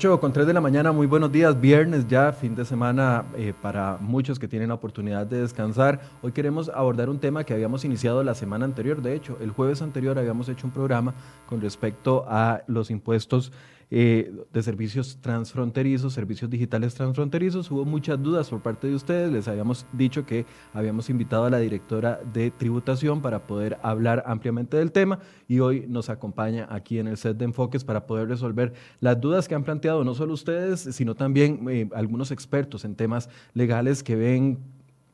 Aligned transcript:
8 0.00 0.18
con 0.18 0.32
3 0.32 0.46
de 0.46 0.54
la 0.54 0.62
mañana, 0.62 0.92
muy 0.92 1.06
buenos 1.06 1.30
días, 1.30 1.60
viernes 1.60 2.08
ya, 2.08 2.32
fin 2.32 2.54
de 2.54 2.64
semana 2.64 3.26
eh, 3.36 3.52
para 3.60 3.98
muchos 4.00 4.38
que 4.38 4.48
tienen 4.48 4.68
la 4.68 4.74
oportunidad 4.76 5.26
de 5.26 5.42
descansar. 5.42 6.00
Hoy 6.22 6.32
queremos 6.32 6.70
abordar 6.70 7.10
un 7.10 7.18
tema 7.18 7.44
que 7.44 7.52
habíamos 7.52 7.84
iniciado 7.84 8.24
la 8.24 8.34
semana 8.34 8.64
anterior, 8.64 9.02
de 9.02 9.14
hecho, 9.14 9.36
el 9.42 9.50
jueves 9.50 9.82
anterior 9.82 10.18
habíamos 10.18 10.48
hecho 10.48 10.66
un 10.66 10.72
programa 10.72 11.12
con 11.44 11.60
respecto 11.60 12.24
a 12.26 12.62
los 12.66 12.90
impuestos 12.90 13.52
eh, 13.92 14.32
de 14.52 14.62
servicios 14.62 15.18
transfronterizos, 15.20 16.12
servicios 16.12 16.48
digitales 16.48 16.94
transfronterizos. 16.94 17.70
Hubo 17.70 17.84
muchas 17.84 18.22
dudas 18.22 18.48
por 18.48 18.62
parte 18.62 18.86
de 18.86 18.94
ustedes. 18.94 19.32
Les 19.32 19.48
habíamos 19.48 19.84
dicho 19.92 20.24
que 20.24 20.46
habíamos 20.72 21.10
invitado 21.10 21.44
a 21.44 21.50
la 21.50 21.58
directora 21.58 22.20
de 22.32 22.50
tributación 22.50 23.20
para 23.20 23.46
poder 23.46 23.78
hablar 23.82 24.22
ampliamente 24.26 24.76
del 24.76 24.92
tema 24.92 25.18
y 25.48 25.58
hoy 25.58 25.86
nos 25.88 26.08
acompaña 26.08 26.68
aquí 26.70 26.98
en 26.98 27.08
el 27.08 27.16
set 27.16 27.36
de 27.36 27.46
enfoques 27.46 27.82
para 27.82 28.06
poder 28.06 28.28
resolver 28.28 28.74
las 29.00 29.20
dudas 29.20 29.48
que 29.48 29.56
han 29.56 29.64
planteado 29.64 30.04
no 30.04 30.14
solo 30.14 30.34
ustedes, 30.34 30.80
sino 30.80 31.16
también 31.16 31.66
eh, 31.68 31.88
algunos 31.94 32.30
expertos 32.30 32.84
en 32.84 32.94
temas 32.94 33.28
legales 33.54 34.02
que 34.02 34.14
ven 34.14 34.58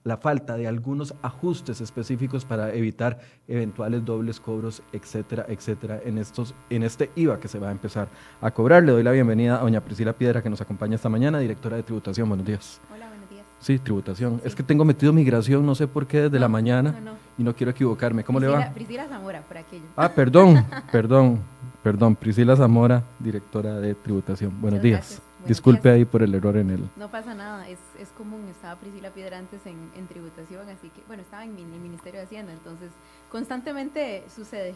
la 0.06 0.16
falta 0.16 0.56
de 0.56 0.68
algunos 0.68 1.14
ajustes 1.20 1.80
específicos 1.80 2.44
para 2.44 2.72
evitar 2.72 3.18
eventuales 3.48 4.04
dobles 4.04 4.38
cobros, 4.38 4.80
etcétera, 4.92 5.44
etcétera, 5.48 6.00
en, 6.04 6.18
estos, 6.18 6.54
en 6.70 6.84
este 6.84 7.10
IVA 7.16 7.40
que 7.40 7.48
se 7.48 7.58
va 7.58 7.68
a 7.68 7.72
empezar 7.72 8.08
a 8.40 8.52
cobrar. 8.52 8.84
Le 8.84 8.92
doy 8.92 9.02
la 9.02 9.10
bienvenida 9.10 9.56
a 9.56 9.62
doña 9.62 9.80
Priscila 9.80 10.12
Piedra 10.12 10.42
que 10.42 10.48
nos 10.48 10.60
acompaña 10.60 10.94
esta 10.94 11.08
mañana, 11.08 11.40
directora 11.40 11.76
de 11.76 11.82
tributación. 11.82 12.28
Buenos 12.28 12.46
días. 12.46 12.80
Hola, 12.94 13.08
buenos 13.08 13.28
días. 13.28 13.44
Sí, 13.58 13.80
tributación. 13.80 14.40
Es 14.44 14.54
que 14.54 14.62
tengo 14.62 14.84
metido 14.84 15.12
migración, 15.12 15.66
no 15.66 15.74
sé 15.74 15.88
por 15.88 16.06
qué, 16.06 16.22
desde 16.22 16.38
la 16.38 16.48
mañana 16.48 16.94
y 17.36 17.42
no 17.42 17.56
quiero 17.56 17.72
equivocarme. 17.72 18.22
¿Cómo 18.22 18.38
le 18.38 18.46
va? 18.46 18.72
Priscila 18.72 19.08
Zamora, 19.08 19.42
por 19.42 19.58
aquello. 19.58 19.86
Ah, 19.96 20.12
perdón, 20.14 20.64
perdón, 20.92 21.40
perdón. 21.82 22.14
Priscila 22.14 22.54
Zamora, 22.54 23.02
directora 23.18 23.80
de 23.80 23.96
tributación. 23.96 24.60
Buenos 24.60 24.80
días. 24.80 25.20
Disculpe 25.46 25.90
ahí 25.90 26.04
por 26.04 26.22
el 26.22 26.34
error 26.34 26.56
en 26.56 26.70
el... 26.70 26.80
No 26.96 27.10
pasa 27.10 27.34
nada, 27.34 27.68
es, 27.68 27.78
es 27.98 28.08
común, 28.10 28.46
estaba 28.50 28.78
Priscila 28.78 29.10
Piedra 29.10 29.38
antes 29.38 29.64
en, 29.66 29.90
en, 29.96 30.06
tributación, 30.06 30.68
así 30.68 30.88
que, 30.90 31.02
bueno, 31.06 31.22
estaba 31.22 31.44
en, 31.44 31.56
el 31.58 31.80
Ministerio 31.80 32.20
de 32.20 32.26
Hacienda, 32.26 32.52
entonces 32.52 32.90
constantemente 33.30 34.24
sucede. 34.34 34.74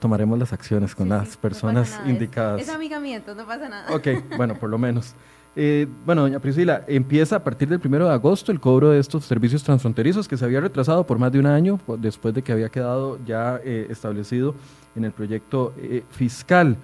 tomaremos 0.00 0.38
las 0.38 0.52
acciones 0.52 0.94
con 0.94 1.08
las 1.08 1.36
personas 1.36 2.00
indicadas. 2.06 2.60
Es, 2.60 2.68
amigamiento, 2.68 3.34
no 3.34 3.46
pasa 3.46 3.68
nada. 3.68 3.94
Ok, 3.94 4.08
bueno, 4.36 4.54
por 4.54 4.70
lo 4.70 4.78
menos. 4.78 5.14
Eh, 5.58 5.86
bueno, 6.04 6.20
doña 6.20 6.38
Priscila, 6.38 6.84
empieza 6.86 7.36
a 7.36 7.42
partir 7.42 7.66
del 7.66 7.80
primero 7.80 8.06
de 8.06 8.12
agosto 8.12 8.52
el 8.52 8.60
cobro 8.60 8.90
de 8.90 8.98
estos 8.98 9.24
servicios 9.24 9.64
transfronterizos 9.64 10.28
que 10.28 10.36
se 10.36 10.44
había 10.44 10.60
retrasado 10.60 11.06
por 11.06 11.18
más 11.18 11.32
de 11.32 11.38
un 11.38 11.46
año 11.46 11.80
después 11.98 12.34
de 12.34 12.42
que 12.42 12.52
había 12.52 12.68
quedado 12.68 13.18
ya 13.24 13.58
eh, 13.64 13.86
establecido 13.88 14.54
en 14.94 15.06
el 15.06 15.12
proyecto 15.12 15.72
eh, 15.78 16.04
fiscal. 16.10 16.76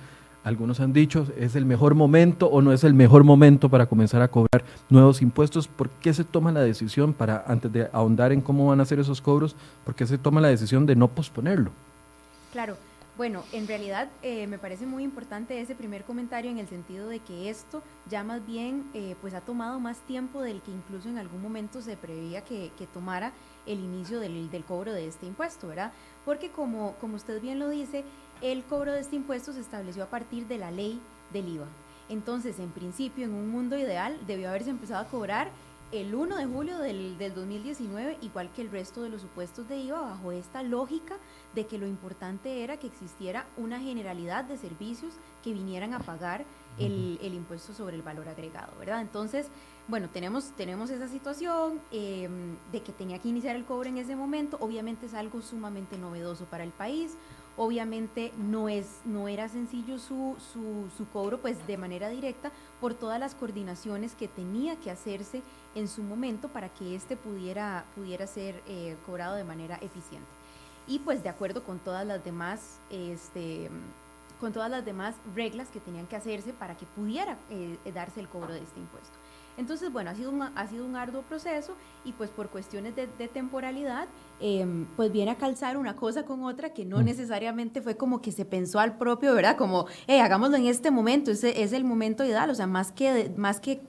Algunos 0.44 0.80
han 0.80 0.92
dicho, 0.92 1.26
es 1.38 1.54
el 1.54 1.64
mejor 1.64 1.94
momento 1.94 2.48
o 2.48 2.62
no 2.62 2.72
es 2.72 2.82
el 2.82 2.94
mejor 2.94 3.22
momento 3.22 3.69
para 3.69 3.86
comenzar 3.86 4.22
a 4.22 4.28
cobrar 4.28 4.64
nuevos 4.91 5.22
impuestos. 5.22 5.69
¿Por 5.69 5.88
qué 5.88 6.12
se 6.12 6.25
toma 6.25 6.50
la 6.50 6.62
decisión 6.62 7.12
para, 7.12 7.44
antes 7.47 7.72
de 7.72 7.88
ahondar 7.92 8.32
en 8.32 8.41
cómo 8.41 8.66
van 8.66 8.80
a 8.80 8.84
ser 8.84 8.98
esos 8.98 9.20
cobros, 9.20 9.54
por 9.84 9.94
qué 9.94 10.04
se 10.06 10.19
toma 10.19 10.41
la 10.41 10.48
decisión 10.48 10.84
de 10.84 10.97
no 10.97 11.06
posponerlo? 11.06 11.70
Claro, 12.53 12.76
bueno, 13.16 13.44
en 13.53 13.69
realidad 13.69 14.08
eh, 14.22 14.47
me 14.47 14.58
parece 14.58 14.86
muy 14.86 15.04
importante 15.04 15.60
ese 15.60 15.75
primer 15.75 16.03
comentario 16.03 16.50
en 16.50 16.59
el 16.59 16.66
sentido 16.66 17.09
de 17.09 17.20
que 17.20 17.50
esto 17.50 17.82
ya 18.10 18.24
más 18.24 18.44
bien 18.47 18.91
eh, 18.94 19.14
pues 19.20 19.34
ha 19.34 19.42
tomado 19.42 19.78
más 19.78 19.98
tiempo 20.00 20.41
del 20.41 20.62
que 20.62 20.70
incluso 20.70 21.09
en 21.09 21.19
algún 21.19 21.42
momento 21.42 21.82
se 21.82 21.97
preveía 21.97 22.42
que, 22.42 22.72
tomara 22.92 23.32
el 23.66 23.78
inicio 23.78 24.19
del, 24.19 24.50
del, 24.50 24.64
cobro 24.64 24.92
de 24.92 25.06
este 25.06 25.26
impuesto, 25.26 25.69
¿verdad? 25.69 25.92
Porque 26.24 26.50
como, 26.50 26.94
como 27.00 27.16
usted 27.16 27.41
bien 27.41 27.59
lo 27.59 27.69
dice, 27.69 28.04
el 28.42 28.64
cobro 28.64 28.92
de 28.92 29.00
este 29.00 29.16
impuesto 29.16 29.53
se 29.53 29.60
estableció 29.60 30.03
a 30.03 30.10
partir 30.10 30.47
de 30.48 30.58
la 30.58 30.70
ley 30.70 31.00
del 31.32 31.48
IVA. 31.48 31.66
Entonces, 32.08 32.58
en 32.58 32.70
principio, 32.70 33.25
en 33.25 33.32
un 33.32 33.48
mundo 33.48 33.78
ideal, 33.78 34.19
debió 34.26 34.48
haberse 34.48 34.70
empezado 34.70 35.00
a 35.00 35.08
cobrar 35.08 35.50
el 35.92 36.14
1 36.14 36.36
de 36.36 36.47
julio 36.47 36.78
del, 36.78 37.19
2019, 37.19 38.19
igual 38.22 38.50
que 38.53 38.62
el 38.62 38.70
resto 38.70 39.03
de 39.03 39.10
los 39.10 39.20
supuestos 39.20 39.69
de 39.69 39.76
IVA, 39.76 40.00
bajo 40.00 40.32
esta 40.32 40.62
lógica 40.62 41.16
de 41.54 41.66
que 41.66 41.78
lo 41.78 41.86
importante 41.86 42.64
era 42.64 42.78
que 42.78 42.86
existiera 42.86 43.47
una 43.58 43.78
generalidad 43.78 44.44
de 44.44 44.56
servicios 44.56 45.12
que 45.44 45.53
vinieran 45.53 45.92
a 45.92 45.98
pagar 46.00 46.44
el, 46.78 47.19
impuesto 47.22 47.74
sobre 47.74 47.97
el 47.97 48.03
valor 48.03 48.26
agregado, 48.28 48.72
¿verdad? 48.78 49.03
Entonces, 49.03 49.48
bueno, 49.86 50.09
tenemos, 50.09 50.53
tenemos 50.56 50.88
esa 50.88 51.09
situación 51.09 51.78
em, 51.91 52.56
de 52.72 52.80
que 52.80 52.92
tenía 52.92 53.19
que 53.19 53.28
iniciar 53.28 53.54
el 53.54 53.66
cobro 53.66 53.91
en 53.91 53.98
ese 53.98 54.16
momento, 54.16 54.56
obviamente 54.60 55.06
es 55.06 55.14
algo 55.14 55.42
sumamente 55.42 55.98
novedoso 55.98 56.47
para 56.47 56.64
el 56.64 56.70
país, 56.70 57.19
Obviamente 57.57 58.33
no, 58.39 58.69
es, 58.71 59.01
no 59.05 59.29
era 59.29 59.49
sencillo 59.49 59.99
su, 59.99 60.37
su, 60.53 61.07
cobro 61.13 61.39
pues 61.39 61.67
de 61.67 61.77
manera 61.77 62.09
directa 62.09 62.51
por 62.81 62.95
todas 62.95 63.21
las 63.21 63.35
coordinaciones 63.35 64.15
que 64.15 64.27
tenía 64.27 64.77
que 64.77 64.91
hacerse 64.91 65.43
en 65.75 65.87
su 65.87 66.03
momento 66.03 66.49
para 66.49 66.71
que 66.71 66.95
éste 66.95 67.17
pudiera, 67.17 67.85
pudiera 67.95 68.27
ser 68.27 68.63
eh, 68.67 68.97
cobrado 69.05 69.35
de 69.37 69.45
manera 69.45 69.77
eficiente. 69.77 70.29
Y 70.87 71.01
pues 71.01 71.23
de 71.23 71.29
acuerdo 71.29 71.63
con 71.63 71.79
todas 71.79 72.07
las 72.07 72.25
demás, 72.25 72.81
este, 72.91 73.71
con 74.41 74.53
todas 74.53 74.71
las 74.71 74.84
demás 74.84 75.15
reglas 75.34 75.69
que 75.69 75.79
tenían 75.79 76.07
que 76.07 76.17
hacerse 76.17 76.55
para 76.55 76.77
que 76.77 76.87
pudiera 76.87 77.37
eh, 77.51 77.79
darse 77.93 78.21
el 78.21 78.29
cobro 78.29 78.55
de 78.55 78.63
este 78.63 78.81
impuesto. 78.81 79.17
Entonces, 79.57 79.93
bueno, 79.93 80.11
ha 80.11 80.15
sido 80.15 80.31
un, 80.31 80.43
ha 80.43 80.67
sido 80.67 80.85
un 80.85 80.97
arduo 80.97 81.23
proceso 81.23 81.77
y 82.05 82.13
pues 82.13 82.31
por 82.31 82.49
cuestiones 82.49 82.95
de, 82.97 83.07
temporalidad, 83.29 84.09
em, 84.41 84.87
pues 84.97 85.13
viene 85.13 85.31
a 85.31 85.37
calzar 85.37 85.77
una 85.77 85.95
cosa 85.95 86.25
con 86.25 86.45
otra 86.45 86.73
que 86.73 86.85
no 86.85 86.99
mm. 86.99 87.05
necesariamente 87.05 87.83
fue 87.83 87.97
como 87.97 88.23
que 88.23 88.33
se 88.33 88.45
pensó 88.45 88.81
al 88.81 88.97
propio, 88.97 89.35
¿verdad? 89.35 89.57
Como, 89.57 89.87
hey, 90.07 90.21
hagámoslo 90.21 90.57
en 90.57 90.67
este 90.67 90.91
momento, 90.91 91.31
ese 91.31 91.63
es 91.63 91.73
el 91.73 91.85
momento 91.85 92.25
ideal, 92.25 92.51
o 92.51 92.55
sea, 92.55 92.67
más 92.67 92.93
que, 92.93 93.33
más 93.37 93.61
que 93.61 93.81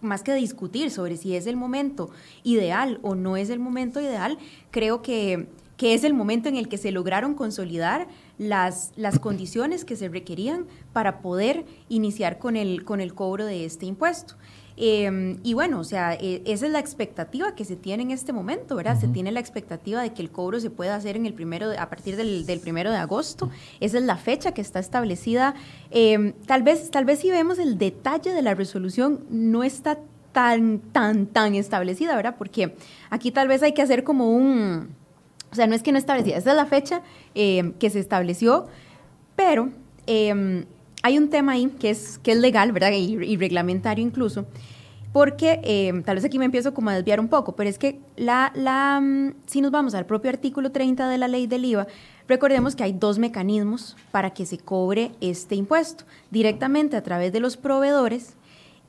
más 0.00 0.22
que 0.22 0.34
discutir 0.34 0.90
sobre 0.90 1.16
si 1.16 1.36
es 1.36 1.46
el 1.46 1.56
momento 1.56 2.10
ideal 2.42 2.98
o 3.02 3.14
no 3.14 3.36
es 3.36 3.50
el 3.50 3.58
momento 3.58 4.00
ideal, 4.00 4.38
creo 4.70 5.02
que, 5.02 5.48
que 5.76 5.94
es 5.94 6.04
el 6.04 6.14
momento 6.14 6.48
en 6.48 6.56
el 6.56 6.68
que 6.68 6.78
se 6.78 6.90
lograron 6.90 7.34
consolidar 7.34 8.08
las, 8.38 8.92
las 8.96 9.18
condiciones 9.18 9.84
que 9.84 9.96
se 9.96 10.08
requerían 10.08 10.66
para 10.92 11.20
poder 11.20 11.64
iniciar 11.88 12.38
con 12.38 12.56
el, 12.56 12.84
con 12.84 13.00
el 13.00 13.14
cobro 13.14 13.44
de 13.44 13.64
este 13.64 13.86
impuesto. 13.86 14.34
Em, 14.82 15.36
y 15.42 15.52
bueno, 15.52 15.78
o 15.78 15.84
sea, 15.84 16.14
e, 16.14 16.40
esa 16.46 16.64
es 16.64 16.72
la 16.72 16.78
expectativa 16.78 17.54
que 17.54 17.66
se 17.66 17.76
tiene 17.76 18.02
en 18.02 18.12
este 18.12 18.32
momento, 18.32 18.76
¿verdad? 18.76 18.98
Se 18.98 19.08
tiene 19.08 19.30
la 19.30 19.38
expectativa 19.38 20.00
de 20.00 20.14
que 20.14 20.22
el 20.22 20.30
cobro 20.30 20.58
se 20.58 20.70
pueda 20.70 20.96
hacer 20.96 21.16
en 21.16 21.26
el 21.26 21.34
primero 21.34 21.66
a 21.78 21.90
partir 21.90 22.16
del, 22.16 22.46
del, 22.46 22.60
primero 22.60 22.90
de 22.90 22.96
agosto. 22.96 23.50
Esa 23.78 23.98
es 23.98 24.04
la 24.04 24.16
fecha 24.16 24.52
que 24.52 24.62
está 24.62 24.78
establecida. 24.78 25.54
Em, 25.90 26.32
tal, 26.46 26.62
vez, 26.62 26.90
tal 26.90 27.04
vez 27.04 27.18
si 27.18 27.30
vemos 27.30 27.58
el 27.58 27.76
detalle 27.76 28.32
de 28.32 28.40
la 28.40 28.54
resolución, 28.54 29.26
no 29.28 29.64
está 29.64 29.98
tan, 30.32 30.78
tan, 30.78 31.26
tan 31.26 31.54
establecida, 31.56 32.16
¿verdad? 32.16 32.36
Porque 32.38 32.74
aquí 33.10 33.32
tal 33.32 33.48
vez 33.48 33.62
hay 33.62 33.74
que 33.74 33.82
hacer 33.82 34.02
como 34.02 34.30
un... 34.30 34.96
O 35.52 35.54
sea, 35.54 35.66
no 35.66 35.74
es 35.74 35.82
que 35.82 35.92
no 35.92 35.98
establecida, 35.98 36.38
esa 36.38 36.52
es 36.52 36.56
la 36.56 36.64
fecha 36.64 37.02
em, 37.34 37.74
que 37.74 37.90
se 37.90 37.98
estableció, 37.98 38.66
pero 39.36 39.68
hay 41.02 41.18
un 41.18 41.30
tema 41.30 41.52
ahí 41.52 41.68
que 41.78 41.90
es, 41.90 42.18
que 42.18 42.32
es 42.32 42.38
legal, 42.38 42.72
¿verdad? 42.72 42.92
Y, 42.92 43.36
reglamentario 43.36 44.04
incluso, 44.04 44.46
porque 45.12 45.60
eh, 45.64 46.02
tal 46.04 46.16
vez 46.16 46.24
aquí 46.24 46.38
me 46.38 46.44
empiezo 46.44 46.72
como 46.74 46.90
a 46.90 46.94
desviar 46.94 47.20
un 47.20 47.28
poco, 47.28 47.56
pero 47.56 47.68
es 47.68 47.78
que 47.78 48.00
la, 48.16 48.52
la, 48.54 49.00
mm, 49.00 49.34
si 49.46 49.60
nos 49.60 49.70
vamos 49.70 49.94
al 49.94 50.06
propio 50.06 50.30
artículo 50.30 50.70
30 50.70 51.08
de 51.08 51.18
la 51.18 51.28
ley 51.28 51.46
del 51.46 51.64
IVA, 51.64 51.86
recordemos 52.28 52.76
que 52.76 52.84
hay 52.84 52.92
dos 52.92 53.18
mecanismos 53.18 53.96
para 54.10 54.30
que 54.30 54.46
se 54.46 54.58
cobre 54.58 55.12
este 55.20 55.54
impuesto, 55.54 56.04
directamente 56.30 56.96
a 56.96 57.02
través 57.02 57.32
de 57.32 57.40
los 57.40 57.56
proveedores 57.56 58.34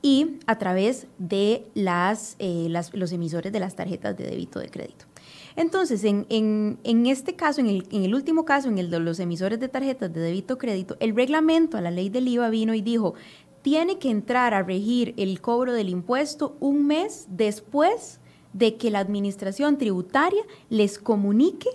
y 0.02 0.38
a 0.46 0.58
través 0.58 1.06
de 1.18 1.64
las, 1.74 2.36
eh, 2.38 2.66
las, 2.68 2.92
los 2.94 3.12
emisores 3.12 3.52
de 3.52 3.60
las 3.60 3.74
tarjetas 3.74 4.16
de 4.16 4.24
débito 4.24 4.58
de 4.58 4.68
crédito. 4.68 5.11
Entonces, 5.56 6.04
en, 6.04 6.26
en, 6.28 7.06
este 7.06 7.34
caso, 7.36 7.60
en 7.60 7.66
el, 7.66 7.86
en 7.90 8.04
el, 8.04 8.14
último 8.14 8.44
caso, 8.44 8.68
en 8.68 8.78
el 8.78 8.90
de 8.90 9.00
los 9.00 9.20
emisores 9.20 9.60
de 9.60 9.68
tarjetas 9.68 10.12
de 10.12 10.20
débito 10.20 10.58
crédito, 10.58 10.96
el 11.00 11.14
reglamento 11.14 11.76
a 11.76 11.80
la 11.80 11.90
ley 11.90 12.08
del 12.08 12.28
IVA 12.28 12.48
vino 12.50 12.74
y 12.74 12.80
dijo, 12.80 13.14
tiene 13.62 13.98
que 13.98 14.10
entrar 14.10 14.54
a 14.54 14.62
regir 14.62 15.14
el 15.16 15.40
cobro 15.40 15.72
del 15.72 15.88
impuesto 15.88 16.56
un 16.60 16.86
mes 16.86 17.26
después 17.28 18.20
de 18.52 18.76
que 18.76 18.90
la 18.90 18.98
administración 18.98 19.78
tributaria 19.78 20.42
les 20.68 20.98
comunique 20.98 21.70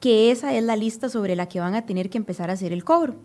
que 0.00 0.30
esa 0.30 0.54
es 0.54 0.62
la 0.62 0.76
lista 0.76 1.08
sobre 1.08 1.36
la 1.36 1.48
que 1.48 1.60
van 1.60 1.74
a 1.74 1.86
tener 1.86 2.08
que 2.08 2.18
empezar 2.18 2.50
a 2.50 2.54
hacer 2.54 2.72
el 2.72 2.84
cobro. 2.84 3.16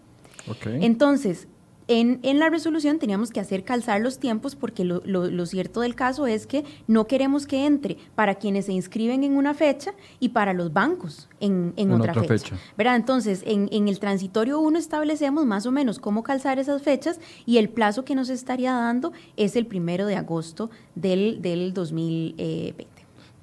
Entonces, 0.66 1.48
en, 1.88 2.40
la 2.40 2.50
resolución 2.50 3.00
teníamos 3.00 3.32
que 3.32 3.40
hacer 3.40 3.64
calzar 3.64 4.02
los 4.02 4.20
tiempos 4.20 4.56
porque 4.56 4.84
lo, 4.84 5.46
cierto 5.46 5.82
del 5.82 5.96
caso 5.96 6.26
es 6.26 6.48
que 6.48 6.64
no 6.88 7.06
queremos 7.06 7.46
que 7.46 7.66
entre 7.66 7.98
para 8.16 8.36
quienes 8.36 8.66
se 8.66 8.74
inscriben 8.74 9.24
en 9.24 9.38
una 9.38 9.54
fecha 9.54 9.92
y 10.20 10.30
para 10.30 10.54
los 10.54 10.74
bancos 10.74 11.30
en, 11.40 11.74
otra, 11.92 12.14
fecha. 12.14 12.56
¿verdad? 12.78 12.96
Entonces, 12.96 13.44
en, 13.46 13.88
el 13.88 14.00
transitorio 14.00 14.60
1 14.60 14.80
establecemos 14.80 15.46
más 15.46 15.66
o 15.66 15.72
menos 15.72 16.00
cómo 16.00 16.24
calzar 16.24 16.58
esas 16.58 16.82
fechas 16.82 17.20
y 17.46 17.58
el 17.58 17.70
plazo 17.70 18.04
que 18.04 18.16
nos 18.16 18.30
estaría 18.30 18.74
dando 18.74 19.14
es 19.38 19.56
el 19.56 19.68
primero 19.68 20.08
de 20.08 20.16
agosto 20.16 20.72
del, 20.96 21.42
del 21.42 21.74
2020. 21.74 22.86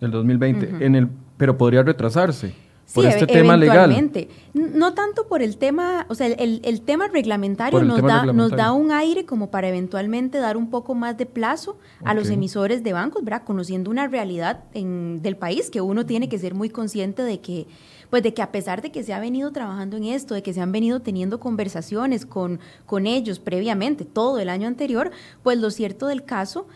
Del 0.00 0.10
2020, 0.10 0.84
en 0.84 0.94
el, 0.96 1.08
pero 1.36 1.56
podría 1.56 1.84
retrasarse. 1.84 2.54
Por 2.94 3.06
este 3.06 3.26
tema 3.26 3.56
legal. 3.56 4.10
No 4.54 4.94
tanto 4.94 5.26
por 5.28 5.42
el 5.42 5.56
tema, 5.56 6.06
o 6.08 6.14
sea, 6.14 6.26
el, 6.26 6.80
tema 6.82 7.08
reglamentario, 7.08 7.82
nos, 7.82 8.02
da, 8.02 8.26
nos 8.26 8.50
da 8.50 8.72
un 8.72 8.92
aire 8.92 9.24
como 9.24 9.50
para 9.50 9.68
eventualmente 9.68 10.38
dar 10.38 10.56
un 10.56 10.68
poco 10.70 10.94
más 10.94 11.16
de 11.16 11.26
plazo 11.26 11.78
a 12.04 12.14
los 12.14 12.28
emisores 12.30 12.82
de 12.82 12.92
bancos, 12.92 13.24
¿verdad? 13.24 13.44
Conociendo 13.44 13.90
una 13.90 14.08
realidad 14.08 14.64
en, 14.74 15.22
del 15.22 15.36
país 15.36 15.70
que 15.70 15.80
uno 15.80 16.06
tiene 16.06 16.28
que 16.28 16.38
ser 16.38 16.54
muy 16.54 16.68
consciente 16.68 17.22
de 17.22 17.40
que 17.40 17.66
pues 18.12 18.22
de 18.22 18.34
que 18.34 18.42
a 18.42 18.52
pesar 18.52 18.82
de 18.82 18.92
que 18.92 19.02
se 19.02 19.14
ha 19.14 19.20
venido 19.20 19.52
trabajando 19.52 19.96
en 19.96 20.04
esto, 20.04 20.34
de 20.34 20.42
que 20.42 20.52
se 20.52 20.60
han 20.60 20.70
venido 20.70 21.00
teniendo 21.00 21.40
conversaciones 21.40 22.26
con, 22.26 22.60
con 22.84 23.06
ellos 23.06 23.38
previamente, 23.38 24.04
todo 24.04 24.38
el 24.38 24.50
año 24.50 24.68
anterior, 24.68 25.10
pues 25.42 25.56
lo 25.56 25.70
cierto 25.70 26.08
del 26.08 26.22
caso 26.22 26.66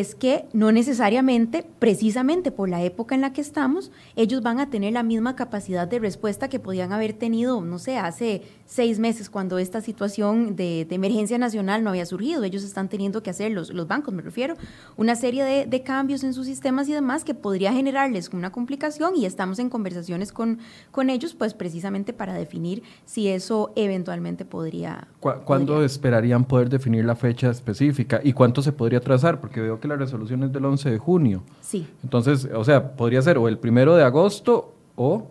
es 0.00 0.14
que 0.14 0.46
no 0.52 0.72
necesariamente, 0.72 1.64
precisamente 1.78 2.50
por 2.50 2.68
la 2.68 2.82
época 2.82 3.14
en 3.14 3.20
la 3.20 3.32
que 3.32 3.40
estamos, 3.40 3.90
ellos 4.16 4.42
van 4.42 4.60
a 4.60 4.70
tener 4.70 4.92
la 4.92 5.02
misma 5.02 5.36
capacidad 5.36 5.86
de 5.86 5.98
respuesta 5.98 6.48
que 6.48 6.58
podían 6.58 6.92
haber 6.92 7.12
tenido, 7.12 7.60
no 7.60 7.78
sé, 7.78 7.98
hace 7.98 8.42
seis 8.66 8.98
meses 8.98 9.30
cuando 9.30 9.58
esta 9.58 9.80
situación 9.80 10.56
de, 10.56 10.86
emergencia 10.90 11.38
nacional 11.38 11.82
no 11.82 11.90
había 11.90 12.06
surgido. 12.06 12.44
Ellos 12.44 12.62
están 12.62 12.88
teniendo 12.88 13.22
que 13.22 13.30
hacer, 13.30 13.52
los, 13.52 13.70
los 13.70 13.86
bancos 13.86 14.14
me 14.14 14.22
refiero, 14.22 14.54
una 14.96 15.16
serie 15.16 15.66
de, 15.66 15.82
cambios 15.82 16.24
en 16.24 16.32
sus 16.32 16.46
sistemas 16.46 16.88
y 16.88 16.92
demás 16.92 17.24
que 17.24 17.34
podría 17.34 17.72
generarles 17.72 18.30
una 18.30 18.50
complicación 18.52 19.16
y 19.16 19.26
estamos 19.26 19.58
en 19.58 19.68
conversaciones 19.68 20.32
con, 20.32 20.60
con 20.90 21.10
ellos, 21.10 21.34
pues 21.34 21.52
precisamente 21.52 22.12
para 22.12 22.32
definir 22.32 22.82
si 23.04 23.28
eso 23.28 23.72
eventualmente 23.76 24.44
podría... 24.44 25.08
¿Cuándo 25.20 25.84
esperarían 25.84 26.44
poder 26.44 26.70
definir 26.70 27.04
la 27.04 27.16
fecha 27.16 27.50
específica 27.50 28.20
y 28.22 28.32
cuánto 28.32 28.62
se 28.62 28.72
podría 28.72 29.00
trazar? 29.00 29.40
Porque 29.40 29.60
veo 29.60 29.78
que 29.80 29.83
la 29.88 29.96
resolución 29.96 30.42
es 30.42 30.52
del 30.52 30.64
11 30.64 30.90
de 30.90 30.98
junio. 30.98 31.42
Sí. 31.60 31.86
Entonces, 32.02 32.48
o 32.54 32.64
sea, 32.64 32.96
podría 32.96 33.22
ser 33.22 33.38
o 33.38 33.48
el 33.48 33.58
primero 33.58 33.96
de 33.96 34.04
agosto 34.04 34.74
o 34.96 35.28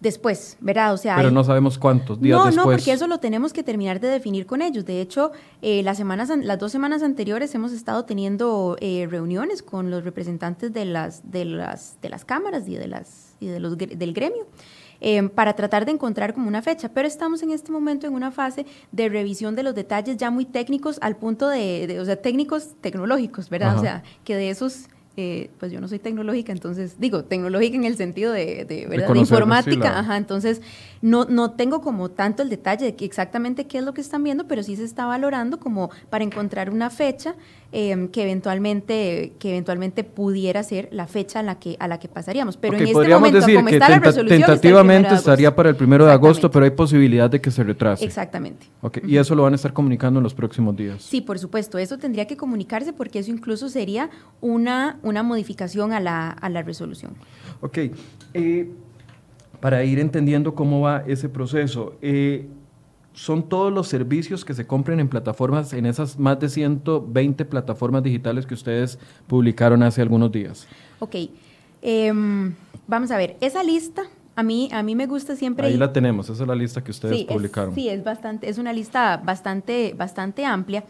después, 0.00 0.56
¿verdad? 0.60 0.94
O 0.94 0.96
sea, 0.96 1.16
pero 1.16 1.30
no 1.30 1.42
sabemos 1.44 1.78
cuántos 1.78 2.20
días 2.20 2.38
después. 2.38 2.56
No, 2.56 2.64
no, 2.64 2.70
porque 2.70 2.92
eso 2.92 3.06
lo 3.06 3.18
tenemos 3.18 3.52
que 3.52 3.62
terminar 3.62 4.00
de 4.00 4.08
definir 4.08 4.46
con 4.46 4.62
ellos. 4.62 4.84
De 4.84 5.00
hecho, 5.00 5.32
eh, 5.62 5.82
las 5.82 5.96
semanas, 5.96 6.30
las 6.42 6.58
dos 6.58 6.70
semanas 6.72 7.02
anteriores 7.02 7.54
hemos 7.54 7.72
estado 7.72 8.04
teniendo 8.04 8.76
eh, 8.80 9.06
reuniones 9.10 9.62
con 9.62 9.90
los 9.90 10.04
representantes 10.04 10.72
de 10.72 10.84
las, 10.84 11.30
de 11.30 11.44
las, 11.44 12.00
de 12.00 12.08
las 12.08 12.24
cámaras 12.24 12.68
y 12.68 12.76
de 12.76 12.88
las 12.88 13.36
y 13.40 13.46
de 13.46 13.60
los 13.60 13.76
del 13.78 14.12
gremio. 14.12 14.46
Eh, 15.00 15.28
para 15.28 15.54
tratar 15.54 15.84
de 15.84 15.92
encontrar 15.92 16.34
como 16.34 16.48
una 16.48 16.60
fecha, 16.60 16.88
pero 16.88 17.06
estamos 17.06 17.42
en 17.42 17.52
este 17.52 17.70
momento 17.70 18.06
en 18.06 18.14
una 18.14 18.32
fase 18.32 18.66
de 18.90 19.08
revisión 19.08 19.54
de 19.54 19.62
los 19.62 19.74
detalles 19.74 20.16
ya 20.16 20.30
muy 20.30 20.44
técnicos 20.44 20.98
al 21.02 21.16
punto 21.16 21.48
de, 21.48 21.98
o 22.00 22.04
sea, 22.04 22.16
técnicos 22.16 22.74
tecnológicos, 22.80 23.48
¿verdad? 23.48 23.78
O 23.78 23.80
sea, 23.80 24.02
que 24.24 24.34
de 24.34 24.50
esos 24.50 24.88
eh, 25.20 25.50
pues 25.58 25.72
yo 25.72 25.80
no 25.80 25.88
soy 25.88 25.98
tecnológica, 25.98 26.52
entonces 26.52 27.00
digo, 27.00 27.24
tecnológica 27.24 27.76
en 27.76 27.82
el 27.82 27.96
sentido 27.96 28.32
de, 28.32 28.64
de, 28.64 29.18
informática, 29.18 29.98
ajá, 29.98 30.16
entonces 30.16 30.62
no, 31.02 31.24
no 31.24 31.52
tengo 31.52 31.80
como 31.80 32.08
tanto 32.08 32.44
el 32.44 32.48
detalle 32.48 32.86
de 32.86 32.94
que 32.94 33.04
exactamente 33.04 33.66
qué 33.66 33.78
es 33.78 33.84
lo 33.84 33.94
que 33.94 34.00
están 34.00 34.22
viendo, 34.22 34.46
pero 34.46 34.62
sí 34.62 34.76
se 34.76 34.84
está 34.84 35.06
valorando 35.06 35.58
como 35.58 35.90
para 36.08 36.22
encontrar 36.22 36.70
una 36.70 36.88
fecha 36.88 37.34
em, 37.72 38.06
que 38.08 38.22
eventualmente 38.22 39.32
que 39.40 39.50
eventualmente 39.50 40.04
pudiera 40.04 40.62
ser 40.62 40.88
la 40.92 41.06
fecha 41.06 41.40
a 41.40 41.42
la 41.42 41.58
que 41.58 41.76
a 41.80 41.88
la 41.88 41.98
que 41.98 42.08
pasaríamos. 42.08 42.56
Pero 42.56 42.76
en 42.76 42.86
este 42.86 43.08
momento, 43.08 43.40
decir 43.40 43.56
como 43.56 43.68
que 43.68 43.74
está 43.74 43.88
la 43.88 43.98
resolución, 43.98 44.40
tentativamente 44.40 45.14
estaría 45.14 45.54
para 45.54 45.68
el 45.68 45.76
primero 45.76 46.06
de 46.06 46.12
agosto, 46.12 46.50
pero 46.50 46.64
hay 46.64 46.70
posibilidad 46.70 47.28
de 47.28 47.40
que 47.40 47.50
se 47.50 47.64
retrase. 47.64 48.04
Exactamente. 48.04 48.66
Okay. 48.80 49.02
Y 49.04 49.16
eso 49.16 49.34
lo 49.34 49.42
van 49.42 49.52
a 49.52 49.56
estar 49.56 49.72
comunicando 49.72 50.20
en 50.20 50.24
los 50.24 50.34
próximos 50.34 50.76
días. 50.76 51.02
Sí, 51.02 51.20
por 51.20 51.38
supuesto. 51.38 51.78
Eso 51.78 51.98
tendría 51.98 52.26
que 52.26 52.36
comunicarse 52.36 52.92
porque 52.92 53.18
eso 53.18 53.30
incluso 53.30 53.68
sería 53.68 54.10
una, 54.40 54.98
una 55.08 55.22
modificación 55.22 55.92
a 55.92 56.00
la, 56.00 56.30
a 56.30 56.48
la 56.48 56.62
resolución. 56.62 57.14
Ok. 57.60 57.78
Eh, 58.34 58.70
para 59.60 59.84
ir 59.84 59.98
entendiendo 59.98 60.54
cómo 60.54 60.80
va 60.80 61.02
ese 61.06 61.28
proceso. 61.28 61.96
Eh, 62.00 62.46
son 63.12 63.48
todos 63.48 63.72
los 63.72 63.88
servicios 63.88 64.44
que 64.44 64.54
se 64.54 64.66
compren 64.66 65.00
en 65.00 65.08
plataformas, 65.08 65.72
en 65.72 65.86
esas 65.86 66.18
más 66.18 66.38
de 66.38 66.48
120 66.48 67.44
plataformas 67.46 68.02
digitales 68.04 68.46
que 68.46 68.54
ustedes 68.54 68.98
publicaron 69.26 69.82
hace 69.82 70.00
algunos 70.00 70.30
días. 70.30 70.68
Ok, 71.00 71.16
em, 71.82 72.54
vamos 72.86 73.10
a 73.10 73.16
ver, 73.16 73.36
esa 73.40 73.64
lista, 73.64 74.04
a 74.38 74.44
mí, 74.44 74.68
a 74.70 74.84
mí 74.84 74.94
me 74.94 75.08
gusta 75.08 75.34
siempre... 75.34 75.66
Ahí 75.66 75.76
la 75.76 75.92
tenemos, 75.92 76.30
esa 76.30 76.44
es 76.44 76.48
la 76.48 76.54
lista 76.54 76.84
que 76.84 76.92
ustedes 76.92 77.24
publicaron. 77.24 77.74
sí, 77.74 77.88
es, 77.88 78.04
bastante, 78.04 78.48
es 78.48 78.56
una 78.56 78.72
lista 78.72 79.16
bastante, 79.16 79.94
bastante 79.98 80.44
amplia. 80.44 80.84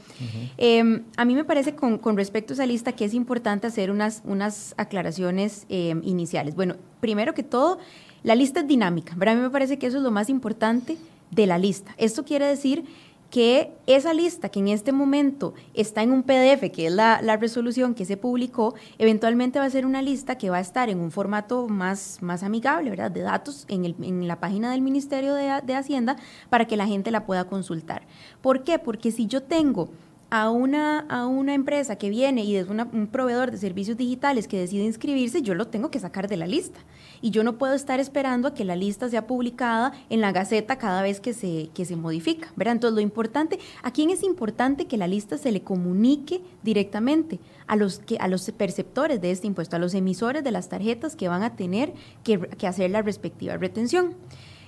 Em, 0.59 1.05
a 1.17 1.25
mí 1.25 1.35
me 1.35 1.45
parece 1.45 1.75
con, 1.75 1.97
con, 1.97 2.19
respecto 2.19 2.53
a 2.53 2.55
esa 2.55 2.67
lista 2.67 2.93
que 2.93 3.07
es 3.07 3.15
importante 3.15 3.67
hacer 3.67 3.91
unas, 3.91 4.21
unas 4.27 4.75
aclaraciones 4.77 5.65
em, 5.71 6.03
iniciales. 6.05 6.57
Bueno, 6.57 6.77
primero 7.01 7.33
que 7.33 7.43
todo, 7.43 7.79
la 8.23 8.35
lista 8.35 8.61
es 8.61 8.69
dinámica, 8.69 9.17
pero 9.19 9.31
a 9.31 9.35
mí 9.35 9.41
me 9.41 9.49
parece 9.49 9.79
que 9.79 9.87
eso 9.87 9.97
es 9.97 10.03
lo 10.03 10.11
más 10.11 10.29
importante 10.29 10.99
de 11.31 11.47
la 11.47 11.57
lista. 11.57 11.95
Esto 11.97 12.27
quiere 12.27 12.45
decir 12.45 12.85
que 13.31 13.73
esa 13.87 14.15
lista 14.15 14.49
que 14.49 14.59
en 14.59 14.69
este 14.69 14.93
momento 14.93 15.55
está 15.75 16.03
en 16.03 16.13
un 16.13 16.23
PDF, 16.23 16.71
que 16.73 16.87
es 16.87 16.93
la, 16.93 17.19
resolución 17.37 17.95
que 17.95 18.05
se 18.05 18.17
publicó, 18.17 18.75
eventualmente 18.99 19.59
va 19.59 19.67
a 19.67 19.71
ser 19.71 19.85
una 19.85 20.03
lista 20.03 20.39
que 20.39 20.51
va 20.51 20.57
a 20.57 20.61
estar 20.61 20.89
en 20.89 20.99
un 20.99 21.11
formato 21.11 21.69
más, 21.69 22.19
más 22.23 22.43
amigable, 22.43 22.91
¿verdad? 22.91 23.11
De 23.11 23.21
datos 23.21 23.67
en, 23.69 23.85
el, 23.85 23.95
en 24.03 24.27
la 24.27 24.41
página 24.41 24.71
del 24.71 24.81
Ministerio 24.81 25.35
de, 25.35 25.61
de 25.63 25.75
Hacienda 25.75 26.17
para 26.49 26.67
que 26.67 26.77
la 26.77 26.87
gente 26.87 27.11
la 27.11 27.27
pueda 27.27 27.45
consultar. 27.45 28.07
¿Por 28.41 28.65
qué? 28.65 28.79
Porque 28.79 29.11
si 29.11 29.27
yo 29.27 29.43
tengo 29.43 29.91
a 30.31 30.51
una, 30.51 31.01
a 31.09 31.27
una 31.27 31.55
empresa 31.55 31.97
que 31.97 32.11
viene 32.11 32.45
y 32.45 32.57
es 32.57 32.69
un 32.69 33.09
proveedor 33.11 33.51
de 33.51 33.57
servicios 33.57 33.97
digitales 33.97 34.47
que 34.47 34.59
decide 34.59 34.85
inscribirse, 34.85 35.41
yo 35.41 35.55
lo 35.55 35.69
tengo 35.69 35.91
que 35.91 36.01
sacar 36.01 36.29
de 36.29 36.37
la 36.37 36.47
lista. 36.47 36.81
Y 37.21 37.31
yo 37.31 37.43
no 37.43 37.59
puedo 37.59 37.75
estar 37.75 37.99
esperando 37.99 38.49
a 38.49 38.55
que 38.55 38.65
la 38.65 38.77
lista 38.77 39.09
sea 39.09 39.27
publicada 39.27 39.93
en 40.11 40.21
la 40.21 40.31
Gaceta 40.31 40.77
cada 40.77 41.03
vez 41.03 41.21
que 41.21 41.33
se, 41.33 41.71
que 41.75 41.85
se 41.85 41.97
modifica. 41.97 42.53
¿verdad? 42.57 42.75
Entonces, 42.75 42.95
lo 42.95 43.01
importante, 43.01 43.59
¿a 43.83 43.91
quién 43.91 44.11
es 44.11 44.23
importante 44.23 44.87
que 44.87 44.99
la 44.99 45.09
lista 45.09 45.39
se 45.39 45.51
le 45.51 45.63
comunique 45.63 46.43
directamente? 46.63 47.41
A 47.67 47.77
los, 47.77 47.99
que, 47.99 48.17
a 48.19 48.29
los 48.29 48.51
perceptores 48.53 49.21
de 49.21 49.31
este 49.31 49.47
impuesto, 49.47 49.77
a 49.77 49.79
los 49.79 49.95
emisores 49.95 50.43
de 50.45 50.51
las 50.51 50.69
tarjetas 50.69 51.17
que 51.17 51.29
van 51.29 51.43
a 51.43 51.55
tener 51.55 51.93
que, 52.23 52.39
que 52.39 52.67
hacer 52.67 52.91
la 52.91 53.03
respectiva 53.03 53.57
retención. 53.57 54.15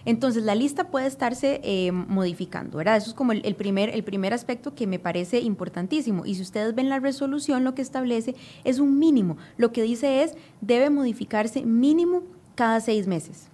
Entonces, 0.05 0.43
la 0.43 0.55
lista 0.55 0.85
puede 0.85 1.07
estarse 1.07 1.61
eh, 1.63 1.93
modificando, 1.93 2.79
¿verdad? 2.79 2.97
Eso 2.97 3.11
es 3.11 3.15
como 3.15 3.33
el, 3.33 3.55
primer, 3.55 3.91
el 3.91 4.03
primer 4.03 4.33
aspecto 4.33 4.75
que 4.75 4.87
me 4.87 4.99
parece 4.99 5.41
importantísimo. 5.41 6.25
Y 6.27 6.35
si 6.35 6.43
ustedes 6.43 6.75
ven 6.75 6.89
la 6.89 7.01
resolución, 7.01 7.65
lo 7.65 7.75
que 7.75 7.83
establece 7.83 8.35
es 8.65 8.79
un 8.79 8.99
mínimo. 8.99 9.37
Lo 9.57 9.73
que 9.73 9.83
dice 9.83 10.23
es, 10.23 10.35
debe 10.61 10.91
modificarse 10.91 11.63
mínimo 11.65 12.23
cada 12.55 12.81
seis 12.81 13.07
meses. 13.07 13.49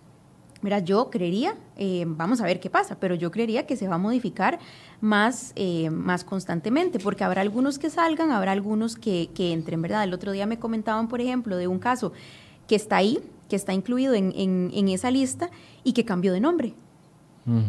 Mira, 0.62 0.78
yo 0.78 1.10
creería, 1.10 1.54
eh, 1.76 2.04
vamos 2.08 2.40
a 2.40 2.44
ver 2.44 2.60
qué 2.60 2.70
pasa, 2.70 2.98
pero 2.98 3.14
yo 3.14 3.30
creería 3.30 3.66
que 3.66 3.76
se 3.76 3.88
va 3.88 3.96
a 3.96 3.98
modificar 3.98 4.58
más, 5.00 5.52
eh, 5.54 5.90
más 5.90 6.24
constantemente, 6.24 6.98
porque 6.98 7.24
habrá 7.24 7.42
algunos 7.42 7.78
que 7.78 7.90
salgan, 7.90 8.30
habrá 8.30 8.52
algunos 8.52 8.96
que, 8.96 9.28
que 9.34 9.52
entren, 9.52 9.82
¿verdad? 9.82 10.04
El 10.04 10.14
otro 10.14 10.32
día 10.32 10.46
me 10.46 10.58
comentaban, 10.58 11.08
por 11.08 11.20
ejemplo, 11.20 11.56
de 11.56 11.68
un 11.68 11.78
caso 11.78 12.12
que 12.66 12.74
está 12.74 12.96
ahí, 12.96 13.20
que 13.48 13.56
está 13.56 13.72
incluido 13.72 14.14
en, 14.14 14.32
en, 14.34 14.88
esa 14.88 15.10
lista 15.10 15.50
y 15.84 15.92
que 15.92 16.04
cambió 16.04 16.32
de 16.32 16.40
nombre. 16.40 16.74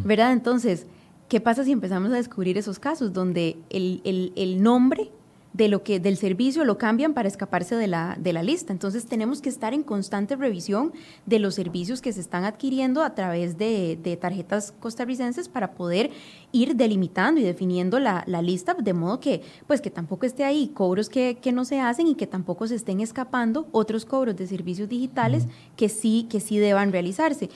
¿Verdad? 0.04 0.34
Entonces, 0.34 0.88
¿qué 1.30 1.40
pasa 1.40 1.64
si 1.64 1.72
empezamos 1.72 2.12
a 2.12 2.16
descubrir 2.16 2.58
esos 2.58 2.80
casos 2.80 3.14
donde 3.14 3.58
el, 3.70 4.02
el, 4.06 4.34
el 4.36 4.64
nombre 4.64 5.12
de 5.58 5.70
lo 5.70 5.82
que 5.82 6.00
del 6.00 6.18
servicio 6.18 6.64
lo 6.66 6.78
cambian 6.78 7.16
para 7.16 7.28
escaparse 7.28 7.76
de 7.76 7.88
la, 7.88 8.16
de 8.20 8.32
la 8.32 8.44
lista. 8.44 8.72
Entonces 8.72 9.08
tenemos 9.08 9.42
que 9.42 9.50
estar 9.50 9.74
en 9.74 9.82
constante 9.82 10.36
revisión 10.36 10.94
de 11.26 11.40
los 11.40 11.56
servicios 11.56 12.00
que 12.00 12.14
se 12.14 12.22
están 12.22 12.44
adquiriendo 12.44 13.02
a 13.02 13.16
través 13.16 13.58
de, 13.58 14.18
tarjetas 14.22 14.72
costarricenses 14.80 15.50
para 15.50 15.72
poder 15.72 16.12
ir 16.52 16.76
delimitando 16.76 17.42
y 17.42 17.44
definiendo 17.44 18.00
la, 18.00 18.24
lista 18.42 18.76
de 18.76 18.94
modo 18.94 19.20
que 19.20 19.42
pues 19.66 19.82
que 19.82 19.90
tampoco 19.90 20.28
esté 20.28 20.44
ahí 20.44 20.68
cobros 20.68 21.10
que, 21.10 21.40
no 21.52 21.66
se 21.66 21.80
hacen 21.80 22.06
y 22.08 22.16
que 22.16 22.28
tampoco 22.28 22.68
se 22.68 22.76
estén 22.76 23.02
escapando 23.02 23.68
otros 23.72 24.06
cobros 24.06 24.36
de 24.36 24.46
servicios 24.46 24.88
digitales 24.88 25.48
que 25.76 25.90
sí 25.90 26.28
que 26.30 26.40
sí 26.40 26.60
deban 26.60 26.92
realizarse. 26.92 27.50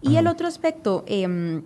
Y 0.00 0.14
el 0.14 0.28
otro 0.28 0.46
aspecto 0.46 1.02
em, 1.08 1.62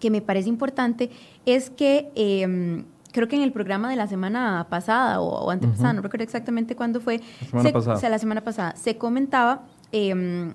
que 0.00 0.10
me 0.10 0.22
parece 0.22 0.48
importante 0.48 1.10
es 1.44 1.70
que 1.70 2.10
em, 2.16 2.84
creo 3.16 3.28
que 3.28 3.36
en 3.36 3.42
el 3.42 3.52
programa 3.52 3.88
de 3.88 3.96
la 3.96 4.06
semana 4.06 4.66
pasada 4.68 5.22
o, 5.22 5.50
antepasada, 5.50 5.94
no 5.94 6.02
recuerdo 6.02 6.22
exactamente 6.22 6.76
cuándo 6.76 7.00
fue, 7.00 7.22
la 7.40 7.62
semana 7.62 7.72
pasada. 7.72 7.96
O 7.96 8.00
sea, 8.00 8.10
la 8.10 8.18
semana 8.18 8.44
pasada, 8.44 8.76
se 8.76 8.98
comentaba 8.98 9.64
eh, 9.90 10.52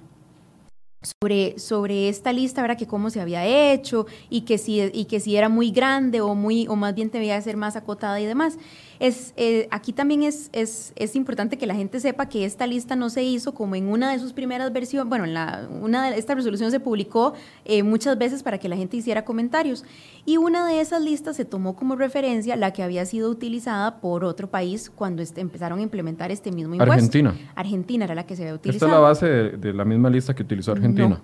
sobre, 1.01 1.57
sobre 1.57 2.09
esta 2.09 2.31
lista, 2.31 2.61
¿verdad? 2.61 2.77
Que 2.77 2.85
cómo 2.85 3.09
se 3.09 3.19
había 3.19 3.45
hecho 3.45 4.05
y 4.29 4.41
que 4.41 4.59
si, 4.59 4.79
y 4.93 5.05
que 5.05 5.19
si 5.19 5.35
era 5.35 5.49
muy 5.49 5.71
grande 5.71 6.21
o, 6.21 6.35
muy, 6.35 6.67
o 6.67 6.75
más 6.75 6.93
bien 6.93 7.09
debía 7.09 7.41
ser 7.41 7.57
más 7.57 7.75
acotada 7.75 8.19
y 8.21 8.25
demás. 8.25 8.57
Es, 9.01 9.33
eh, 9.35 9.67
aquí 9.71 9.93
también 9.93 10.21
es, 10.21 10.51
es, 10.53 10.93
es, 10.95 11.15
importante 11.15 11.57
que 11.57 11.65
la 11.65 11.73
gente 11.73 11.99
sepa 11.99 12.29
que 12.29 12.45
esta 12.45 12.67
lista 12.67 12.95
no 12.95 13.09
se 13.09 13.23
hizo 13.23 13.55
como 13.55 13.75
en 13.75 13.87
una 13.87 14.11
de 14.11 14.19
sus 14.19 14.31
primeras 14.31 14.71
versiones, 14.71 15.09
bueno, 15.09 15.25
en 15.25 15.33
la, 15.33 15.67
una 15.81 16.11
de, 16.11 16.19
esta 16.19 16.35
resolución 16.35 16.69
se 16.69 16.79
publicó 16.79 17.33
eh, 17.65 17.81
muchas 17.81 18.15
veces 18.19 18.43
para 18.43 18.59
que 18.59 18.69
la 18.69 18.75
gente 18.75 18.97
hiciera 18.97 19.25
comentarios 19.25 19.83
y 20.23 20.37
una 20.37 20.67
de 20.67 20.81
esas 20.81 21.01
listas 21.01 21.35
se 21.35 21.45
tomó 21.45 21.75
como 21.75 21.95
referencia 21.95 22.55
la 22.55 22.73
que 22.73 22.83
había 22.83 23.03
sido 23.07 23.31
utilizada 23.31 23.99
por 24.01 24.23
otro 24.23 24.51
país 24.51 24.91
cuando 24.93 25.23
este, 25.23 25.41
empezaron 25.41 25.79
a 25.79 25.81
implementar 25.81 26.29
este 26.29 26.51
mismo 26.51 26.75
impuesto. 26.75 26.93
Argentina. 26.93 27.33
Argentina 27.55 28.05
era 28.05 28.13
la 28.13 28.27
que 28.27 28.35
se 28.35 28.43
había 28.43 28.53
utilizado. 28.53 28.85
Esta 28.85 28.85
es 28.85 28.91
la 28.91 28.99
base 28.99 29.57
de, 29.57 29.73
la 29.73 29.83
misma 29.83 30.11
lista 30.11 30.35
que 30.35 30.43
utilizó 30.43 30.73
Argentina. 30.73 31.09
No, 31.09 31.21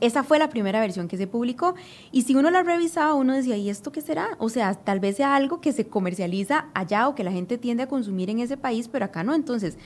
esa 0.00 0.24
fue 0.24 0.38
la 0.38 0.48
primera 0.48 0.80
versión 0.80 1.08
que 1.08 1.16
se 1.16 1.26
publicó. 1.26 1.74
Y 2.10 2.22
si 2.22 2.34
uno 2.34 2.50
la 2.50 2.62
revisaba, 2.62 3.14
uno 3.14 3.34
decía, 3.34 3.56
¿y 3.56 3.70
esto 3.70 3.92
qué 3.92 4.00
será? 4.00 4.28
O 4.38 4.48
sea, 4.48 4.74
tal 4.74 5.00
vez 5.00 5.16
sea 5.16 5.34
algo 5.34 5.60
que 5.60 5.72
se 5.72 5.86
comercializa 5.86 6.66
allá 6.74 7.08
o 7.08 7.14
que 7.14 7.24
la 7.24 7.32
gente 7.32 7.58
tiende 7.58 7.82
a 7.82 7.88
consumir 7.88 8.30
en 8.30 8.40
ese 8.40 8.56
país, 8.56 8.88
pero 8.88 9.04
acá 9.04 9.22
no. 9.24 9.34
Entonces, 9.34 9.76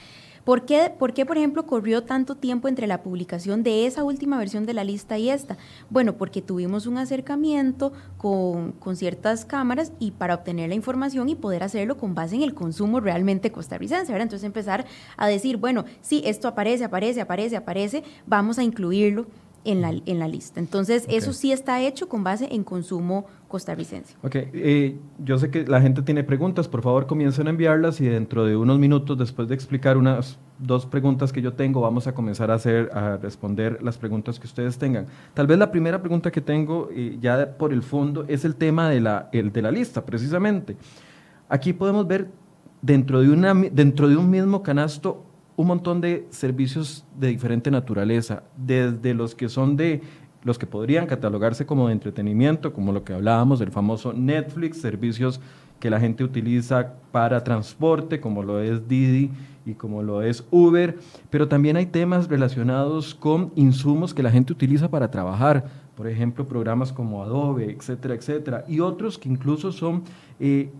¿Por 0.45 0.65
qué, 0.65 0.93
¿Por 0.99 1.15
qué, 1.15 1.25
por 1.25 1.39
ejemplo, 1.39 1.67
corrió 1.67 2.03
tanto 2.03 2.35
tiempo 2.35 2.67
entre 2.67 2.89
la 2.89 3.03
publicación 3.03 3.63
de 3.63 3.87
esa 3.87 4.03
última 4.03 4.39
versión 4.39 4.67
de 4.67 4.75
la 4.75 4.83
lista 4.83 5.17
y 5.17 5.31
esta? 5.31 5.57
Bueno, 5.89 6.17
porque 6.17 6.43
tuvimos 6.43 6.87
un 6.89 6.99
acercamiento 6.99 7.93
con, 8.19 8.73
con, 8.73 8.97
ciertas 8.97 9.45
cámaras 9.45 9.93
y 10.01 10.11
para 10.11 10.35
obtener 10.35 10.69
la 10.69 10.75
información 10.75 11.29
y 11.29 11.37
poder 11.37 11.63
hacerlo 11.63 11.97
con 11.97 12.17
base 12.17 12.35
en 12.35 12.43
el 12.43 12.55
consumo 12.55 12.99
realmente 12.99 13.53
costarricense, 13.53 14.11
¿verdad? 14.11 14.25
Entonces 14.25 14.45
empezar 14.45 14.85
a 15.17 15.29
decir, 15.29 15.59
bueno, 15.59 15.85
sí, 16.01 16.23
esto 16.25 16.49
aparece, 16.49 16.83
aparece, 16.83 17.21
aparece, 17.21 17.57
aparece, 17.57 18.03
vamos 18.27 18.59
a 18.59 18.65
incluirlo 18.65 19.27
en 19.65 19.81
la, 19.81 19.91
en 19.91 20.19
la 20.19 20.29
lista. 20.29 20.61
Entonces, 20.61 21.05
eso 21.09 21.33
sí 21.33 21.53
está 21.53 21.81
hecho 21.81 22.09
con 22.09 22.25
base 22.25 22.49
en 22.51 22.65
consumo 22.65 23.27
costarricense. 23.49 24.17
Ok, 24.23 24.35
eh, 24.35 24.97
yo 25.19 25.39
sé 25.39 25.51
que 25.51 25.67
la 25.67 25.81
gente 25.81 26.03
tiene 26.03 26.25
preguntas, 26.25 26.69
por 26.69 26.83
favor 26.83 27.07
comiencen 27.07 27.47
a 27.47 27.51
enviarlas 27.51 28.01
y 28.01 28.07
dentro 28.07 28.47
de 28.47 28.57
unos 28.57 28.79
minutos, 28.79 29.19
después 29.19 29.49
de 29.49 29.55
explicar 29.55 29.97
unas 29.97 30.39
dos 30.59 30.87
preguntas 30.87 31.33
que 31.33 31.43
yo 31.43 31.53
tengo, 31.53 31.81
vamos 31.81 32.07
a 32.07 32.15
comenzar 32.15 32.51
a 32.51 32.55
hacer, 32.55 32.91
a 32.93 33.17
responder 33.17 33.83
las 33.83 33.99
preguntas 33.99 34.39
que 34.39 34.47
ustedes 34.47 34.79
tengan. 34.79 35.07
Tal 35.35 35.47
vez 35.47 35.59
la 35.59 35.71
primera 35.71 36.01
pregunta 36.01 36.31
que 36.31 36.41
tengo, 36.41 36.89
eh, 36.93 37.19
ya 37.21 37.57
por 37.59 37.73
el 37.73 37.83
fondo, 37.83 38.25
es 38.29 38.45
el 38.45 38.55
tema 38.55 38.89
de 38.89 39.01
la, 39.01 39.29
el, 39.33 39.53
de 39.53 39.63
la 39.63 39.71
lista, 39.71 40.05
precisamente. 40.05 40.77
Aquí 41.49 41.73
podemos 41.73 42.07
ver 42.07 42.31
dentro 42.81 43.21
de, 43.21 43.31
una, 43.31 43.55
dentro 43.55 44.09
de 44.09 44.17
un 44.17 44.31
mismo 44.31 44.63
canasto 44.63 45.25
un 45.63 45.69
montón 45.69 46.01
de 46.01 46.27
servicios 46.31 47.05
de 47.19 47.29
diferente 47.29 47.71
naturaleza, 47.71 48.43
desde 48.57 49.15
los 49.15 49.35
que 49.35 49.49
son 49.49 49.77
de 49.77 50.03
los 50.43 50.59
que 50.59 50.67
podrían 50.67 51.07
catalogarse 51.07 51.67
como 51.67 51.87
de 51.87 51.93
entretenimiento, 51.93 52.73
como 52.73 52.93
lo 52.93 53.05
que 53.05 53.13
hablábamos 53.13 53.61
del 53.61 53.71
famoso 53.71 54.13
Netflix, 54.13 54.81
servicios 54.81 55.41
que 55.79 55.89
la 55.89 56.01
gente 56.01 56.25
utiliza 56.25 56.95
para 57.13 57.45
transporte, 57.45 58.21
como 58.21 58.43
lo 58.43 58.61
es 58.61 58.89
Didi 58.89 59.31
y 59.65 59.75
como 59.75 60.03
lo 60.03 60.23
es 60.23 60.45
Uber, 60.51 60.99
pero 61.31 61.47
también 61.47 61.77
hay 61.77 61.87
temas 61.87 62.29
relacionados 62.29 63.15
con 63.15 63.53
insumos 63.55 64.15
que 64.15 64.23
la 64.23 64.33
gente 64.33 64.53
utiliza 64.53 64.91
para 64.91 65.11
trabajar, 65.11 65.67
por 65.95 66.09
ejemplo, 66.09 66.47
programas 66.47 66.93
como 66.93 67.23
Adobe, 67.23 67.71
etcétera, 67.71 68.15
etcétera, 68.15 68.65
y 68.67 68.81
otros 68.81 69.17
que 69.19 69.29
incluso 69.29 69.71
son 69.71 70.03
eh, 70.41 70.71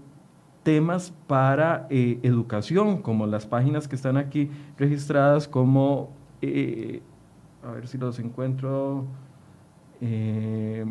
temas 0.63 1.13
para 1.27 1.87
eh, 1.91 2.19
educación, 2.23 3.03
como 3.03 3.27
las 3.27 3.47
páginas 3.47 3.89
que 3.89 3.97
están 3.97 4.17
aquí 4.17 4.51
registradas 4.79 5.49
como, 5.49 6.11
eh, 6.41 7.03
a 7.63 7.73
ver 7.73 7.89
si 7.89 7.99
los 7.99 8.19
encuentro, 8.19 9.07
eh, 10.01 10.85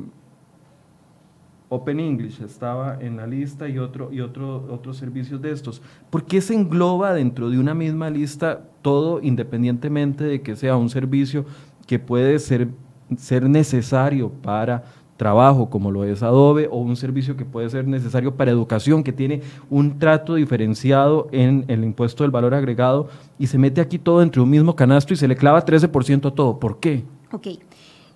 Open 1.73 2.01
English 2.01 2.41
estaba 2.41 2.97
en 2.99 3.15
la 3.15 3.25
lista 3.25 3.69
y, 3.69 3.79
otro, 3.79 4.11
y 4.11 4.19
otro, 4.19 4.67
otros 4.69 4.97
servicios 4.97 5.41
de 5.41 5.51
estos. 5.51 5.81
¿Por 6.09 6.25
qué 6.25 6.41
se 6.41 6.53
engloba 6.53 7.13
dentro 7.13 7.49
de 7.49 7.57
una 7.57 7.73
misma 7.73 8.09
lista 8.09 8.67
todo 8.81 9.21
independientemente 9.21 10.25
de 10.25 10.41
que 10.41 10.57
sea 10.57 10.75
un 10.75 10.89
servicio 10.89 11.45
que 11.87 11.97
puede 11.97 12.39
ser, 12.39 12.67
ser 13.15 13.49
necesario 13.49 14.29
para 14.29 14.83
trabajo 15.21 15.69
como 15.69 15.91
lo 15.91 16.03
es 16.03 16.23
Adobe 16.23 16.67
o 16.71 16.77
un 16.77 16.95
servicio 16.95 17.37
que 17.37 17.45
puede 17.45 17.69
ser 17.69 17.87
necesario 17.87 18.35
para 18.35 18.49
educación 18.49 19.03
que 19.03 19.13
tiene 19.13 19.43
un 19.69 19.99
trato 19.99 20.33
diferenciado 20.33 21.27
en 21.31 21.63
el 21.67 21.83
impuesto 21.83 22.23
del 22.23 22.31
valor 22.31 22.55
agregado 22.55 23.07
y 23.37 23.45
se 23.45 23.59
mete 23.59 23.81
aquí 23.81 23.99
todo 23.99 24.23
entre 24.23 24.41
un 24.41 24.49
mismo 24.49 24.75
canasto 24.75 25.13
y 25.13 25.17
se 25.17 25.27
le 25.27 25.35
clava 25.35 25.63
13% 25.63 26.25
a 26.25 26.33
todo. 26.33 26.59
¿Por 26.59 26.79
qué? 26.79 27.03
Ok. 27.31 27.49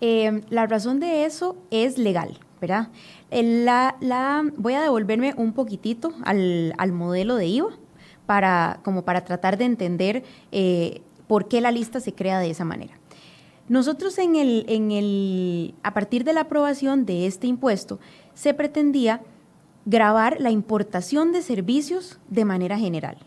Eh, 0.01 0.41
la 0.49 0.65
razón 0.65 0.99
de 0.99 1.25
eso 1.25 1.55
es 1.69 1.99
legal, 1.99 2.39
¿verdad? 2.59 2.87
La, 3.29 3.97
la, 4.01 4.43
voy 4.57 4.73
a 4.73 4.81
devolverme 4.81 5.35
un 5.37 5.53
poquitito 5.53 6.11
al, 6.23 6.73
al, 6.79 6.91
modelo 6.91 7.35
de 7.35 7.45
IVA 7.45 7.69
para, 8.25 8.79
como 8.83 9.03
para 9.03 9.23
tratar 9.23 9.59
de 9.59 9.65
entender 9.65 10.23
eh, 10.51 11.01
por 11.27 11.47
qué 11.47 11.61
la 11.61 11.69
lista 11.69 11.99
se 11.99 12.15
crea 12.15 12.39
de 12.39 12.49
esa 12.49 12.65
manera. 12.65 12.93
Nosotros 13.67 14.17
en 14.19 14.35
el, 14.35 14.65
en 14.67 14.91
el, 14.91 15.73
a 15.81 15.93
partir 15.93 16.23
de 16.23 16.33
la 16.33 16.41
aprobación 16.41 17.05
de 17.05 17.25
este 17.25 17.47
impuesto, 17.47 17.99
se 18.33 18.53
pretendía 18.53 19.21
grabar 19.85 20.37
la 20.39 20.51
importación 20.51 21.31
de 21.31 21.41
servicios 21.41 22.19
de 22.29 22.45
manera 22.45 22.77
general. 22.77 23.17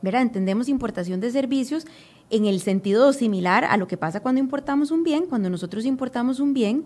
¿Verdad? 0.00 0.22
Entendemos 0.22 0.68
importación 0.68 1.20
de 1.20 1.30
servicios 1.30 1.86
en 2.30 2.44
el 2.46 2.60
sentido 2.60 3.12
similar 3.12 3.64
a 3.64 3.76
lo 3.76 3.86
que 3.86 3.96
pasa 3.96 4.20
cuando 4.20 4.40
importamos 4.40 4.90
un 4.90 5.02
bien. 5.02 5.26
Cuando 5.26 5.48
nosotros 5.48 5.86
importamos 5.86 6.40
un 6.40 6.52
bien, 6.52 6.84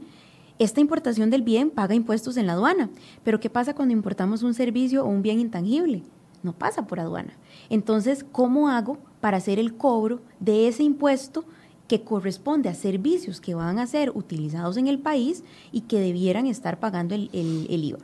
esta 0.59 0.81
importación 0.81 1.31
del 1.31 1.43
bien 1.43 1.71
paga 1.71 1.95
impuestos 1.95 2.37
en 2.37 2.47
la 2.47 2.53
aduana. 2.55 2.91
Pero 3.25 3.41
¿qué 3.41 3.51
pasa 3.51 3.75
cuando 3.75 3.93
importamos 3.93 4.43
un 4.43 4.55
servicio 4.55 5.05
o 5.05 5.09
un 5.09 5.23
bien 5.23 5.41
intangible? 5.41 6.03
No 6.43 6.53
pasa 6.53 6.87
por 6.87 7.01
aduana. 7.01 7.37
Entonces, 7.71 8.25
¿cómo 8.31 8.69
hago 8.69 8.99
para 9.21 9.37
hacer 9.37 9.59
el 9.59 9.77
cobro 9.77 10.21
de 10.39 10.69
ese 10.69 10.85
impuesto? 10.85 11.45
Que 11.89 12.03
corresponde 12.03 12.69
a 12.69 12.75
servicios 12.75 13.41
que 13.41 13.55
van 13.55 13.79
a 13.79 13.87
ser 13.87 14.13
utilizados 14.15 14.77
en 14.77 14.87
el 14.87 14.99
país 14.99 15.43
y 15.73 15.83
que 15.83 15.99
debieran 15.99 16.47
estar 16.47 16.79
pagando 16.79 17.15
el, 17.15 17.31
IVA. 17.33 17.99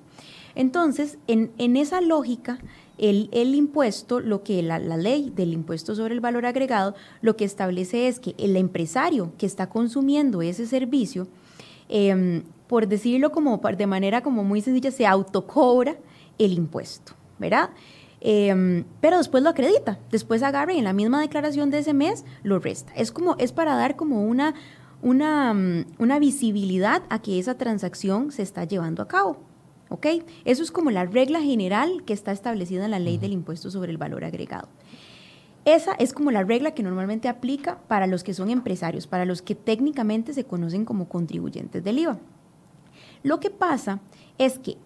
Entonces, 0.55 1.19
en, 1.26 1.76
esa 1.76 2.00
lógica, 2.00 2.59
el, 2.97 3.29
impuesto, 3.55 4.21
lo 4.21 4.43
que 4.43 4.62
la, 4.62 4.79
ley 4.79 5.31
del 5.37 5.53
impuesto 5.53 5.95
sobre 5.95 6.14
el 6.14 6.21
valor 6.21 6.47
agregado, 6.47 6.95
lo 7.21 7.37
que 7.37 7.45
establece 7.45 8.09
es 8.09 8.21
que 8.21 8.35
el 8.38 8.57
empresario 8.57 9.33
que 9.37 9.47
está 9.47 9.69
consumiendo 9.69 10.41
ese 10.41 10.67
servicio, 10.67 11.29
em, 11.88 12.43
por 12.67 12.88
decirlo 12.88 13.33
como 13.33 13.59
de 13.59 13.87
manera 13.87 14.23
como 14.23 14.45
muy 14.45 14.62
sencilla, 14.62 14.91
se 14.91 15.07
autocobra 15.07 15.97
el 16.38 16.55
impuesto, 16.55 17.12
¿verdad? 17.38 17.71
Em, 18.26 18.85
pero 19.02 19.19
después 19.19 19.43
lo 19.43 19.50
acredita, 19.50 19.99
después 20.11 20.43
agarra 20.43 20.73
y 20.73 20.78
en 20.78 20.85
la 20.85 20.95
misma 20.95 21.21
declaración 21.21 21.69
de 21.69 21.81
ese 21.81 21.93
mes 21.93 22.25
lo 22.43 22.59
resta. 22.59 22.90
Es 22.95 23.12
como, 23.12 23.37
es 23.37 23.52
para 23.52 23.76
dar 23.76 23.97
como 23.97 24.25
una, 24.25 24.54
una, 25.02 25.52
mm, 25.52 25.85
una 25.99 26.19
visibilidad 26.19 27.02
a 27.11 27.21
que 27.21 27.38
esa 27.38 27.59
transacción 27.59 28.33
se 28.33 28.40
está 28.40 28.64
llevando 28.64 29.02
a 29.02 29.09
cabo. 29.09 29.37
¿Ok? 29.90 30.07
Eso 30.47 30.62
es 30.62 30.71
como 30.71 30.90
la 30.90 31.04
regla 31.04 31.43
general 31.43 32.02
que 32.07 32.14
está 32.14 32.33
establecida 32.33 32.87
en 32.87 32.93
la 32.93 32.99
ley 32.99 33.19
del 33.19 33.33
impuesto 33.33 33.71
sobre 33.71 33.93
el 33.93 33.99
valor 33.99 34.25
agregado. 34.25 34.69
Esa 35.66 35.93
es 35.93 36.14
como 36.14 36.31
la 36.31 36.45
regla 36.45 36.73
que 36.73 36.83
normalmente 36.83 37.28
aplica 37.28 37.78
para 37.88 38.07
los 38.07 38.25
que 38.25 38.33
son 38.33 38.49
empresarios, 38.49 39.07
para 39.07 39.26
los 39.26 39.43
que 39.43 39.54
técnicamente 39.54 40.33
se 40.33 40.45
conocen 40.45 40.87
como 40.87 41.11
contribuyentes 41.11 41.85
del 41.85 41.99
IVA. 41.99 42.19
Lo 43.23 43.38
que 43.38 43.50
pasa 43.50 44.00
es 44.38 44.59
que 44.59 44.78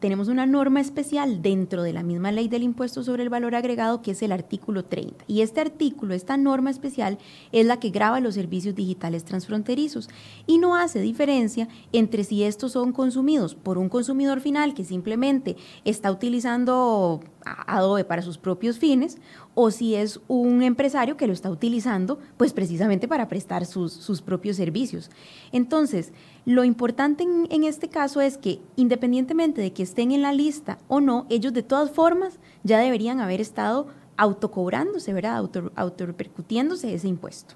tenemos 0.00 0.28
una 0.28 0.46
norma 0.46 0.80
especial 0.80 1.40
dentro 1.40 1.82
de 1.82 1.92
la 1.92 2.02
misma 2.02 2.32
ley 2.32 2.48
del 2.48 2.64
impuesto 2.64 3.04
sobre 3.04 3.22
el 3.22 3.28
valor 3.28 3.54
agregado 3.54 4.02
que 4.02 4.10
es 4.10 4.22
el 4.22 4.32
artículo 4.32 4.84
30. 4.84 5.24
Y 5.28 5.42
este 5.42 5.60
artículo, 5.60 6.14
esta 6.14 6.36
norma 6.36 6.70
especial, 6.70 7.18
es 7.52 7.64
la 7.64 7.78
que 7.78 7.90
graba 7.90 8.20
los 8.20 8.34
servicios 8.34 8.74
digitales 8.74 9.24
transfronterizos 9.24 10.08
y 10.46 10.58
no 10.58 10.74
hace 10.74 11.00
diferencia 11.00 11.68
entre 11.92 12.24
si 12.24 12.42
estos 12.42 12.72
son 12.72 12.92
consumidos 12.92 13.54
por 13.54 13.78
un 13.78 13.88
consumidor 13.88 14.40
final 14.40 14.74
que 14.74 14.84
simplemente 14.84 15.56
está 15.84 16.10
utilizando 16.10 17.20
Adobe 17.44 18.04
para 18.04 18.22
sus 18.22 18.38
propios 18.38 18.78
fines 18.78 19.18
o 19.54 19.70
si 19.70 19.94
es 19.94 20.20
un 20.26 20.62
empresario 20.62 21.16
que 21.16 21.26
lo 21.26 21.32
está 21.32 21.50
utilizando 21.50 22.18
pues 22.36 22.52
precisamente 22.52 23.06
para 23.06 23.28
prestar 23.28 23.66
sus, 23.66 23.92
sus 23.92 24.22
propios 24.22 24.56
servicios. 24.56 25.10
Entonces, 25.52 26.12
lo 26.46 26.64
importante 26.64 27.24
en, 27.24 27.64
este 27.64 27.88
caso 27.88 28.20
es 28.20 28.36
que 28.36 28.60
independientemente 28.76 29.62
de 29.62 29.72
que 29.72 29.82
estén 29.82 30.12
en 30.12 30.22
la 30.22 30.32
lista 30.32 30.78
o 30.88 31.00
no, 31.00 31.26
ellos 31.30 31.52
de 31.52 31.62
todas 31.62 31.90
formas 31.90 32.38
ya 32.62 32.78
deberían 32.78 33.20
haber 33.20 33.40
estado 33.40 33.86
autocobrándose, 34.16 35.12
¿verdad? 35.12 35.36
Auto, 35.36 35.72
autorrepercutiéndose 35.74 36.94
ese 36.94 37.08
impuesto. 37.08 37.54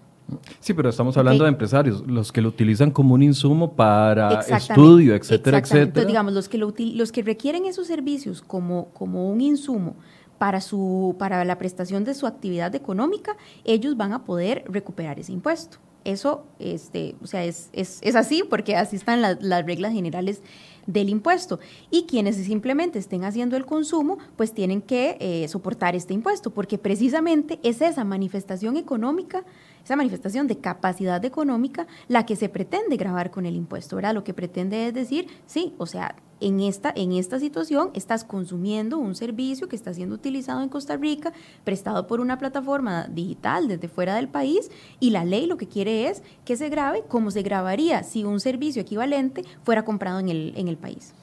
Sí, 0.61 0.75
pero 0.75 0.91
estamos 0.91 1.17
hablando 1.17 1.45
de 1.45 1.51
empresarios, 1.51 2.07
los 2.07 2.33
que 2.33 2.43
lo 2.43 2.49
utilizan 2.49 2.91
como 2.91 3.15
un 3.15 3.23
insumo 3.23 3.73
para 3.73 4.41
estudio, 4.41 5.15
etcétera, 5.15 5.59
etcétera. 5.59 5.85
Entonces, 5.85 6.07
digamos, 6.07 6.33
los 6.33 6.49
que, 6.49 6.59
los 6.59 7.13
que 7.13 7.23
requieren 7.23 7.65
esos 7.65 7.87
servicios 7.87 8.43
como, 8.43 8.89
como 8.93 9.31
un 9.31 9.41
insumo 9.41 9.97
para, 10.39 10.61
su, 10.61 11.17
para 11.19 11.45
la 11.45 11.59
prestación 11.59 12.05
de 12.05 12.15
su 12.15 12.27
actividad 12.27 12.75
económica, 12.75 13.37
ellos 13.65 13.97
van 13.97 14.13
a 14.13 14.25
poder 14.25 14.65
recuperar 14.69 15.19
ese 15.19 15.33
impuesto. 15.33 15.79
Eso, 16.09 16.47
este, 16.59 17.17
o 17.23 17.27
sea, 17.27 17.45
es, 17.45 17.69
es, 17.75 17.99
es 18.01 18.15
así 18.17 18.43
porque 18.49 18.77
así 18.77 18.97
están 18.97 19.21
las 19.21 19.67
reglas 19.67 19.93
generales 19.93 20.41
del 20.87 21.11
impuesto. 21.11 21.61
Y 21.91 22.05
quienes 22.05 22.37
simplemente 22.37 22.99
estén 22.99 23.25
haciendo 23.25 23.59
el 23.59 23.67
consumo, 23.67 24.17
pues 24.35 24.55
tienen 24.55 24.81
que 24.81 25.19
eh, 25.21 25.47
soportar 25.49 25.95
este 25.95 26.15
impuesto, 26.15 26.49
porque 26.49 26.79
precisamente 26.79 27.61
es 27.63 27.83
esa 27.83 28.05
manifestación 28.05 28.79
económica 28.79 29.45
esa 29.89 29.97
manifestación 29.97 30.47
de 30.47 30.59
capacidad 30.59 31.25
económica 31.25 31.87
la 32.09 32.27
que 32.27 32.37
se 32.37 32.51
pretende 32.51 32.99
grabar 32.99 33.31
con 33.31 33.47
el 33.47 33.57
impuesto, 33.57 33.97
¿verdad? 33.97 34.13
Lo 34.13 34.23
que 34.23 34.35
pretende 34.35 34.89
es 34.89 34.93
decir, 34.93 35.29
sí, 35.47 35.75
o 35.79 35.87
sea, 35.87 36.15
en 36.41 36.61
esta, 36.61 36.93
en 36.95 37.13
esta 37.13 37.41
situación 37.41 37.91
estás 37.95 38.23
consumiendo 38.23 38.99
un 38.99 39.15
servicio 39.15 39.67
que 39.67 39.77
está 39.77 39.95
siendo 39.95 40.15
utilizado 40.15 40.63
en 40.63 40.69
Costa 40.69 40.99
Rica, 40.99 41.33
prestado 41.65 42.07
por 42.07 42.21
una 42.21 42.37
plataforma 42.37 43.09
digital 43.09 43.67
desde 43.67 43.89
fuera 43.89 44.15
del 44.17 44.29
país, 44.29 44.71
y 45.01 45.09
la 45.09 45.25
ley 45.25 45.47
lo 45.47 45.57
que 45.57 45.69
quiere 45.69 46.09
es 46.09 46.23
que 46.45 46.59
se 46.59 46.69
grabe 46.69 47.05
como 47.09 47.31
se 47.31 47.41
grabaría 47.41 48.03
si 48.03 48.25
un 48.25 48.41
servicio 48.41 48.83
equivalente 48.83 49.43
fuera 49.65 49.87
comprado 49.87 50.19
en 50.21 50.29
el, 50.29 50.53
en 50.55 50.69
el 50.69 50.77
país. 50.77 51.15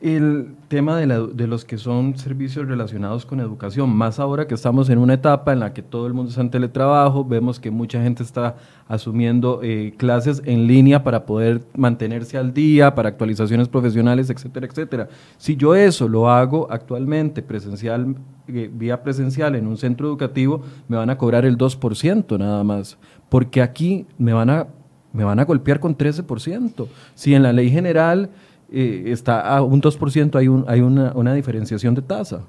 El 0.00 0.54
tema 0.68 0.96
de, 0.96 1.28
de, 1.34 1.46
los 1.48 1.64
que 1.64 1.76
son 1.76 2.16
servicios 2.16 2.68
relacionados 2.68 3.26
con 3.26 3.40
educación, 3.40 3.90
más 3.90 4.20
ahora 4.20 4.46
que 4.46 4.54
estamos 4.54 4.88
en 4.90 4.98
una 4.98 5.14
etapa 5.14 5.52
en 5.52 5.58
la 5.58 5.72
que 5.72 5.82
todo 5.82 6.06
el 6.06 6.14
mundo 6.14 6.30
está 6.30 6.40
en 6.40 6.50
teletrabajo, 6.50 7.24
vemos 7.24 7.58
que 7.58 7.72
mucha 7.72 8.00
gente 8.00 8.22
está 8.22 8.54
asumiendo 8.86 9.60
eh, 9.62 9.94
clases 9.96 10.40
en 10.44 10.68
línea 10.68 11.02
para 11.02 11.26
poder 11.26 11.62
mantenerse 11.74 12.38
al 12.38 12.54
día, 12.54 12.94
para 12.94 13.08
actualizaciones 13.08 13.68
profesionales, 13.68 14.30
etcétera, 14.30 14.66
etcétera. 14.66 15.08
Si 15.36 15.56
yo 15.56 15.74
eso 15.74 16.06
lo 16.06 16.30
hago 16.30 16.68
actualmente 16.70 17.42
presencial, 17.42 18.14
eh, 18.46 18.70
vía 18.72 19.02
presencial 19.02 19.56
en 19.56 19.66
un 19.66 19.76
centro 19.76 20.06
educativo, 20.06 20.62
me 20.86 20.96
van 20.96 21.10
a 21.10 21.18
cobrar 21.18 21.44
el 21.44 21.58
2% 21.58 22.38
nada 22.38 22.62
más, 22.62 22.98
porque 23.28 23.62
aquí 23.62 24.06
me 24.16 24.32
van 24.32 24.50
a, 24.50 24.68
me 25.12 25.24
van 25.24 25.40
a 25.40 25.44
golpear 25.44 25.80
con 25.80 25.98
13%. 25.98 26.86
Si 27.16 27.34
en 27.34 27.42
la 27.42 27.52
ley 27.52 27.68
general 27.68 28.30
está 28.70 29.40
a 29.40 29.62
un 29.62 29.80
2%, 29.80 30.34
hay, 30.36 30.48
un, 30.48 30.64
hay 30.68 30.80
una, 30.80 31.12
una, 31.14 31.34
diferenciación 31.34 31.94
de 31.94 32.02
tasa. 32.02 32.42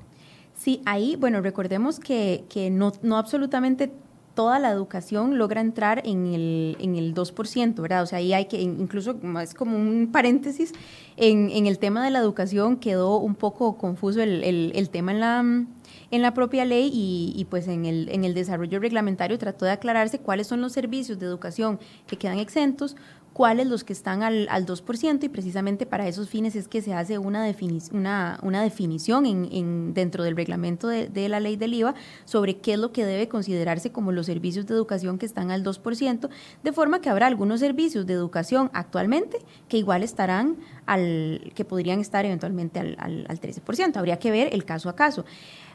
Sí, 0.56 0.82
ahí, 0.86 1.16
bueno, 1.16 1.42
recordemos 1.42 2.00
que, 2.00 2.44
que 2.50 2.70
no, 2.70 2.92
no 3.02 3.18
absolutamente 3.18 3.92
toda 4.40 4.58
la 4.58 4.72
educación 4.72 5.38
logra 5.38 5.60
entrar 5.60 6.02
en 6.06 6.28
el, 6.28 6.78
en 6.80 6.96
el 6.96 7.14
2%, 7.14 7.82
¿verdad? 7.82 8.04
O 8.04 8.06
sea, 8.06 8.20
ahí 8.20 8.32
hay 8.32 8.46
que, 8.46 8.62
incluso 8.62 9.18
es 9.42 9.54
como 9.54 9.76
un 9.76 10.10
paréntesis, 10.14 10.72
en, 11.18 11.50
en 11.50 11.66
el 11.66 11.78
tema 11.78 12.06
de 12.06 12.10
la 12.10 12.20
educación 12.20 12.78
quedó 12.78 13.18
un 13.18 13.36
poco 13.36 13.78
confuso 13.78 14.22
el, 14.22 14.44
el, 14.46 14.72
el 14.76 14.90
tema 14.90 15.12
en 15.12 15.20
la, 15.20 15.40
en 15.42 16.22
la 16.22 16.34
propia 16.34 16.64
ley 16.64 16.90
y, 16.94 17.34
y, 17.36 17.46
pues 17.46 17.68
en 17.68 17.86
el, 17.86 18.08
en 18.08 18.24
el 18.24 18.34
desarrollo 18.34 18.80
reglamentario 18.80 19.38
trató 19.38 19.66
de 19.66 19.72
aclararse 19.72 20.20
cuáles 20.20 20.48
son 20.48 20.62
los 20.62 20.72
servicios 20.72 21.20
de 21.20 21.26
educación 21.26 21.78
que 22.08 22.18
quedan 22.18 22.40
exentos, 22.40 22.96
cuáles 23.40 23.68
los 23.68 23.86
que 23.86 23.94
están 23.94 24.22
al, 24.22 24.50
al 24.50 24.66
2% 24.66 25.24
y 25.24 25.30
precisamente 25.30 25.86
para 25.86 26.06
esos 26.10 26.28
fines 26.28 26.58
es 26.58 26.68
que 26.68 26.82
se 26.82 26.94
hace 26.94 27.18
una, 27.18 27.50
una, 27.94 28.38
una 28.44 28.62
definición 28.62 29.26
en, 29.26 29.48
en, 29.54 29.94
dentro 29.94 30.26
del 30.26 30.36
reglamento 30.36 30.90
de, 30.90 31.08
de, 31.08 31.30
la 31.30 31.40
ley 31.40 31.56
del 31.56 31.74
IVA 31.74 31.96
sobre 32.26 32.58
qué 32.58 32.74
es 32.74 32.80
lo 32.80 32.92
que 32.92 33.06
debe 33.06 33.30
considerarse 33.30 33.94
como 33.94 34.12
los 34.12 34.26
servicios 34.26 34.66
de 34.66 34.74
educación 34.74 35.18
que 35.18 35.26
están 35.26 35.52
al 35.52 35.64
2%, 35.64 36.28
de 36.64 36.74
forma 36.74 37.00
que 37.00 37.10
habrá 37.10 37.28
algunos 37.28 37.62
servicios 37.62 38.06
de 38.06 38.12
educación 38.12 38.72
actualmente 38.74 39.38
que 39.70 39.78
igual 39.78 40.04
estarán 40.04 40.58
al, 40.86 41.54
que 41.56 41.64
podrían 41.64 42.02
estar 42.02 42.26
eventualmente 42.26 42.82
al, 42.82 42.98
al, 43.00 43.26
al 43.30 43.40
13%. 43.40 43.96
Habría 43.96 44.20
que 44.20 44.32
ver 44.32 44.50
el 44.52 44.66
caso 44.66 44.90
a 44.90 44.98
caso. 44.98 45.24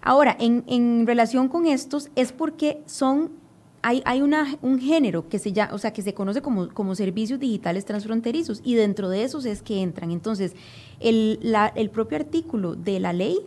Ahora, 0.03 0.37
en, 0.39 0.65
en 0.67 1.07
relación 1.07 1.49
con 1.49 1.65
estos, 1.65 2.11
es 2.15 2.31
porque 2.31 2.83
son 2.85 3.43
hay, 3.85 4.03
hay 4.07 4.23
una, 4.23 4.57
un 4.63 4.81
género 4.81 5.29
que 5.29 5.39
se, 5.39 5.53
ya, 5.53 5.69
o 5.71 5.77
sea, 5.77 5.93
que 5.93 6.01
se 6.01 6.15
conoce 6.15 6.41
como, 6.41 6.95
servicios 6.95 7.39
digitales 7.39 7.85
transfronterizos 7.85 8.63
y 8.65 8.77
dentro 8.77 9.11
de 9.11 9.25
esos 9.25 9.45
es 9.45 9.61
que 9.61 9.83
entran. 9.83 10.11
Entonces, 10.11 10.57
el, 11.01 11.39
la, 11.43 11.67
el 11.67 11.91
propio 11.91 12.17
artículo 12.17 12.77
de 12.77 12.99
la 12.99 13.13
ley 13.13 13.39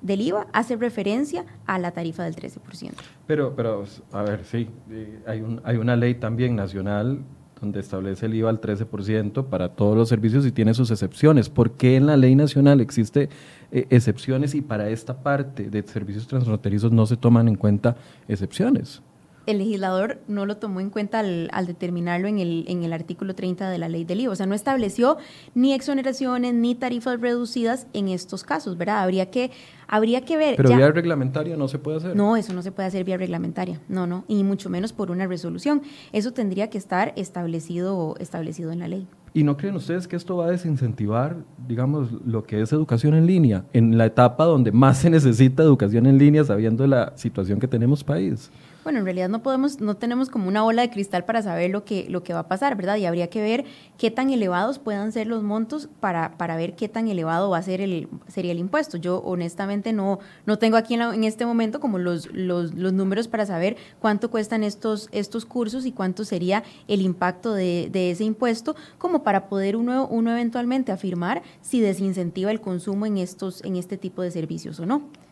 del 0.00 0.20
IVA 0.20 0.46
hace 0.52 0.76
referencia 0.76 1.44
a 1.66 1.80
la 1.80 1.90
tarifa 1.90 2.22
del 2.22 2.36
13%. 2.36 2.92
Pero, 3.26 3.56
pero 3.56 3.84
a 4.12 4.22
ver, 4.22 4.44
sí, 4.44 4.68
eh, 4.90 5.18
hay, 5.26 5.40
un, 5.40 5.60
hay 5.64 5.76
una 5.76 5.96
ley 5.96 6.14
también 6.14 6.54
nacional 6.54 7.24
donde 7.60 7.80
establece 7.80 8.26
el 8.26 8.34
IVA 8.34 8.50
al 8.50 8.60
13% 8.60 9.46
para 9.46 9.70
todos 9.70 9.96
los 9.96 10.08
servicios 10.08 10.46
y 10.46 10.52
tiene 10.52 10.72
sus 10.74 10.92
excepciones. 10.92 11.48
¿Por 11.48 11.72
qué 11.72 11.96
en 11.96 12.06
la 12.06 12.16
ley 12.16 12.36
nacional 12.36 12.80
existe 12.80 13.28
eh, 13.72 13.88
excepciones 13.90 14.54
y 14.54 14.60
para 14.60 14.88
esta 14.88 15.20
parte 15.24 15.68
de 15.68 15.82
servicios 15.82 16.28
transfronterizos 16.28 16.92
no 16.92 17.06
se 17.06 17.16
toman 17.16 17.48
en 17.48 17.56
cuenta 17.56 17.96
excepciones? 18.28 19.02
El 19.46 19.58
legislador 19.58 20.18
no 20.28 20.46
lo 20.46 20.56
tomó 20.56 20.80
en 20.80 20.90
cuenta 20.90 21.20
al, 21.20 21.66
determinarlo 21.66 22.28
en 22.28 22.38
el, 22.38 22.64
en 22.68 22.82
el 22.82 22.92
artículo 22.92 23.34
30 23.34 23.68
de 23.68 23.78
la 23.78 23.88
ley 23.88 24.04
del 24.04 24.20
IVA. 24.20 24.32
O 24.32 24.36
sea, 24.36 24.46
no 24.46 24.54
estableció 24.54 25.18
ni 25.54 25.72
exoneraciones 25.72 26.54
ni 26.54 26.74
tarifas 26.74 27.20
reducidas 27.20 27.86
en 27.92 28.08
estos 28.08 28.44
casos, 28.44 28.76
¿verdad? 28.76 29.02
Habría 29.02 29.30
que, 29.30 29.50
habría 29.86 30.22
que 30.22 30.36
ver. 30.36 30.56
Pero 30.56 30.76
vía 30.76 30.90
reglamentaria 30.90 31.56
no 31.56 31.68
se 31.68 31.78
puede 31.78 31.98
hacer. 31.98 32.16
No, 32.16 32.36
eso 32.36 32.52
no 32.52 32.62
se 32.62 32.72
puede 32.72 32.88
hacer 32.88 33.04
vía 33.04 33.16
reglamentaria. 33.16 33.80
No, 33.88 34.06
no. 34.06 34.24
Y 34.28 34.42
mucho 34.44 34.70
menos 34.70 34.92
por 34.92 35.10
una 35.10 35.26
resolución. 35.26 35.82
Eso 36.12 36.32
tendría 36.32 36.70
que 36.70 36.78
estar 36.78 37.12
establecido, 37.16 38.16
establecido 38.18 38.72
en 38.72 38.78
la 38.78 38.88
ley. 38.88 39.06
¿Y 39.36 39.42
no 39.42 39.56
creen 39.56 39.74
ustedes 39.74 40.06
que 40.06 40.14
esto 40.14 40.36
va 40.36 40.46
a 40.46 40.50
desincentivar, 40.52 41.36
digamos, 41.66 42.12
lo 42.24 42.44
que 42.44 42.60
es 42.60 42.72
educación 42.72 43.14
en 43.14 43.26
línea, 43.26 43.64
en 43.72 43.98
la 43.98 44.06
etapa 44.06 44.44
donde 44.44 44.70
más 44.70 44.98
se 44.98 45.10
necesita 45.10 45.64
educación 45.64 46.06
en 46.06 46.18
línea, 46.18 46.44
sabiendo 46.44 46.86
la 46.86 47.12
situación 47.16 47.58
que 47.58 47.66
tenemos 47.66 48.04
país? 48.04 48.52
Bueno, 48.84 48.98
en 49.00 49.06
realidad 49.06 49.28
no 49.28 49.42
podemos, 49.42 49.80
no 49.80 49.96
tenemos 49.96 50.28
como 50.28 50.46
una 50.46 50.62
bola 50.62 50.82
de 50.82 50.90
cristal 50.90 51.24
para 51.24 51.42
saber 51.42 51.70
lo 51.70 51.84
que, 51.84 52.06
lo 52.08 52.22
que 52.22 52.34
va 52.34 52.40
a 52.40 52.48
pasar, 52.48 52.76
¿verdad? 52.76 52.96
Y 52.96 53.06
habría 53.06 53.28
que 53.28 53.40
ver 53.40 53.64
qué 53.96 54.10
tan 54.10 54.30
elevados 54.30 54.78
puedan 54.78 55.10
ser 55.10 55.26
los 55.26 55.42
montos 55.42 55.88
para, 56.00 56.36
para 56.36 56.56
ver 56.56 56.76
qué 56.76 56.88
tan 56.88 57.08
elevado 57.08 57.50
va 57.50 57.58
a 57.58 57.62
ser 57.62 57.80
el, 57.80 58.08
sería 58.28 58.52
el 58.52 58.58
impuesto. 58.58 58.98
Yo 58.98 59.20
honestamente 59.20 59.92
no, 59.92 60.20
no 60.44 60.58
tengo 60.58 60.76
aquí 60.76 60.94
en, 60.94 61.00
en 61.00 61.24
este 61.24 61.46
momento 61.46 61.80
como 61.80 61.98
los, 61.98 62.30
los, 62.32 62.74
los, 62.74 62.92
números 62.92 63.26
para 63.26 63.46
saber 63.46 63.76
cuánto 64.00 64.30
cuestan 64.30 64.62
estos, 64.62 65.08
estos 65.10 65.46
cursos 65.46 65.86
y 65.86 65.92
cuánto 65.92 66.24
sería 66.24 66.62
el 66.86 67.00
impacto 67.00 67.54
de, 67.54 67.88
de 67.90 68.10
ese 68.10 68.24
impuesto, 68.24 68.76
como 68.98 69.22
para 69.22 69.48
poder 69.48 69.76
uno, 69.76 70.06
uno 70.06 70.30
eventualmente 70.30 70.92
afirmar 70.92 71.42
si 71.62 71.80
desincentiva 71.80 72.50
el 72.50 72.60
consumo 72.60 73.06
en, 73.06 73.16
estos, 73.16 73.64
en 73.64 73.76
este 73.76 73.96
tipo 73.96 74.20
de 74.22 74.30
servicios 74.30 74.78
o 74.78 74.86
no. 74.86 75.23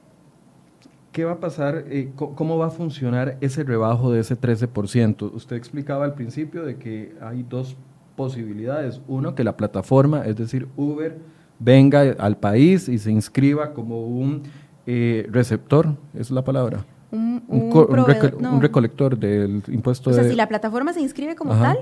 ¿Qué 1.12 1.24
va 1.24 1.32
a 1.32 1.40
pasar? 1.40 1.84
Eh, 1.90 2.10
¿Cómo 2.16 2.56
va 2.56 2.66
a 2.66 2.70
funcionar 2.70 3.36
ese 3.42 3.64
rebajo 3.64 4.10
de 4.10 4.20
ese 4.20 4.34
13%? 4.34 5.30
Usted 5.34 5.56
explicaba 5.56 6.06
al 6.06 6.14
principio 6.14 6.64
de 6.64 6.76
que 6.76 7.14
hay 7.20 7.42
dos 7.42 7.76
posibilidades. 8.16 9.00
Uno, 9.06 9.34
que 9.34 9.44
la 9.44 9.56
plataforma, 9.56 10.24
es 10.24 10.36
decir, 10.36 10.68
Uber, 10.74 11.18
venga 11.58 12.00
al 12.18 12.38
país 12.38 12.88
y 12.88 12.98
se 12.98 13.12
inscriba 13.12 13.74
como 13.74 14.06
un 14.06 14.44
eh, 14.86 15.28
receptor, 15.30 15.94
es 16.14 16.30
la 16.30 16.42
palabra. 16.42 16.84
Un, 17.10 17.42
un, 17.46 17.60
un, 17.60 18.46
un 18.46 18.62
recolector 18.62 19.18
del 19.18 19.62
impuesto. 19.68 20.08
O 20.08 20.12
sea, 20.14 20.24
si 20.24 20.34
la 20.34 20.48
plataforma 20.48 20.94
se 20.94 21.02
inscribe 21.02 21.36
como 21.36 21.52
Ajá. 21.52 21.74
tal, 21.74 21.78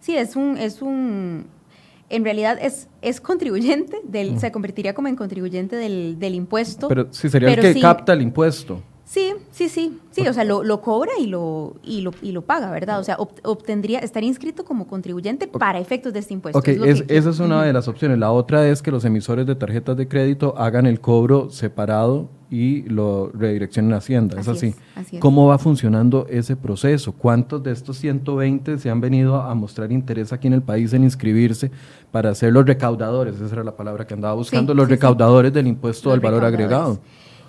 sí, 0.00 0.16
es 0.16 0.34
un, 0.34 0.58
es 0.58 0.82
un 0.82 1.46
en 2.12 2.24
realidad 2.24 2.58
es, 2.60 2.88
es 3.00 3.20
contribuyente, 3.20 3.98
del, 4.04 4.38
se 4.38 4.52
convertiría 4.52 4.92
como 4.92 5.08
en 5.08 5.16
contribuyente 5.16 5.76
del, 5.76 6.18
del 6.18 6.34
impuesto. 6.34 6.86
Pero 6.88 7.08
sí, 7.10 7.30
sería 7.30 7.48
pero 7.48 7.62
el 7.62 7.68
que 7.68 7.74
sí, 7.74 7.80
capta 7.80 8.12
el 8.12 8.20
impuesto. 8.20 8.82
Sí, 9.12 9.34
sí, 9.50 9.68
sí, 9.68 10.00
sí, 10.10 10.26
o 10.26 10.32
sea, 10.32 10.42
lo, 10.42 10.64
lo 10.64 10.80
cobra 10.80 11.10
y 11.20 11.26
lo, 11.26 11.74
y, 11.82 12.00
lo, 12.00 12.12
y 12.22 12.32
lo 12.32 12.40
paga, 12.40 12.70
¿verdad? 12.70 12.98
O 12.98 13.04
sea, 13.04 13.16
ob, 13.18 13.28
obtendría, 13.42 13.98
estaría 13.98 14.26
inscrito 14.26 14.64
como 14.64 14.86
contribuyente 14.86 15.46
para 15.46 15.78
efectos 15.80 16.14
de 16.14 16.20
este 16.20 16.32
impuesto. 16.32 16.58
Ok, 16.58 16.68
es 16.68 17.00
es, 17.00 17.04
esa 17.08 17.28
es 17.28 17.38
una 17.38 17.62
de 17.62 17.74
las 17.74 17.88
opciones. 17.88 18.18
La 18.18 18.32
otra 18.32 18.66
es 18.66 18.80
que 18.80 18.90
los 18.90 19.04
emisores 19.04 19.46
de 19.46 19.54
tarjetas 19.54 19.98
de 19.98 20.08
crédito 20.08 20.54
hagan 20.56 20.86
el 20.86 20.98
cobro 20.98 21.50
separado 21.50 22.30
y 22.48 22.84
lo 22.84 23.30
redireccionen 23.34 23.92
a 23.92 23.98
Hacienda. 23.98 24.40
Así 24.40 24.50
es 24.50 24.56
así. 24.56 24.66
Es, 24.68 24.76
así 24.94 25.16
es. 25.16 25.20
¿Cómo 25.20 25.46
va 25.46 25.58
funcionando 25.58 26.26
ese 26.30 26.56
proceso? 26.56 27.12
¿Cuántos 27.12 27.62
de 27.62 27.72
estos 27.72 27.98
120 27.98 28.78
se 28.78 28.88
han 28.88 29.02
venido 29.02 29.42
a 29.42 29.54
mostrar 29.54 29.92
interés 29.92 30.32
aquí 30.32 30.46
en 30.46 30.54
el 30.54 30.62
país 30.62 30.90
en 30.94 31.04
inscribirse 31.04 31.70
para 32.10 32.34
ser 32.34 32.54
los 32.54 32.64
recaudadores? 32.64 33.38
Esa 33.38 33.56
era 33.56 33.62
la 33.62 33.76
palabra 33.76 34.06
que 34.06 34.14
andaba 34.14 34.32
buscando, 34.32 34.72
sí, 34.72 34.76
los 34.78 34.86
sí, 34.86 34.92
recaudadores 34.92 35.50
sí. 35.50 35.54
del 35.56 35.66
impuesto 35.66 36.08
los 36.08 36.14
al 36.14 36.20
valor 36.20 36.46
agregado. 36.46 36.98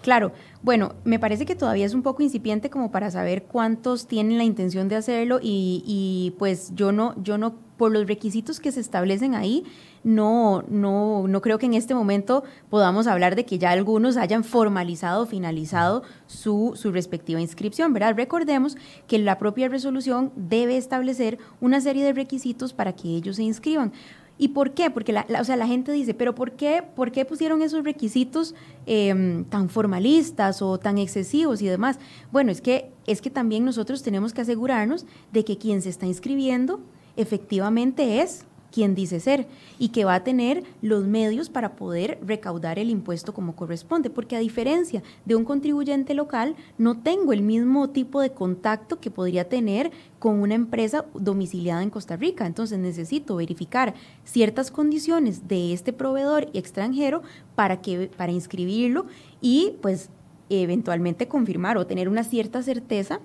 Claro, 0.03 0.33
bueno, 0.61 0.95
me 1.05 1.17
parece 1.17 1.45
que 1.45 1.55
todavía 1.55 1.85
es 1.85 1.93
un 1.93 2.03
poco 2.03 2.21
incipiente 2.21 2.69
como 2.69 2.91
para 2.91 3.09
saber 3.09 3.43
cuántos 3.43 4.05
tienen 4.05 4.37
la 4.37 4.43
intención 4.43 4.89
de 4.89 4.97
hacerlo 4.97 5.39
y, 5.41 5.81
y, 5.87 6.35
pues 6.37 6.73
yo 6.75 6.91
no, 6.91 7.15
yo 7.23 7.37
no, 7.37 7.55
por 7.77 7.89
los 7.93 8.05
requisitos 8.05 8.59
que 8.59 8.73
se 8.73 8.81
establecen 8.81 9.33
ahí, 9.33 9.63
no, 10.03 10.65
no, 10.67 11.25
no 11.29 11.41
creo 11.41 11.57
que 11.57 11.67
en 11.67 11.73
este 11.73 11.95
momento 11.95 12.43
podamos 12.69 13.07
hablar 13.07 13.37
de 13.37 13.45
que 13.45 13.57
ya 13.57 13.71
algunos 13.71 14.17
hayan 14.17 14.43
formalizado 14.43 15.25
finalizado 15.25 16.03
su, 16.27 16.73
su 16.75 16.91
respectiva 16.91 17.39
inscripción, 17.39 17.93
¿verdad? 17.93 18.13
Recordemos 18.17 18.75
que 19.07 19.19
la 19.19 19.37
propia 19.37 19.69
resolución 19.69 20.33
debe 20.35 20.75
establecer 20.75 21.37
una 21.61 21.79
serie 21.79 22.03
de 22.03 22.11
requisitos 22.11 22.73
para 22.73 22.91
que 22.91 23.07
ellos 23.07 23.37
se 23.37 23.43
inscriban. 23.43 23.93
¿Y 24.37 24.49
por 24.49 24.71
qué? 24.71 24.89
Porque 24.89 25.13
la, 25.13 25.25
o 25.39 25.43
sea, 25.43 25.55
la 25.55 25.67
gente 25.67 25.91
dice, 25.91 26.13
pero 26.13 26.33
¿por 26.33 26.53
qué, 26.53 26.83
por 26.95 27.11
qué 27.11 27.23
pusieron 27.23 27.61
esos 27.61 27.83
requisitos 27.83 28.55
eh, 28.87 29.43
tan 29.49 29.69
formalistas 29.69 30.61
o 30.61 30.79
tan 30.79 30.97
excesivos 30.97 31.61
y 31.61 31.67
demás? 31.67 31.99
Bueno, 32.31 32.51
es 32.51 32.59
que, 32.59 32.91
es 33.05 33.21
que 33.21 33.29
también 33.29 33.63
nosotros 33.63 34.01
tenemos 34.01 34.33
que 34.33 34.41
asegurarnos 34.41 35.05
de 35.31 35.45
que 35.45 35.57
quien 35.57 35.81
se 35.81 35.89
está 35.89 36.05
inscribiendo 36.05 36.79
efectivamente 37.15 38.21
es 38.21 38.45
quien 38.73 38.95
dice 38.95 39.19
ser 39.19 39.45
y 39.77 39.89
que 39.89 40.03
va 40.03 40.15
a 40.15 40.23
tener 40.23 40.63
los 40.81 41.05
medios 41.05 41.49
para 41.49 41.75
poder 41.75 42.17
recaudar 42.25 42.79
el 42.79 42.89
impuesto 42.89 43.33
como 43.33 43.55
corresponde, 43.55 44.09
porque 44.09 44.35
a 44.35 44.39
diferencia 44.39 45.03
de 45.25 45.35
un 45.35 45.45
contribuyente 45.45 46.15
local, 46.15 46.55
no 46.79 46.97
tengo 46.99 47.33
el 47.33 47.43
mismo 47.43 47.91
tipo 47.91 48.19
de 48.19 48.31
contacto 48.31 48.99
que 48.99 49.11
podría 49.11 49.47
tener 49.47 49.91
con 50.17 50.39
una 50.39 50.55
empresa 50.55 51.05
domiciliada 51.13 51.83
en 51.83 51.91
Costa 51.91 52.15
Rica. 52.15 52.47
Entonces 52.47 52.79
necesito 52.79 53.35
verificar 53.35 53.93
ciertas 54.23 54.71
condiciones 54.71 55.47
de 55.47 55.73
este 55.73 55.93
proveedor 55.93 56.49
extranjero 56.53 57.21
para, 57.55 57.79
que, 57.81 58.09
para 58.17 58.31
inscribirlo 58.31 59.05
y 59.39 59.75
pues 59.81 60.09
eventualmente 60.49 61.27
confirmar 61.27 61.77
o 61.77 61.85
tener 61.85 62.09
una 62.09 62.23
cierta 62.23 62.63
certeza 62.63 63.19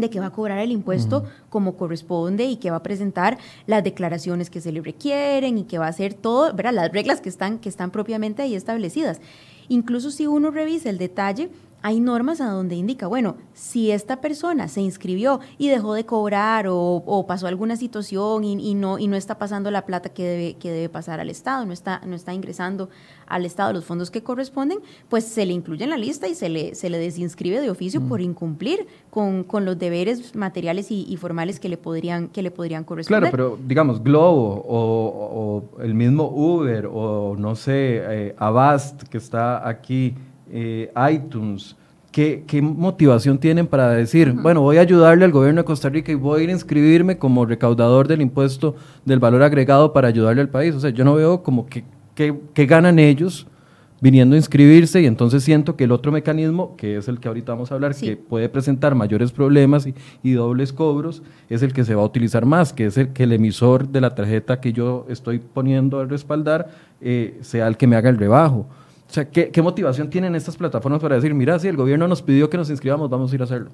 de 0.00 0.10
que 0.10 0.20
va 0.20 0.26
a 0.26 0.32
cobrar 0.32 0.58
el 0.58 0.72
impuesto 0.72 1.24
como 1.48 1.76
corresponde 1.76 2.44
y 2.44 2.56
que 2.56 2.70
va 2.70 2.78
a 2.78 2.82
presentar 2.82 3.38
las 3.66 3.84
declaraciones 3.84 4.50
que 4.50 4.60
se 4.60 4.72
le 4.72 4.80
requieren 4.80 5.58
y 5.58 5.64
que 5.64 5.78
va 5.78 5.86
a 5.86 5.90
hacer 5.90 6.14
todo, 6.14 6.52
¿verdad? 6.54 6.72
las 6.72 6.92
reglas 6.92 7.20
que 7.20 7.28
están, 7.28 7.58
que 7.58 7.68
están 7.68 7.90
propiamente 7.90 8.42
ahí 8.42 8.54
establecidas. 8.54 9.20
Incluso 9.68 10.10
si 10.10 10.26
uno 10.26 10.50
revisa 10.50 10.90
el 10.90 10.98
detalle, 10.98 11.50
hay 11.82 12.00
normas 12.00 12.40
a 12.40 12.50
donde 12.50 12.74
indica, 12.76 13.06
bueno, 13.06 13.36
si 13.54 13.90
esta 13.90 14.20
persona 14.20 14.68
se 14.68 14.80
inscribió 14.80 15.40
y 15.58 15.68
dejó 15.68 15.94
de 15.94 16.04
cobrar 16.04 16.66
o, 16.68 17.24
pasó 17.26 17.46
alguna 17.46 17.76
situación 17.76 18.44
y, 18.44 18.74
no, 18.74 18.98
y 18.98 19.08
no 19.08 19.16
está 19.16 19.38
pasando 19.38 19.70
la 19.70 19.86
plata 19.86 20.10
que 20.10 20.24
debe, 20.24 20.54
que 20.54 20.70
debe 20.70 20.88
pasar 20.88 21.20
al 21.20 21.30
Estado, 21.30 21.64
no 21.64 21.72
está, 21.72 22.00
no 22.06 22.16
está 22.16 22.34
ingresando 22.34 22.88
al 23.26 23.46
Estado 23.46 23.72
los 23.72 23.84
fondos 23.84 24.10
que 24.10 24.22
corresponden, 24.22 24.80
pues 25.08 25.24
se 25.24 25.46
le 25.46 25.52
incluye 25.52 25.84
en 25.84 25.90
la 25.90 25.96
lista 25.96 26.28
y 26.28 26.34
se 26.34 26.48
le, 26.48 26.74
se 26.74 26.90
le 26.90 26.98
desinscribe 26.98 27.60
de 27.60 27.70
oficio 27.70 28.00
por 28.02 28.20
incumplir 28.20 28.86
con, 29.10 29.46
los 29.64 29.78
deberes 29.78 30.34
materiales 30.34 30.90
y, 30.90 31.16
formales 31.16 31.60
que 31.60 31.68
le 31.68 31.76
podrían, 31.76 32.28
que 32.28 32.42
le 32.42 32.50
podrían 32.50 32.84
corresponder. 32.84 33.30
Claro, 33.30 33.56
pero 33.56 33.68
digamos, 33.68 34.02
Globo 34.02 34.64
o, 34.66 35.82
el 35.82 35.94
mismo 35.94 36.28
Uber 36.28 36.86
o 36.86 37.36
no 37.38 37.54
sé, 37.54 38.02
eh, 38.02 38.34
Avast 38.38 39.02
que 39.04 39.18
está 39.18 39.68
aquí 39.68 40.14
eh, 40.52 40.92
iTunes, 41.12 41.76
¿qué, 42.10 42.60
motivación 42.62 43.38
tienen 43.38 43.66
para 43.66 43.90
decir, 43.90 44.32
bueno, 44.32 44.62
voy 44.62 44.78
a 44.78 44.80
ayudarle 44.80 45.24
al 45.24 45.30
gobierno 45.30 45.60
de 45.60 45.64
Costa 45.64 45.88
Rica 45.88 46.10
y 46.12 46.16
voy 46.16 46.40
a 46.40 46.44
ir 46.44 46.48
a 46.50 46.52
inscribirme 46.52 47.18
como 47.18 47.46
recaudador 47.46 48.08
del 48.08 48.20
impuesto 48.20 48.74
del 49.04 49.18
valor 49.18 49.42
agregado 49.42 49.92
para 49.92 50.08
ayudarle 50.08 50.42
al 50.42 50.48
país? 50.48 50.74
O 50.74 50.80
sea, 50.80 50.90
yo 50.90 51.04
no 51.04 51.14
veo 51.14 51.42
como 51.42 51.66
que, 51.66 51.84
que, 52.14 52.66
ganan 52.66 52.98
ellos 52.98 53.46
viniendo 54.00 54.34
a 54.34 54.38
inscribirse 54.38 55.00
y 55.02 55.06
entonces 55.06 55.44
siento 55.44 55.76
que 55.76 55.84
el 55.84 55.92
otro 55.92 56.10
mecanismo, 56.10 56.74
que 56.76 56.96
es 56.96 57.06
el 57.06 57.20
que 57.20 57.28
ahorita 57.28 57.52
vamos 57.52 57.70
a 57.70 57.74
hablar, 57.74 57.94
que 57.94 58.16
puede 58.16 58.48
presentar 58.48 58.94
mayores 58.94 59.30
problemas 59.30 59.86
y, 60.22 60.32
dobles 60.32 60.72
cobros, 60.72 61.22
es 61.48 61.62
el 61.62 61.72
que 61.72 61.84
se 61.84 61.94
va 61.94 62.02
a 62.02 62.06
utilizar 62.06 62.44
más, 62.44 62.72
que 62.72 62.86
es 62.86 62.96
el 62.96 63.12
que 63.12 63.24
el 63.24 63.32
emisor 63.32 63.88
de 63.88 64.00
la 64.00 64.14
tarjeta 64.14 64.60
que 64.60 64.72
yo 64.72 65.06
estoy 65.08 65.38
poniendo 65.38 66.00
a 66.00 66.06
respaldar 66.06 66.70
eh, 67.00 67.38
sea 67.42 67.68
el 67.68 67.76
que 67.76 67.86
me 67.86 67.96
haga 67.96 68.10
el 68.10 68.16
rebajo. 68.16 68.66
O 69.10 69.12
sea, 69.12 69.28
¿qué, 69.28 69.60
motivación 69.60 70.08
tienen 70.08 70.36
estas 70.36 70.56
plataformas 70.56 71.00
para 71.00 71.16
decir, 71.16 71.34
mira, 71.34 71.58
si 71.58 71.66
el 71.66 71.76
gobierno 71.76 72.06
nos 72.06 72.22
pidió 72.22 72.48
que 72.48 72.56
nos 72.56 72.70
inscribamos, 72.70 73.10
vamos 73.10 73.32
a 73.32 73.34
ir 73.34 73.40
a 73.40 73.44
hacerlo? 73.44 73.70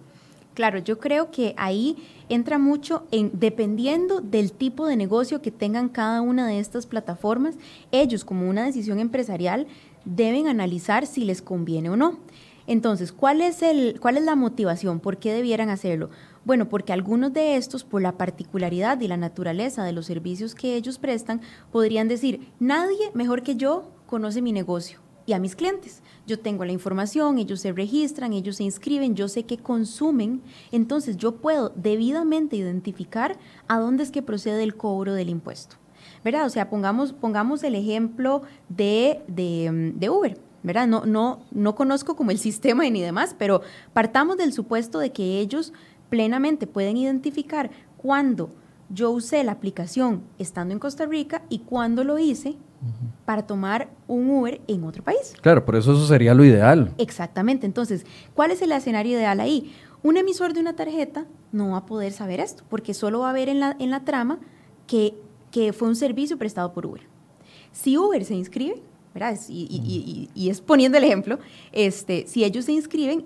Claro, 0.54 0.78
yo 0.78 0.98
creo 0.98 1.30
que 1.30 1.52
ahí 1.58 1.94
entra 2.30 2.56
mucho 2.56 3.06
en, 3.10 3.30
dependiendo 3.34 4.22
del 4.22 4.52
tipo 4.52 4.86
de 4.86 4.96
negocio 4.96 5.42
que 5.42 5.50
tengan 5.50 5.90
cada 5.90 6.22
una 6.22 6.46
de 6.46 6.58
estas 6.58 6.86
plataformas, 6.86 7.56
ellos 7.92 8.24
como 8.24 8.48
una 8.48 8.64
decisión 8.64 8.98
empresarial 8.98 9.66
deben 10.06 10.48
analizar 10.48 11.04
si 11.04 11.26
les 11.26 11.42
conviene 11.42 11.90
o 11.90 11.96
no. 11.96 12.18
Entonces, 12.66 13.12
¿cuál 13.12 13.42
es, 13.42 13.60
el, 13.60 14.00
¿cuál 14.00 14.16
es 14.16 14.24
la 14.24 14.36
motivación? 14.36 15.00
¿Por 15.00 15.18
qué 15.18 15.34
debieran 15.34 15.68
hacerlo? 15.68 16.08
Bueno, 16.46 16.70
porque 16.70 16.94
algunos 16.94 17.34
de 17.34 17.56
estos, 17.56 17.84
por 17.84 18.00
la 18.00 18.12
particularidad 18.12 18.98
y 19.02 19.08
la 19.08 19.18
naturaleza 19.18 19.84
de 19.84 19.92
los 19.92 20.06
servicios 20.06 20.54
que 20.54 20.76
ellos 20.76 20.96
prestan, 20.96 21.42
podrían 21.70 22.08
decir, 22.08 22.48
nadie 22.58 23.10
mejor 23.12 23.42
que 23.42 23.56
yo 23.56 23.90
conoce 24.06 24.40
mi 24.40 24.52
negocio 24.52 25.05
y 25.26 25.32
a 25.32 25.38
mis 25.38 25.56
clientes. 25.56 26.02
Yo 26.26 26.38
tengo 26.38 26.64
la 26.64 26.72
información, 26.72 27.38
ellos 27.38 27.60
se 27.60 27.72
registran, 27.72 28.32
ellos 28.32 28.56
se 28.56 28.64
inscriben, 28.64 29.14
yo 29.14 29.28
sé 29.28 29.44
qué 29.44 29.58
consumen, 29.58 30.42
entonces 30.72 31.16
yo 31.16 31.36
puedo 31.36 31.70
debidamente 31.70 32.56
identificar 32.56 33.36
a 33.68 33.78
dónde 33.78 34.04
es 34.04 34.10
que 34.10 34.22
procede 34.22 34.62
el 34.62 34.76
cobro 34.76 35.14
del 35.14 35.28
impuesto. 35.28 35.76
¿Verdad? 36.24 36.46
O 36.46 36.50
sea, 36.50 36.70
pongamos, 36.70 37.12
pongamos 37.12 37.62
el 37.62 37.74
ejemplo 37.74 38.42
de, 38.68 39.22
de, 39.28 40.10
Uber. 40.10 40.38
¿verdad? 40.62 40.86
No, 40.88 41.06
no, 41.06 41.40
no 41.52 41.74
conozco 41.74 42.16
como 42.16 42.30
el 42.30 42.38
sistema 42.48 42.88
ni 42.88 43.02
demás, 43.02 43.34
pero 43.38 43.62
partamos 43.92 44.36
del 44.36 44.52
supuesto 44.52 44.98
de 44.98 45.12
que 45.12 45.40
ellos 45.40 45.72
plenamente 46.08 46.66
pueden 46.66 46.96
identificar 46.96 47.70
cuándo 47.96 48.50
yo 48.88 49.10
usé 49.10 49.42
la 49.42 49.52
aplicación 49.52 50.22
estando 50.38 50.72
en 50.72 50.78
Costa 50.78 51.06
Rica 51.06 51.42
y 51.48 51.60
cuándo 51.60 52.04
lo 52.04 52.18
hice 52.18 52.56
para 53.24 53.46
tomar 53.46 53.88
un 54.06 54.30
Uber 54.30 54.60
en 54.66 54.84
otro 54.84 55.02
país. 55.02 55.34
Claro, 55.40 55.64
por 55.64 55.76
eso 55.76 55.92
eso 55.92 56.06
sería 56.06 56.34
lo 56.34 56.44
ideal. 56.44 56.92
Exactamente. 56.98 57.66
Entonces, 57.66 58.04
¿cuál 58.34 58.50
es 58.50 58.62
el 58.62 58.72
escenario 58.72 59.18
ideal 59.18 59.40
ahí? 59.40 59.72
Un 60.02 60.16
emisor 60.16 60.52
de 60.52 60.60
una 60.60 60.76
tarjeta 60.76 61.26
no 61.52 61.70
va 61.70 61.78
a 61.78 61.86
poder 61.86 62.12
saber 62.12 62.40
esto, 62.40 62.62
porque 62.68 62.94
solo 62.94 63.20
va 63.20 63.30
a 63.30 63.32
ver 63.32 63.48
en 63.48 63.60
la, 63.60 63.76
en 63.78 63.90
la 63.90 64.04
trama 64.04 64.38
que, 64.86 65.14
que 65.50 65.72
fue 65.72 65.88
un 65.88 65.96
servicio 65.96 66.38
prestado 66.38 66.72
por 66.72 66.86
Uber. 66.86 67.02
Si 67.72 67.98
Uber 67.98 68.24
se 68.24 68.34
inscribe, 68.34 68.82
¿verdad? 69.12 69.38
Y, 69.48 70.28
y, 70.34 70.50
es 70.50 70.60
poniendo 70.60 70.98
el 70.98 71.04
ejemplo, 71.04 71.38
este, 71.72 72.26
si 72.26 72.44
ellos 72.44 72.66
se 72.66 72.72
inscriben, 72.72 73.24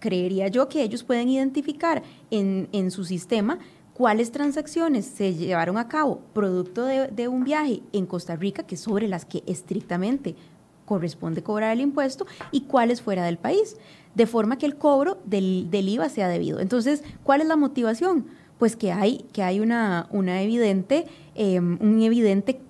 creería 0.00 0.48
yo 0.48 0.68
que 0.68 0.82
ellos 0.82 1.04
pueden 1.04 1.28
identificar 1.28 2.02
en, 2.30 2.68
en 2.72 2.90
su 2.90 3.04
sistema 3.04 3.58
cuáles 3.96 4.30
transacciones 4.30 5.06
se 5.06 5.32
llevaron 5.32 5.78
a 5.78 5.88
cabo 5.88 6.20
producto 6.34 6.84
de, 6.84 7.28
un 7.28 7.44
viaje 7.44 7.80
en 7.94 8.04
Costa 8.04 8.36
Rica, 8.36 8.62
que 8.62 8.76
sobre 8.76 9.08
las 9.08 9.24
que 9.24 9.42
estrictamente 9.46 10.36
corresponde 10.84 11.42
cobrar 11.42 11.72
el 11.72 11.80
impuesto, 11.80 12.26
y 12.52 12.62
cuáles 12.62 13.00
fuera 13.00 13.24
del 13.24 13.38
país, 13.38 13.78
de 14.14 14.26
forma 14.26 14.58
que 14.58 14.66
el 14.66 14.76
cobro 14.76 15.16
del, 15.24 15.70
IVA 15.72 16.10
sea 16.10 16.28
debido. 16.28 16.60
Entonces, 16.60 17.02
¿cuál 17.22 17.40
es 17.40 17.46
la 17.46 17.56
motivación? 17.56 18.26
Pues 18.58 18.76
que 18.76 18.92
hay, 18.92 19.24
que 19.32 19.42
hay 19.42 19.60
una, 19.60 20.08
una 20.10 20.42
evidente, 20.42 21.06
em, 21.34 21.78
un 21.80 22.02
evidente 22.02 22.60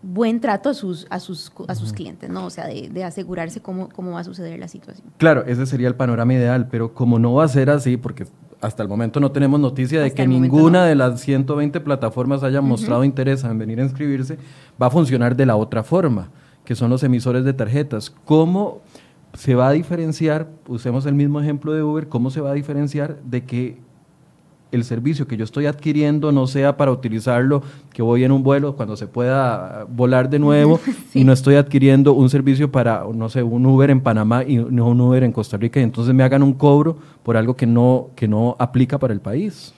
buen 0.00 0.40
trato 0.40 0.68
a 0.68 0.74
sus, 0.74 1.06
a 1.10 1.20
sus, 1.20 1.52
a 1.68 1.74
sus 1.74 1.92
clientes, 1.92 2.28
¿no? 2.28 2.44
O 2.46 2.50
sea, 2.50 2.66
de, 2.66 3.04
asegurarse 3.04 3.60
cómo, 3.60 3.88
cómo 3.88 4.12
va 4.12 4.20
a 4.20 4.24
suceder 4.24 4.58
la 4.58 4.68
situación. 4.68 5.06
Claro, 5.16 5.44
ese 5.46 5.66
sería 5.66 5.88
el 5.88 5.94
panorama 5.94 6.34
ideal, 6.34 6.68
pero 6.68 6.94
como 6.94 7.18
no 7.18 7.34
va 7.34 7.44
a 7.44 7.48
ser 7.48 7.70
así, 7.70 7.96
porque 7.96 8.26
hasta 8.64 8.82
el 8.82 8.88
momento 8.88 9.20
no 9.20 9.30
tenemos 9.30 9.60
noticia 9.60 10.00
de 10.00 10.12
que 10.12 10.26
ninguna 10.26 10.86
de 10.86 10.94
las 10.94 11.20
120 11.20 11.80
plataformas 11.80 12.42
haya 12.42 12.62
mostrado 12.62 13.04
interés 13.04 13.44
en 13.44 13.58
venir 13.58 13.78
a 13.78 13.84
inscribirse, 13.84 14.38
va 14.80 14.86
a 14.86 14.90
funcionar 14.90 15.36
de 15.36 15.44
la 15.44 15.56
otra 15.56 15.82
forma, 15.82 16.30
que 16.64 16.74
son 16.74 16.88
los 16.88 17.02
emisores 17.02 17.44
de 17.44 17.52
tarjetas. 17.52 18.08
¿Cómo 18.24 18.80
se 19.34 19.54
va 19.54 19.68
a 19.68 19.72
diferenciar, 19.72 20.48
usemos 20.66 21.04
el 21.04 21.14
mismo 21.14 21.40
ejemplo 21.40 21.72
de 21.72 21.82
Uber, 21.82 22.08
cómo 22.08 22.30
se 22.30 22.40
va 22.40 22.52
a 22.52 22.54
diferenciar 22.54 23.20
de 23.22 23.44
que 23.44 23.78
el 24.74 24.84
servicio 24.84 25.26
que 25.26 25.36
yo 25.36 25.44
estoy 25.44 25.66
adquiriendo 25.66 26.32
no 26.32 26.46
sea 26.46 26.76
para 26.76 26.90
utilizarlo, 26.90 27.62
que 27.92 28.02
voy 28.02 28.24
en 28.24 28.32
un 28.32 28.42
vuelo 28.42 28.76
cuando 28.76 28.96
se 28.96 29.06
pueda 29.06 29.86
volar 29.88 30.30
de 30.30 30.38
nuevo 30.38 30.80
y 31.14 31.24
no 31.24 31.32
estoy 31.32 31.56
adquiriendo 31.56 32.12
un 32.12 32.28
servicio 32.28 32.70
para, 32.70 33.04
no 33.14 33.28
sé, 33.28 33.42
un 33.42 33.64
Uber 33.66 33.90
en 33.90 34.00
Panamá 34.00 34.44
y 34.44 34.56
no 34.56 34.88
un 34.88 35.00
Uber 35.00 35.22
en 35.22 35.32
Costa 35.32 35.56
Rica 35.56 35.80
y 35.80 35.82
entonces 35.82 36.14
me 36.14 36.22
hagan 36.22 36.42
un 36.42 36.54
cobro 36.54 36.96
por 37.22 37.36
algo 37.36 37.54
que 37.54 37.66
no, 37.66 38.08
que 38.16 38.28
no 38.28 38.56
aplica 38.58 38.98
para 38.98 39.12
el 39.12 39.20
país 39.20 39.74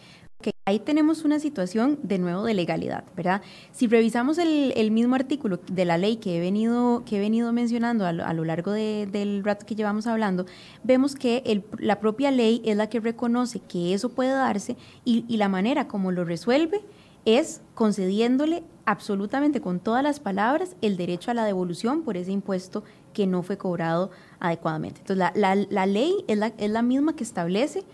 ahí 0.67 0.81
tenemos 0.81 1.25
una 1.25 1.39
situación 1.39 1.97
de 2.03 2.19
nuevo 2.19 2.43
de 2.43 2.53
legalidad, 2.53 3.05
¿verdad? 3.17 3.41
Si 3.71 3.87
revisamos 3.87 4.37
el, 4.37 4.91
mismo 4.91 5.15
artículo 5.15 5.61
de 5.71 5.85
la 5.85 5.97
ley 5.97 6.17
que 6.17 6.37
he 6.37 6.41
venido, 6.41 7.05
que 7.07 7.19
he 7.19 7.21
venido 7.21 7.53
mencionando 7.53 8.05
a 8.05 8.13
lo, 8.13 8.45
largo 8.45 8.73
del 8.73 9.45
rato 9.45 9.65
que 9.65 9.77
llevamos 9.77 10.09
hablando, 10.09 10.45
vemos 10.83 11.15
que 11.15 11.63
la 11.79 12.01
propia 12.01 12.33
ley 12.33 12.63
es 12.65 12.77
la 12.77 12.89
que 12.89 12.99
reconoce 12.99 13.61
que 13.61 13.95
eso 13.95 14.09
puede 14.09 14.31
darse 14.31 14.77
y, 15.05 15.25
la 15.37 15.49
manera 15.49 15.87
como 15.87 16.11
lo 16.11 16.25
resuelve 16.25 16.81
es 17.25 17.61
concediéndole 17.75 18.65
absolutamente 18.87 19.61
con 19.61 19.79
todas 19.79 20.03
las 20.03 20.19
palabras 20.19 20.75
el 20.81 20.97
derecho 20.97 21.31
a 21.31 21.35
la 21.35 21.45
devolución 21.45 22.03
por 22.03 22.17
ese 22.17 22.33
impuesto 22.33 22.83
que 23.13 23.29
no 23.29 23.43
fue 23.45 23.57
cobrado 23.57 24.11
adecuadamente. 24.41 25.01
Entonces, 25.01 25.31
la, 25.37 25.87
ley 25.87 26.25
es 26.27 26.71
la 26.71 26.83
misma 26.83 27.15
que 27.15 27.23
establece 27.23 27.85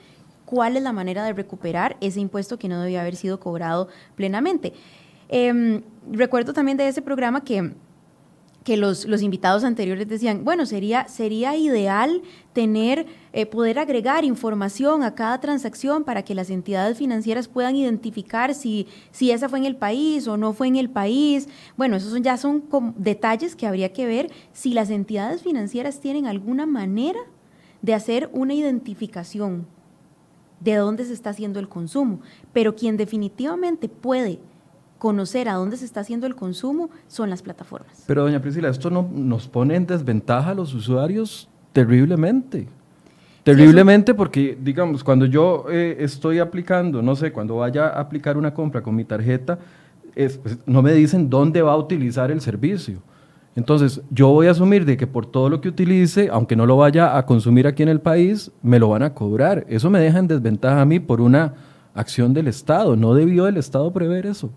cuál 0.52 0.76
es 0.76 0.82
la 0.82 0.92
manera 0.92 1.24
de 1.24 1.32
recuperar 1.32 1.96
ese 2.02 2.20
impuesto 2.20 2.58
que 2.58 2.68
no 2.68 2.78
debía 2.78 3.00
haber 3.00 3.16
sido 3.16 3.40
cobrado 3.40 3.88
plenamente. 4.16 4.74
Em, 5.30 5.80
recuerdo 6.10 6.52
también 6.52 6.76
de 6.76 6.88
ese 6.88 7.00
programa 7.00 7.42
que 7.42 7.72
que 8.64 8.76
los, 8.76 9.06
los, 9.06 9.22
invitados 9.22 9.64
anteriores 9.64 10.06
decían, 10.06 10.44
bueno, 10.44 10.66
sería, 10.66 11.08
sería 11.08 11.56
ideal 11.56 12.22
tener, 12.52 13.06
eh, 13.32 13.44
poder 13.44 13.80
agregar 13.80 14.24
información 14.24 15.02
a 15.02 15.16
cada 15.16 15.40
transacción 15.40 16.04
para 16.04 16.22
que 16.22 16.36
las 16.36 16.48
entidades 16.48 16.96
financieras 16.96 17.48
puedan 17.48 17.74
identificar 17.74 18.54
si, 18.54 18.86
si 19.10 19.32
esa 19.32 19.48
fue 19.48 19.58
en 19.58 19.64
el 19.64 19.74
país 19.74 20.28
o 20.28 20.36
no 20.36 20.52
fue 20.52 20.68
en 20.68 20.76
el 20.76 20.90
país. 20.90 21.48
Bueno, 21.76 21.96
esos 21.96 22.22
ya 22.22 22.36
son 22.36 22.62
detalles 22.98 23.56
que 23.56 23.66
habría 23.66 23.92
que 23.92 24.06
ver 24.06 24.30
si 24.52 24.74
las 24.74 24.90
entidades 24.90 25.42
financieras 25.42 25.98
tienen 25.98 26.26
alguna 26.26 26.64
manera 26.66 27.18
de 27.80 27.94
hacer 27.94 28.30
una 28.32 28.54
identificación 28.54 29.66
de 30.62 30.76
dónde 30.76 31.04
se 31.04 31.12
está 31.12 31.30
haciendo 31.30 31.58
el 31.58 31.68
consumo. 31.68 32.20
Pero 32.52 32.74
quien 32.74 32.96
definitivamente 32.96 33.88
puede 33.88 34.38
conocer 34.98 35.48
a 35.48 35.54
dónde 35.54 35.76
se 35.76 35.84
está 35.84 36.00
haciendo 36.00 36.26
el 36.26 36.36
consumo 36.36 36.90
son 37.08 37.28
las 37.28 37.42
plataformas. 37.42 38.04
Pero 38.06 38.22
doña 38.22 38.40
Priscila, 38.40 38.68
esto 38.68 38.88
no, 38.90 39.08
nos 39.12 39.48
pone 39.48 39.74
en 39.74 39.86
desventaja 39.86 40.50
a 40.50 40.54
los 40.54 40.74
usuarios 40.74 41.48
terriblemente. 41.72 42.68
Terriblemente 43.42 44.14
porque, 44.14 44.56
digamos, 44.60 45.02
cuando 45.02 45.26
yo 45.26 45.66
eh, 45.68 45.96
estoy 45.98 46.38
aplicando, 46.38 47.02
no 47.02 47.16
sé, 47.16 47.32
cuando 47.32 47.56
vaya 47.56 47.88
a 47.88 48.00
aplicar 48.00 48.36
una 48.36 48.54
compra 48.54 48.82
con 48.82 48.94
mi 48.94 49.04
tarjeta, 49.04 49.58
pues, 50.14 50.58
no 50.66 50.82
me 50.82 50.92
dicen 50.92 51.28
dónde 51.28 51.62
va 51.62 51.72
a 51.72 51.76
utilizar 51.76 52.30
el 52.30 52.40
servicio. 52.40 53.02
Entonces, 53.54 54.00
yo 54.10 54.28
voy 54.28 54.46
a 54.46 54.52
asumir 54.52 54.86
de 54.86 54.96
que 54.96 55.06
por 55.06 55.26
todo 55.26 55.50
lo 55.50 55.60
que 55.60 55.68
utilice, 55.68 56.28
aunque 56.32 56.56
no 56.56 56.64
lo 56.64 56.78
vaya 56.78 57.18
a 57.18 57.26
consumir 57.26 57.66
aquí 57.66 57.82
en 57.82 57.90
el 57.90 58.00
país, 58.00 58.50
me 58.62 58.78
lo 58.78 58.88
van 58.88 59.02
a 59.02 59.14
cobrar. 59.14 59.66
Eso 59.68 59.90
me 59.90 60.00
deja 60.00 60.18
en 60.18 60.28
desventaja 60.28 60.80
a 60.80 60.86
mí 60.86 61.00
por 61.00 61.20
una 61.20 61.54
acción 61.94 62.32
del 62.32 62.48
Estado. 62.48 62.96
¿No 62.96 63.14
debió 63.14 63.46
el 63.46 63.58
Estado 63.58 63.92
prever 63.92 64.24
eso? 64.24 64.50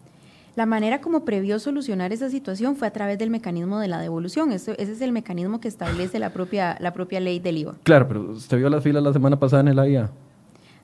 La 0.55 0.65
manera 0.65 1.01
como 1.01 1.25
previó 1.25 1.59
solucionar 1.59 2.13
esa 2.13 2.29
situación 2.29 2.77
fue 2.77 2.87
a 2.87 2.91
través 2.91 3.19
del 3.19 3.29
mecanismo 3.29 3.79
de 3.79 3.89
la 3.89 3.99
devolución. 3.99 4.53
ese 4.53 4.75
es 4.77 5.01
el 5.01 5.11
mecanismo 5.11 5.59
que 5.59 5.67
establece 5.67 6.17
la 6.17 6.29
propia, 6.29 6.77
la 6.79 6.93
propia 6.93 7.19
ley 7.19 7.39
del 7.39 7.57
IVA. 7.57 7.75
Claro, 7.83 8.07
pero 8.07 8.21
usted 8.31 8.57
vio 8.57 8.69
las 8.69 8.81
filas 8.81 9.03
la 9.03 9.11
semana 9.11 9.37
pasada 9.37 9.63
en 9.63 9.67
el 9.67 9.79
AIA. 9.79 10.11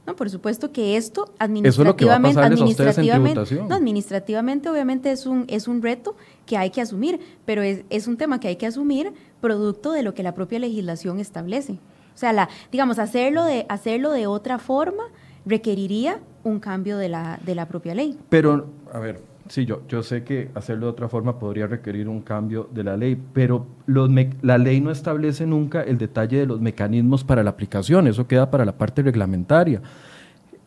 No, 0.06 0.16
por 0.16 0.30
supuesto 0.30 0.72
que 0.72 0.98
esto 0.98 1.32
administrativamente, 1.38 2.40
administrativamente, 2.40 3.56
no, 3.56 3.76
administrativamente 3.76 4.70
obviamente 4.70 5.12
es 5.12 5.28
un, 5.28 5.46
es 5.48 5.68
un 5.68 5.82
reto 5.82 6.16
que 6.48 6.58
hay 6.58 6.72
que 6.72 6.82
asumir, 6.82 7.20
pero 7.46 7.62
es, 7.62 7.84
es, 7.92 8.08
un 8.08 8.18
tema 8.18 8.40
que 8.40 8.48
hay 8.48 8.56
que 8.56 8.66
asumir 8.66 9.14
producto 9.42 9.92
de 9.92 10.02
lo 10.02 10.16
que 10.16 10.24
la 10.24 10.34
propia 10.34 10.58
legislación 10.58 11.20
establece. 11.20 11.74
O 12.14 12.18
sea, 12.18 12.34
la, 12.34 12.50
digamos, 12.72 12.98
hacerlo 12.98 13.46
de, 13.46 13.66
hacerlo 13.70 14.12
de 14.12 14.26
otra 14.26 14.58
forma 14.58 15.04
requeriría 15.46 16.20
un 16.44 16.60
cambio 16.60 16.98
de 16.98 17.10
la, 17.10 17.40
de 17.46 17.56
la 17.56 17.68
propia 17.68 17.96
ley. 17.96 18.18
Pero, 18.30 18.70
a 18.92 19.00
ver, 19.00 19.22
Sí, 19.52 19.66
yo, 19.66 19.82
yo 19.90 20.02
sé 20.02 20.24
que 20.24 20.50
hacerlo 20.56 20.86
de 20.86 20.92
otra 20.94 21.10
forma 21.10 21.38
podría 21.38 21.68
requerir 21.68 22.08
un 22.08 22.22
cambio 22.22 22.70
de 22.74 22.86
la 22.86 22.96
ley, 22.96 23.22
pero 23.34 23.66
los 23.86 24.10
la 24.44 24.58
ley 24.58 24.80
no 24.80 24.92
establece 24.92 25.46
nunca 25.46 25.82
el 25.82 25.98
detalle 25.98 26.38
de 26.38 26.46
los 26.46 26.62
mecanismos 26.62 27.26
para 27.26 27.44
la 27.44 27.50
aplicación, 27.50 28.08
eso 28.08 28.26
queda 28.26 28.50
para 28.50 28.64
la 28.64 28.78
parte 28.78 29.02
reglamentaria. 29.02 29.82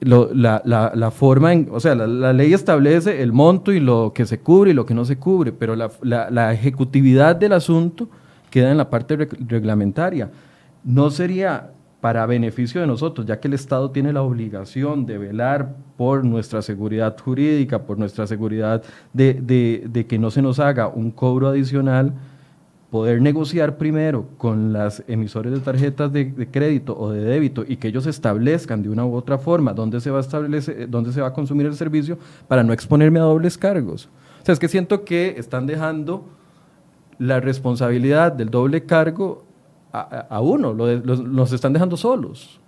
la, 0.00 0.60
la, 0.66 0.92
la, 0.94 1.10
forma, 1.10 1.54
en, 1.54 1.68
o 1.72 1.80
sea, 1.80 1.94
la, 1.94 2.34
ley 2.34 2.52
establece 2.52 3.22
el 3.22 3.32
monto 3.32 3.72
y 3.72 3.80
lo 3.80 4.12
que 4.14 4.26
se 4.26 4.40
cubre 4.40 4.72
y 4.72 4.74
lo 4.74 4.84
que 4.84 4.92
no 4.92 5.06
se 5.06 5.16
cubre, 5.16 5.52
pero 5.52 5.74
la, 5.76 6.52
ejecutividad 6.52 7.36
del 7.36 7.54
asunto 7.54 8.10
queda 8.50 8.70
en 8.70 8.76
la 8.76 8.90
parte 8.90 9.16
reglamentaria. 9.16 10.30
No 10.84 11.08
sería 11.08 11.70
para 12.04 12.26
beneficio 12.26 12.82
de 12.82 12.86
nosotros, 12.86 13.24
ya 13.24 13.40
que 13.40 13.48
el 13.48 13.54
Estado 13.54 13.90
tiene 13.90 14.12
la 14.12 14.20
obligación 14.20 15.06
de 15.06 15.16
velar 15.16 15.74
por 15.96 16.22
nuestra 16.22 16.60
seguridad 16.60 17.16
jurídica, 17.18 17.84
por 17.84 17.98
nuestra 17.98 18.26
seguridad 18.26 18.82
de, 19.14 20.06
que 20.06 20.18
no 20.18 20.30
se 20.30 20.42
nos 20.42 20.60
haga 20.60 20.88
un 20.88 21.10
cobro 21.10 21.48
adicional, 21.48 22.12
poder 22.90 23.22
negociar 23.22 23.78
primero 23.78 24.26
con 24.36 24.74
las 24.74 25.02
emisores 25.08 25.54
de 25.54 25.60
tarjetas 25.60 26.12
de, 26.12 26.46
crédito 26.50 26.94
o 26.94 27.10
de 27.10 27.24
débito 27.24 27.64
y 27.66 27.78
que 27.78 27.88
ellos 27.88 28.04
establezcan 28.04 28.82
de 28.82 28.90
una 28.90 29.06
u 29.06 29.14
otra 29.14 29.38
forma 29.38 29.72
dónde 29.72 29.98
se 29.98 30.10
va 30.10 30.18
a 30.18 30.20
establecer, 30.20 30.90
dónde 30.90 31.10
se 31.10 31.22
va 31.22 31.28
a 31.28 31.32
consumir 31.32 31.64
el 31.64 31.74
servicio 31.74 32.18
para 32.46 32.62
no 32.62 32.74
exponerme 32.74 33.18
a 33.18 33.22
dobles 33.22 33.56
cargos. 33.56 34.10
O 34.42 34.44
sea, 34.44 34.52
es 34.52 34.58
que 34.58 34.68
siento 34.68 35.06
que 35.06 35.36
están 35.38 35.66
dejando 35.66 36.26
la 37.18 37.40
responsabilidad 37.40 38.30
del 38.30 38.50
doble 38.50 38.84
cargo 38.84 39.43
a, 39.94 40.40
uno, 40.40 40.72
los, 40.72 41.52
están 41.52 41.72
dejando 41.72 41.96
solos. 41.96 42.58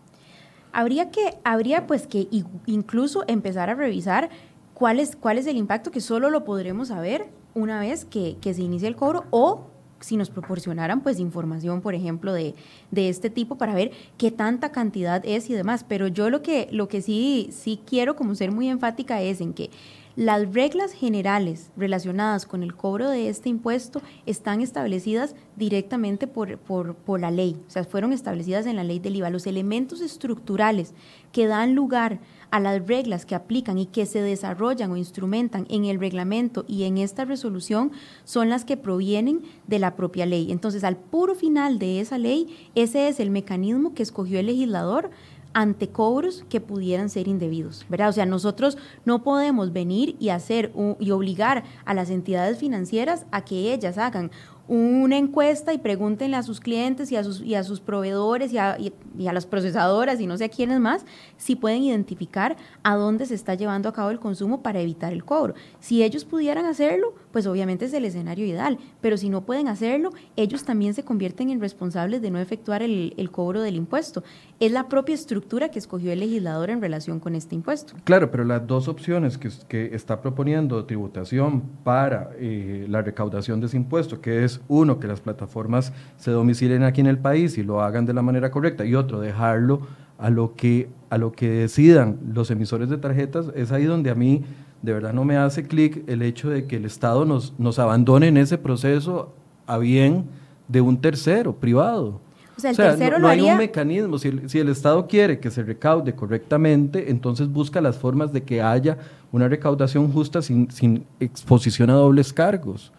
Habría 0.73 1.11
que, 1.11 1.39
habría 1.45 1.87
pues 1.87 2.07
que 2.07 2.29
incluso 2.67 3.25
empezar 3.27 3.71
a 3.71 3.75
revisar 3.75 4.31
cuál 4.75 5.01
es, 5.01 5.17
cuál 5.17 5.39
es 5.39 5.47
el 5.47 5.57
impacto 5.57 5.91
que 5.91 6.01
solo 6.01 6.31
lo 6.31 6.45
podremos 6.45 6.89
saber 6.89 7.27
una 7.55 7.81
vez 7.81 8.05
que, 8.05 8.37
se 8.43 8.62
inicie 8.62 8.87
el 8.87 8.95
cobro 8.95 9.25
o 9.31 9.69
si 10.01 10.19
nos 10.19 10.29
proporcionaran 10.29 11.01
pues 11.01 11.19
información, 11.19 11.81
por 11.81 11.95
ejemplo, 11.95 12.33
de, 12.35 12.55
de, 12.91 13.09
este 13.09 13.31
tipo 13.31 13.57
para 13.57 13.75
ver 13.75 13.93
qué 14.19 14.31
tanta 14.31 14.71
cantidad 14.71 15.23
es 15.25 15.49
y 15.49 15.55
demás. 15.55 15.85
Pero 15.89 16.07
yo 16.07 16.29
lo 16.29 16.43
que, 16.43 16.69
lo 16.71 16.87
que 16.89 17.01
sí, 17.01 17.49
sí 17.51 17.81
quiero 17.87 18.15
como 18.15 18.35
ser 18.35 18.53
muy 18.53 18.69
enfática 18.69 19.23
es 19.23 19.41
en 19.41 19.55
que 19.55 19.71
las 20.17 20.55
reglas 20.55 20.93
generales 20.93 21.71
relacionadas 21.77 22.47
con 22.47 22.63
el 22.63 22.75
cobro 22.75 23.11
de 23.11 23.29
este 23.29 23.51
impuesto 23.51 24.01
están 24.25 24.63
establecidas 24.63 25.37
directamente 25.57 26.27
por, 26.27 26.57
por, 26.57 27.21
la 27.21 27.31
ley, 27.31 27.61
o 27.67 27.71
sea, 27.71 27.85
fueron 27.85 28.15
establecidas 28.15 28.65
en 28.65 28.77
la 28.77 28.85
ley 28.85 28.99
del 28.99 29.17
IVA. 29.17 29.29
Los 29.29 29.47
elementos 29.47 30.01
estructurales 30.01 30.95
que 31.33 31.47
dan 31.47 31.75
lugar 31.75 32.19
a 32.51 32.61
las 32.61 32.87
reglas 32.87 33.27
que 33.27 33.35
aplican 33.35 33.77
y 33.77 33.87
que 33.87 34.07
se 34.07 34.23
desarrollan 34.23 34.91
o 34.91 34.97
instrumentan 34.97 35.67
en 35.69 35.85
el 35.85 36.01
reglamento 36.01 36.65
y 36.67 36.85
en 36.85 36.97
esta 36.97 37.27
resolución 37.27 37.93
son 38.25 38.49
las 38.49 38.65
que 38.65 38.79
provienen 38.79 39.43
de 39.67 39.79
la 39.79 39.97
propia 39.97 40.25
ley. 40.25 40.51
Entonces, 40.51 40.83
al 40.83 40.97
puro 40.97 41.35
final 41.35 41.79
de 41.79 42.01
esa 42.01 42.17
ley, 42.17 42.71
ese 42.75 43.09
es 43.09 43.21
el 43.21 43.31
mecanismo 43.31 43.93
que 43.93 44.03
escogió 44.03 44.39
el 44.39 44.47
legislador 44.47 45.11
ante 45.57 45.88
cobros 45.88 46.45
que 46.51 46.61
pudieran 46.61 47.09
ser 47.09 47.29
indebidos, 47.29 47.87
¿verdad? 47.88 48.11
O 48.11 48.12
sea, 48.12 48.27
nosotros 48.27 48.77
no 49.07 49.23
podemos 49.23 49.73
venir 49.73 50.14
y 50.21 50.29
hacer 50.29 50.71
y 51.01 51.11
obligar 51.12 51.64
a 51.87 51.95
las 51.95 52.11
entidades 52.11 52.59
financieras 52.59 53.25
a 53.31 53.42
que 53.42 53.73
ellas 53.73 53.97
hagan 53.97 54.31
una 54.69 55.16
encuesta 55.16 55.73
y 55.73 55.79
pregúntenle 55.79 56.37
a 56.37 56.42
sus 56.42 56.61
clientes 56.61 57.11
y 57.11 57.16
a 57.16 57.25
sus, 57.25 57.40
y 57.40 57.55
a 57.55 57.64
sus 57.64 57.81
proveedores 57.81 58.53
y 58.53 58.59
a, 58.59 58.77
y 58.79 59.27
a, 59.27 59.33
las 59.33 59.47
procesadoras 59.47 60.21
y 60.21 60.27
no 60.27 60.37
sé 60.37 60.45
a 60.45 60.49
quiénes 60.51 60.79
más 60.79 61.07
si 61.38 61.57
pueden 61.57 61.83
identificar 61.85 62.57
a 62.83 62.97
dónde 62.97 63.25
se 63.25 63.35
está 63.35 63.55
llevando 63.55 63.88
a 63.88 63.95
cabo 63.95 64.11
el 64.11 64.21
consumo 64.21 64.62
para 64.62 64.81
evitar 64.81 65.14
el 65.14 65.25
cobro. 65.25 65.55
Si 65.81 66.03
ellos 66.03 66.27
pudieran 66.27 66.66
hacerlo, 66.66 67.14
pues 67.37 67.46
obviamente 67.46 67.85
es 67.85 67.92
el 67.92 68.07
escenario 68.07 68.46
ideal, 68.46 68.79
pero 69.03 69.18
si 69.18 69.29
no 69.29 69.42
pueden 69.42 69.68
hacerlo, 69.68 70.09
ellos 70.37 70.64
también 70.64 70.94
se 70.94 71.05
convierten 71.05 71.51
en 71.51 71.61
responsables 71.61 72.22
de 72.22 72.31
no 72.31 72.38
efectuar 72.38 72.83
el, 72.83 73.29
cobro 73.31 73.61
del 73.61 73.77
impuesto. 73.77 74.25
Es 74.59 74.72
la 74.72 74.88
propia 74.88 75.14
estructura 75.14 75.68
que 75.68 75.79
escogió 75.79 76.12
el 76.12 76.20
legislador 76.20 76.70
en 76.70 76.81
relación 76.81 77.20
con 77.20 77.35
este 77.35 77.55
impuesto. 77.55 77.92
Claro, 78.05 78.31
pero 78.31 78.42
las 78.44 78.66
dos 78.66 78.88
opciones 78.88 79.37
que, 79.37 79.51
que 79.68 79.94
está 79.94 80.22
proponiendo 80.22 80.87
tributación 80.87 81.61
para 81.85 82.31
eh, 82.38 82.87
la 82.88 83.03
recaudación 83.03 83.61
de 83.61 83.66
ese 83.66 83.77
impuesto, 83.77 84.22
que 84.22 84.42
es 84.42 84.62
uno, 84.66 84.99
que 84.99 85.07
las 85.07 85.20
plataformas 85.20 85.92
se 86.16 86.31
domicilen 86.31 86.85
aquí 86.85 87.03
en 87.03 87.07
el 87.07 87.18
país 87.18 87.59
y 87.59 87.62
lo 87.62 87.83
hagan 87.83 88.07
de 88.07 88.14
la 88.14 88.22
manera 88.22 88.51
correcta, 88.51 88.87
y 88.87 88.94
otro, 88.94 89.20
dejarlo 89.20 89.83
a 90.16 90.31
lo 90.31 90.55
que, 90.55 90.88
a 91.11 91.18
lo 91.18 91.33
que 91.33 91.51
decidan 91.51 92.18
los 92.33 92.51
emisores 92.51 92.88
de 92.88 92.96
tarjetas, 92.96 93.53
es 93.55 93.72
ahí 93.72 93.85
donde 93.85 94.09
a 94.09 94.14
mí 94.14 94.42
de 94.87 94.92
verdad 94.92 95.12
no 95.12 95.25
me 95.25 95.37
hace 95.37 95.66
clic 95.66 96.05
el 96.07 96.22
hecho 96.22 96.49
de 96.49 96.66
que 96.66 96.77
el 96.77 96.85
Estado 96.85 97.25
nos, 97.25 97.53
nos 97.59 97.81
abandone 97.81 98.29
en 98.29 98.37
ese 98.37 98.57
proceso 98.57 99.35
a 99.66 99.79
bien 99.79 100.27
de 100.68 100.81
un 100.81 101.01
tercero 101.01 101.57
privado. 101.57 102.20
O 102.57 102.61
sea, 102.61 102.70
el 102.70 102.77
tercero 102.77 103.18
no, 103.18 103.27
hay 103.27 103.40
un 103.40 103.59
mecanismo. 103.59 104.16
Si 104.16 104.29
el, 104.29 104.49
si 104.49 104.61
el, 104.61 104.68
Estado 104.68 105.09
quiere 105.09 105.40
que 105.40 105.51
se 105.51 105.64
recaude 105.64 106.14
correctamente, 106.14 107.11
entonces 107.11 107.49
busca 107.49 107.81
las 107.81 107.99
formas 107.99 108.33
de 108.33 108.44
que 108.44 108.62
haya 108.62 108.96
una 109.33 109.49
recaudación 109.49 110.12
justa 110.12 110.40
sin, 110.40 110.70
sin 110.70 111.05
exposición 111.18 111.90
a 111.90 111.94
dobles 111.94 112.33
cargos. 112.33 112.92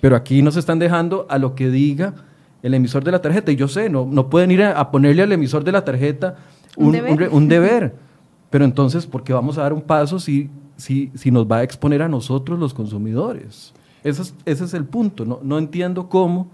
Pero 0.00 0.14
aquí 0.14 0.42
nos 0.42 0.56
están 0.56 0.78
dejando 0.78 1.26
a 1.28 1.38
lo 1.38 1.56
que 1.56 1.70
diga 1.70 2.14
el 2.62 2.72
emisor 2.72 3.02
de 3.02 3.10
la 3.10 3.20
tarjeta. 3.20 3.50
Y 3.50 3.56
yo 3.56 3.66
sé, 3.66 3.90
no, 3.90 4.06
no 4.08 4.30
pueden 4.30 4.52
ir 4.52 4.62
a, 4.62 4.92
ponerle 4.92 5.24
al 5.24 5.32
emisor 5.32 5.64
de 5.64 5.72
la 5.72 5.84
tarjeta 5.84 6.36
un, 6.76 6.92
deber. 7.48 7.96
Pero 8.48 8.64
entonces, 8.64 9.06
¿por 9.08 9.24
qué 9.24 9.32
vamos 9.32 9.58
a 9.58 9.62
dar 9.62 9.72
un 9.72 9.82
paso 9.82 10.20
si, 10.20 10.48
si, 10.76 11.10
si 11.14 11.30
nos 11.30 11.46
va 11.46 11.58
a 11.58 11.62
exponer 11.62 12.02
a 12.02 12.08
nosotros 12.08 12.58
los 12.58 12.74
consumidores? 12.74 13.72
Ese 14.04 14.22
es, 14.22 14.34
ese 14.44 14.64
es 14.64 14.74
el 14.74 14.84
punto. 14.84 15.24
No, 15.24 15.40
no 15.42 15.58
entiendo 15.58 16.08
cómo 16.08 16.48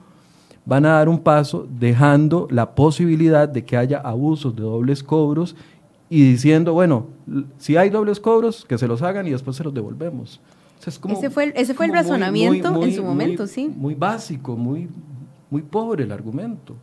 van 0.65 0.85
a 0.85 0.95
dar 0.95 1.09
un 1.09 1.19
paso 1.19 1.67
dejando 1.79 2.47
la 2.51 2.75
posibilidad 2.75 3.49
de 3.49 3.65
que 3.65 3.77
haya 3.77 3.99
abusos 3.99 4.55
de 4.55 4.63
dobles 4.63 5.03
cobros 5.03 5.57
y 6.11 6.31
diciendo, 6.33 6.75
bueno, 6.75 7.07
si 7.59 7.77
hay 7.77 7.91
dobles 7.91 8.21
cobros, 8.21 8.65
que 8.67 8.79
se 8.79 8.87
los 8.87 9.03
hagan 9.03 9.27
y 9.27 9.31
después 9.31 9.57
se 9.57 9.65
los 9.65 9.73
devolvemos 9.73 10.41
ese 10.87 11.31
fue 11.31 11.45
el, 11.45 11.53
ese 11.57 11.75
fue 11.75 11.87
el 11.87 11.93
razonamiento 11.93 12.83
en 12.83 12.95
su 12.95 13.03
momento, 13.03 13.47
sí. 13.47 13.69
Muy 13.75 13.95
básico, 13.95 14.57
muy, 14.57 14.89
muy 15.51 15.63
pobre 15.63 16.05
el 16.05 16.13
argumento. 16.13 16.77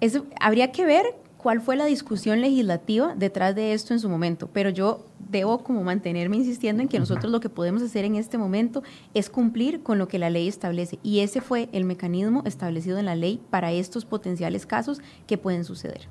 Eso, 0.00 0.26
habría 0.40 0.72
que 0.72 0.84
ver 0.84 1.04
cuál 1.44 1.60
fue 1.60 1.76
la 1.76 1.84
discusión 1.84 2.40
legislativa 2.40 3.14
detrás 3.14 3.54
de 3.54 3.74
esto 3.74 3.92
en 3.92 4.00
su 4.00 4.08
momento, 4.08 4.48
pero 4.50 4.70
yo 4.70 5.04
debo 5.18 5.58
como 5.58 5.84
mantenerme 5.84 6.38
insistiendo 6.38 6.82
en 6.82 6.88
que 6.88 6.98
nosotros 6.98 7.30
lo 7.30 7.38
que 7.38 7.50
podemos 7.50 7.82
hacer 7.82 8.06
en 8.06 8.14
este 8.14 8.38
momento 8.38 8.82
es 9.12 9.28
cumplir 9.28 9.82
con 9.82 9.98
lo 9.98 10.08
que 10.08 10.18
la 10.18 10.30
ley 10.30 10.48
establece 10.48 10.98
y 11.02 11.20
ese 11.20 11.42
fue 11.42 11.68
el 11.72 11.84
mecanismo 11.84 12.42
establecido 12.46 12.96
en 12.96 13.04
la 13.04 13.14
ley 13.14 13.42
para 13.50 13.72
estos 13.72 14.06
potenciales 14.06 14.64
casos 14.64 15.02
que 15.26 15.36
pueden 15.36 15.64
suceder. 15.64 16.08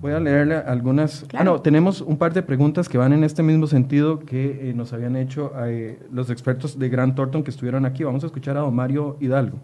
Voy 0.00 0.14
a 0.14 0.20
leerle 0.20 0.56
algunas. 0.56 1.26
Ah, 1.34 1.44
no, 1.44 1.60
tenemos 1.60 2.00
un 2.00 2.16
par 2.16 2.32
de 2.32 2.42
preguntas 2.42 2.88
que 2.88 2.96
van 2.96 3.12
en 3.12 3.22
este 3.22 3.42
mismo 3.42 3.66
sentido 3.66 4.20
que 4.20 4.70
eh, 4.70 4.72
nos 4.72 4.94
habían 4.94 5.16
hecho 5.16 5.52
eh, 5.66 5.98
los 6.10 6.30
expertos 6.30 6.78
de 6.78 6.88
Grant 6.88 7.16
Thornton 7.16 7.42
que 7.42 7.50
estuvieron 7.50 7.84
aquí. 7.84 8.02
Vamos 8.02 8.22
a 8.24 8.28
escuchar 8.28 8.56
a 8.56 8.60
don 8.60 8.74
Mario 8.74 9.18
Hidalgo. 9.20 9.58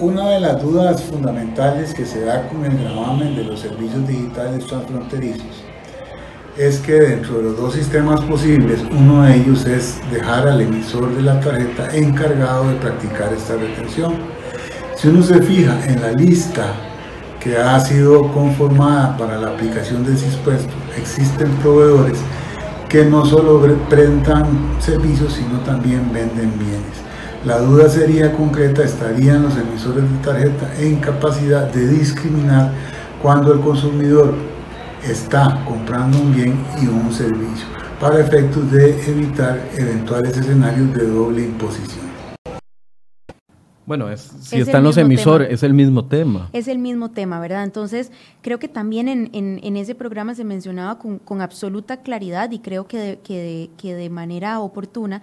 Una 0.00 0.28
de 0.28 0.38
las 0.38 0.62
dudas 0.62 1.02
fundamentales 1.02 1.92
que 1.92 2.06
se 2.06 2.24
da 2.24 2.46
con 2.46 2.64
el 2.64 2.78
gravamen 2.78 3.34
de 3.34 3.42
los 3.42 3.58
servicios 3.58 4.06
digitales 4.06 4.64
transfronterizos 4.64 5.64
es 6.56 6.78
que 6.78 6.92
dentro 6.92 7.38
de 7.38 7.42
los 7.42 7.56
dos 7.56 7.74
sistemas 7.74 8.20
posibles, 8.20 8.80
uno 8.92 9.24
de 9.24 9.34
ellos 9.34 9.66
es 9.66 9.98
dejar 10.12 10.46
al 10.46 10.60
emisor 10.60 11.12
de 11.16 11.22
la 11.22 11.40
tarjeta 11.40 11.88
encargado 11.96 12.68
de 12.68 12.76
practicar 12.76 13.32
esta 13.32 13.56
retención. 13.56 14.14
Si 14.94 15.08
uno 15.08 15.20
se 15.20 15.42
fija 15.42 15.84
en 15.88 16.00
la 16.00 16.12
lista 16.12 16.74
que 17.40 17.56
ha 17.56 17.80
sido 17.80 18.32
conformada 18.32 19.16
para 19.16 19.36
la 19.36 19.48
aplicación 19.48 20.04
del 20.04 20.14
dispuesto, 20.14 20.72
existen 20.96 21.50
proveedores 21.56 22.18
que 22.88 23.04
no 23.04 23.26
solo 23.26 23.60
prestan 23.88 24.46
servicios, 24.78 25.32
sino 25.32 25.58
también 25.60 26.08
venden 26.12 26.56
bienes. 26.56 27.07
La 27.44 27.60
duda 27.60 27.88
sería 27.88 28.32
concreta, 28.32 28.82
¿estarían 28.82 29.44
los 29.44 29.56
emisores 29.56 30.02
de 30.10 30.18
tarjeta 30.18 30.74
en 30.80 30.96
capacidad 30.96 31.72
de 31.72 31.86
discriminar 31.86 32.72
cuando 33.22 33.52
el 33.52 33.60
consumidor 33.60 34.34
está 35.04 35.64
comprando 35.64 36.18
un 36.18 36.34
bien 36.34 36.58
y 36.82 36.88
un 36.88 37.12
servicio, 37.12 37.64
para 38.00 38.18
efectos 38.18 38.72
de 38.72 38.90
evitar 39.08 39.60
eventuales 39.76 40.36
escenarios 40.36 40.92
de 40.94 41.06
doble 41.06 41.44
imposición? 41.44 42.08
Bueno, 43.86 44.08
si 44.16 44.58
están 44.58 44.82
los 44.82 44.96
emisores, 44.96 45.48
es 45.50 45.62
el 45.62 45.74
mismo 45.74 46.06
tema. 46.06 46.50
Es 46.52 46.66
el 46.66 46.78
mismo 46.78 47.12
tema, 47.12 47.38
¿verdad? 47.38 47.62
Entonces, 47.62 48.10
creo 48.42 48.58
que 48.58 48.68
también 48.68 49.08
en, 49.08 49.76
ese 49.76 49.94
programa 49.94 50.34
se 50.34 50.42
mencionaba 50.42 50.98
con, 50.98 51.40
absoluta 51.40 51.98
claridad 51.98 52.50
y 52.50 52.58
creo 52.58 52.88
que 52.88 53.20
que 53.22 53.94
de 53.94 54.10
manera 54.10 54.58
oportuna 54.58 55.22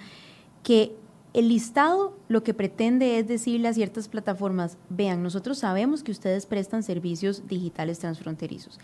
que 0.64 0.96
el 1.36 1.50
listado 1.50 2.18
lo 2.30 2.44
que 2.44 2.54
pretende 2.54 3.20
es 3.20 3.28
decirle 3.28 3.68
a 3.68 3.74
ciertas 3.74 4.08
plataformas, 4.08 4.78
vean, 4.90 5.22
nosotros 5.22 5.58
sabemos 5.58 6.02
que 6.02 6.14
ustedes 6.14 6.46
prestan 6.46 6.82
servicios 6.82 7.46
digitales 7.46 8.00
transfronterizos. 8.00 8.80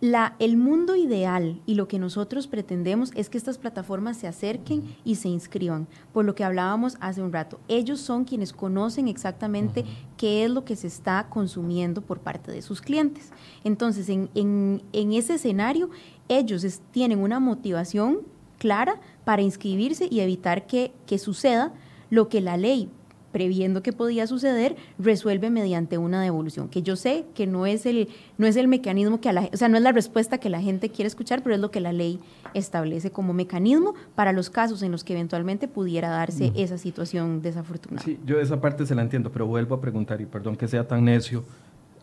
La, 0.00 0.36
el 0.38 0.56
mundo 0.56 0.94
ideal 0.94 1.60
y 1.66 1.74
lo 1.74 1.88
que 1.88 1.98
nosotros 1.98 2.46
pretendemos 2.46 3.10
es 3.16 3.28
que 3.28 3.36
estas 3.36 3.58
plataformas 3.58 4.16
se 4.16 4.28
acerquen 4.28 4.84
y 5.04 5.16
se 5.16 5.28
inscriban, 5.28 5.88
por 6.12 6.24
lo 6.24 6.36
que 6.36 6.44
hablábamos 6.44 6.96
hace 7.00 7.20
un 7.20 7.32
rato. 7.32 7.58
Ellos 7.66 8.00
son 8.00 8.24
quienes 8.24 8.52
conocen 8.52 9.08
exactamente 9.08 9.84
qué 10.16 10.44
es 10.44 10.52
lo 10.52 10.64
que 10.64 10.76
se 10.76 10.86
está 10.86 11.26
consumiendo 11.28 12.00
por 12.00 12.20
parte 12.20 12.52
de 12.52 12.62
sus 12.62 12.80
clientes. 12.80 13.32
Entonces, 13.64 14.08
en, 14.08 14.30
en 14.36 15.12
ese 15.14 15.34
escenario, 15.34 15.90
ellos 16.28 16.64
tienen 16.92 17.18
una 17.18 17.40
motivación 17.40 18.20
clara 18.58 19.00
para 19.24 19.42
inscribirse 19.42 20.06
y 20.08 20.20
evitar 20.20 20.68
que, 20.68 20.92
que 21.06 21.18
suceda 21.18 21.72
lo 22.10 22.28
que 22.28 22.40
la 22.40 22.56
ley 22.56 22.90
previendo 23.32 23.82
que 23.82 23.92
podía 23.92 24.26
suceder, 24.26 24.76
resuelve 24.98 25.50
mediante 25.50 25.98
una 25.98 26.22
devolución, 26.22 26.68
que 26.68 26.82
yo 26.82 26.96
sé 26.96 27.26
que 27.34 27.46
no 27.46 27.66
es 27.66 27.86
el, 27.86 28.08
no 28.38 28.46
es 28.46 28.56
el 28.56 28.68
mecanismo 28.68 29.20
que 29.20 29.28
a 29.28 29.32
la, 29.32 29.48
o 29.52 29.56
sea, 29.56 29.68
no 29.68 29.76
es 29.76 29.82
la 29.82 29.92
respuesta 29.92 30.38
que 30.38 30.48
la 30.48 30.60
gente 30.60 30.88
quiere 30.88 31.08
escuchar, 31.08 31.42
pero 31.42 31.54
es 31.54 31.60
lo 31.60 31.70
que 31.70 31.80
la 31.80 31.92
ley 31.92 32.18
establece 32.54 33.10
como 33.10 33.32
mecanismo 33.32 33.94
para 34.14 34.32
los 34.32 34.50
casos 34.50 34.82
en 34.82 34.92
los 34.92 35.04
que 35.04 35.12
eventualmente 35.12 35.68
pudiera 35.68 36.08
darse 36.08 36.52
esa 36.56 36.78
situación 36.78 37.42
desafortunada. 37.42 38.04
Sí, 38.04 38.18
yo 38.24 38.40
esa 38.40 38.60
parte 38.60 38.86
se 38.86 38.94
la 38.94 39.02
entiendo, 39.02 39.30
pero 39.30 39.46
vuelvo 39.46 39.74
a 39.74 39.80
preguntar, 39.80 40.20
y 40.20 40.26
perdón 40.26 40.56
que 40.56 40.66
sea 40.66 40.86
tan 40.86 41.04
necio 41.04 41.44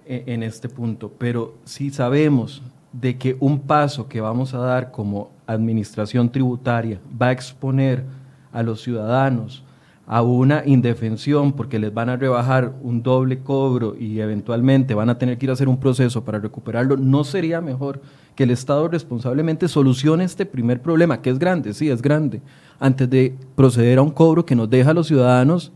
en, 0.06 0.30
en 0.30 0.44
este 0.44 0.70
punto, 0.70 1.12
pero 1.18 1.56
si 1.66 1.90
sabemos 1.90 2.62
de 2.94 3.18
que 3.18 3.36
un 3.40 3.60
paso 3.60 4.08
que 4.08 4.22
vamos 4.22 4.54
a 4.54 4.60
dar 4.60 4.92
como 4.92 5.32
administración 5.48 6.32
tributaria 6.32 7.00
va 7.22 7.28
a 7.28 7.32
exponer 7.32 8.06
a 8.54 8.64
los 8.64 8.82
ciudadanos 8.82 9.65
a 10.08 10.22
una 10.22 10.64
indefensión 10.66 11.54
porque 11.54 11.80
les 11.80 11.94
van 11.94 12.10
a 12.10 12.16
rebajar 12.16 12.74
un 12.84 13.02
doble 13.02 13.40
cobro 13.40 13.96
y 14.00 14.20
eventualmente 14.20 14.94
van 14.94 15.10
a 15.10 15.18
tener 15.18 15.38
que 15.38 15.48
ir 15.48 15.50
a 15.50 15.54
hacer 15.54 15.68
un 15.68 15.80
proceso 15.80 16.24
para 16.24 16.40
recuperarlo, 16.40 16.96
¿no 16.96 17.24
sería 17.24 17.60
mejor 17.60 18.02
que 18.36 18.44
el 18.44 18.52
Estado 18.52 18.88
responsablemente 18.88 19.68
solucione 19.68 20.24
este 20.24 20.46
primer 20.46 20.82
problema, 20.82 21.22
que 21.22 21.32
es 21.32 21.40
grande, 21.40 21.74
sí, 21.74 21.90
es 21.90 22.02
grande, 22.02 22.42
antes 22.80 23.10
de 23.10 23.36
proceder 23.56 23.98
a 23.98 24.04
un 24.04 24.12
cobro 24.12 24.46
que 24.46 24.56
nos 24.56 24.70
deja 24.70 24.92
a 24.92 24.94
los 24.94 25.08
ciudadanos 25.08 25.72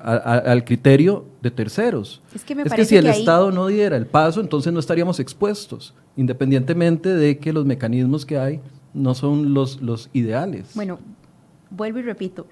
al 0.00 0.64
criterio 0.64 1.24
de 1.40 1.50
terceros? 1.50 2.20
Es 2.34 2.44
que, 2.44 2.84
si 2.84 2.96
el 2.96 3.06
Estado 3.06 3.52
no 3.52 3.68
diera 3.68 3.96
el 3.96 4.06
paso, 4.06 4.40
entonces 4.40 4.72
no 4.72 4.80
estaríamos 4.80 5.20
expuestos, 5.20 5.94
independientemente 6.16 7.14
de 7.14 7.38
que 7.38 7.52
los 7.52 7.64
mecanismos 7.64 8.26
que 8.26 8.38
hay 8.38 8.60
no 8.92 9.14
son 9.14 9.54
los, 9.54 9.80
los 9.80 10.10
ideales. 10.12 10.72
Bueno, 10.74 10.98
vuelvo 11.70 11.98
y 11.98 12.02
repito, 12.02 12.46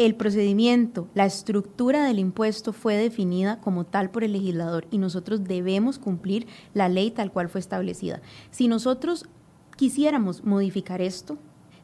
el 0.00 0.14
procedimiento, 0.14 1.08
la 1.12 1.26
estructura 1.26 2.06
del 2.06 2.18
impuesto 2.18 2.72
fue 2.72 2.96
definida 2.96 3.60
como 3.60 3.84
tal 3.84 4.10
por 4.10 4.24
el 4.24 4.32
legislador 4.32 4.86
y 4.90 4.96
nosotros 4.96 5.44
debemos 5.44 5.98
cumplir 5.98 6.46
la 6.72 6.88
ley 6.88 7.10
tal 7.10 7.30
cual 7.30 7.50
fue 7.50 7.60
establecida. 7.60 8.22
Si 8.50 8.66
nosotros 8.66 9.26
quisiéramos 9.76 10.42
modificar 10.42 11.02
esto, 11.02 11.36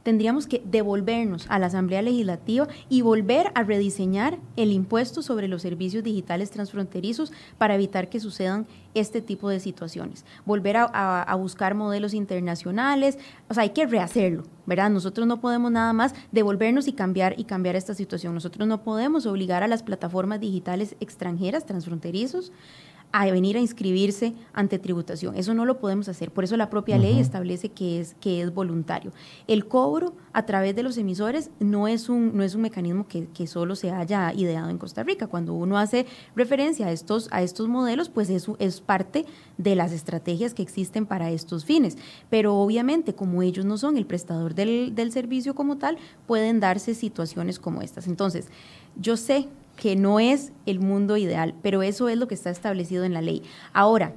tendríamos 0.07 0.47
que 0.47 0.62
devolvernos 0.64 1.47
a 1.49 1.59
la 1.59 1.66
Asamblea 1.66 2.01
Legislativa 2.01 2.69
y 2.88 3.01
volver 3.01 3.51
a 3.57 3.64
rediseñar 3.64 4.38
el 4.55 4.71
impuesto 4.71 5.21
sobre 5.21 5.49
los 5.49 5.62
servicios 5.62 6.05
digitales 6.05 6.53
transfronterizos 6.53 7.33
para 7.59 7.75
evitar 7.75 8.09
que 8.09 8.21
sucedan 8.21 8.69
este 8.95 9.21
tipo 9.21 9.49
de 9.49 9.59
situaciones. 9.59 10.25
Volver 10.45 10.77
a, 10.77 11.35
buscar 11.40 11.75
modelos 11.75 12.14
internacionales, 12.14 13.19
o 13.49 13.55
sea, 13.55 13.64
hay 13.64 13.71
que 13.71 13.85
rehacerlo, 13.85 14.45
¿verdad? 14.64 14.90
Nosotros 14.90 15.27
no 15.27 15.40
podemos 15.40 15.73
nada 15.73 15.92
más 15.92 16.14
devolvernos 16.31 16.87
y 16.87 16.92
cambiar 16.92 17.35
y 17.37 17.42
cambiar 17.42 17.75
esta 17.75 17.92
situación. 17.92 18.33
Nosotros 18.33 18.69
no 18.69 18.85
podemos 18.85 19.27
obligar 19.27 19.64
a 19.64 19.66
las 19.66 19.83
plataformas 19.83 20.38
digitales 20.38 20.95
extranjeras 21.01 21.66
transfronterizos 21.66 22.53
a 23.12 23.31
venir 23.31 23.57
a 23.57 23.61
inscribirse 23.61 24.35
ante 24.53 24.79
tributación. 24.79 25.37
Eso 25.37 25.55
no 25.55 25.64
lo 25.64 25.79
podemos 25.79 26.09
hacer. 26.09 26.31
Por 26.31 26.45
eso 26.45 26.57
la 26.57 26.69
propia 26.69 26.99
ley 26.99 27.19
establece 27.19 27.71
que 27.71 28.01
es, 28.01 28.14
que 28.21 28.42
es 28.42 28.53
voluntario. 28.53 29.12
El 29.47 29.66
cobro 29.66 30.14
a 30.33 30.45
través 30.45 30.77
de 30.77 30.83
los 30.83 30.99
emisores 30.99 31.51
no 31.59 31.88
es 31.88 32.09
un, 32.09 32.37
no 32.37 32.42
es 32.42 32.55
un 32.55 32.62
mecanismo 32.62 33.07
que, 33.09 33.27
que 33.29 33.47
solo 33.47 33.75
se 33.75 33.90
haya 33.90 34.33
ideado 34.35 34.69
en 34.69 34.79
Costa 34.79 35.03
Rica. 35.03 35.29
Cuando 35.29 35.55
uno 35.55 35.79
hace 35.79 36.07
referencia 36.35 36.88
a 36.88 36.92
estos, 36.92 37.29
a 37.31 37.42
estos 37.42 37.69
modelos, 37.69 38.11
pues 38.11 38.29
eso 38.29 38.57
es 38.59 38.81
parte 38.81 39.25
de 39.57 39.75
las 39.75 39.92
estrategias 39.92 40.53
que 40.53 40.62
existen 40.62 41.07
para 41.07 41.31
estos 41.31 41.64
fines. 41.64 41.97
Pero 42.29 42.57
obviamente, 42.57 43.14
como 43.14 43.42
ellos 43.42 43.64
no 43.64 43.79
son 43.79 43.97
el 43.97 44.07
prestador 44.07 44.55
del, 44.55 44.95
del 44.95 45.12
servicio 45.12 45.55
como 45.55 45.79
tal, 45.79 45.97
pueden 46.27 46.61
darse 46.61 46.95
situaciones 46.95 47.59
como 47.59 47.83
estas. 47.83 48.07
Entonces, 48.07 48.49
yo 48.97 49.16
sé 49.16 49.49
que 49.77 49.95
no 49.95 50.19
es 50.19 50.53
el 50.65 50.81
mundo 50.81 51.17
ideal, 51.17 51.55
pero 51.62 51.83
eso 51.83 52.09
es 52.09 52.17
lo 52.17 52.29
que 52.29 52.35
está 52.35 52.51
establecido 52.51 53.05
en 53.05 53.15
la 53.15 53.23
ley. 53.23 53.43
Ahora, 53.73 54.15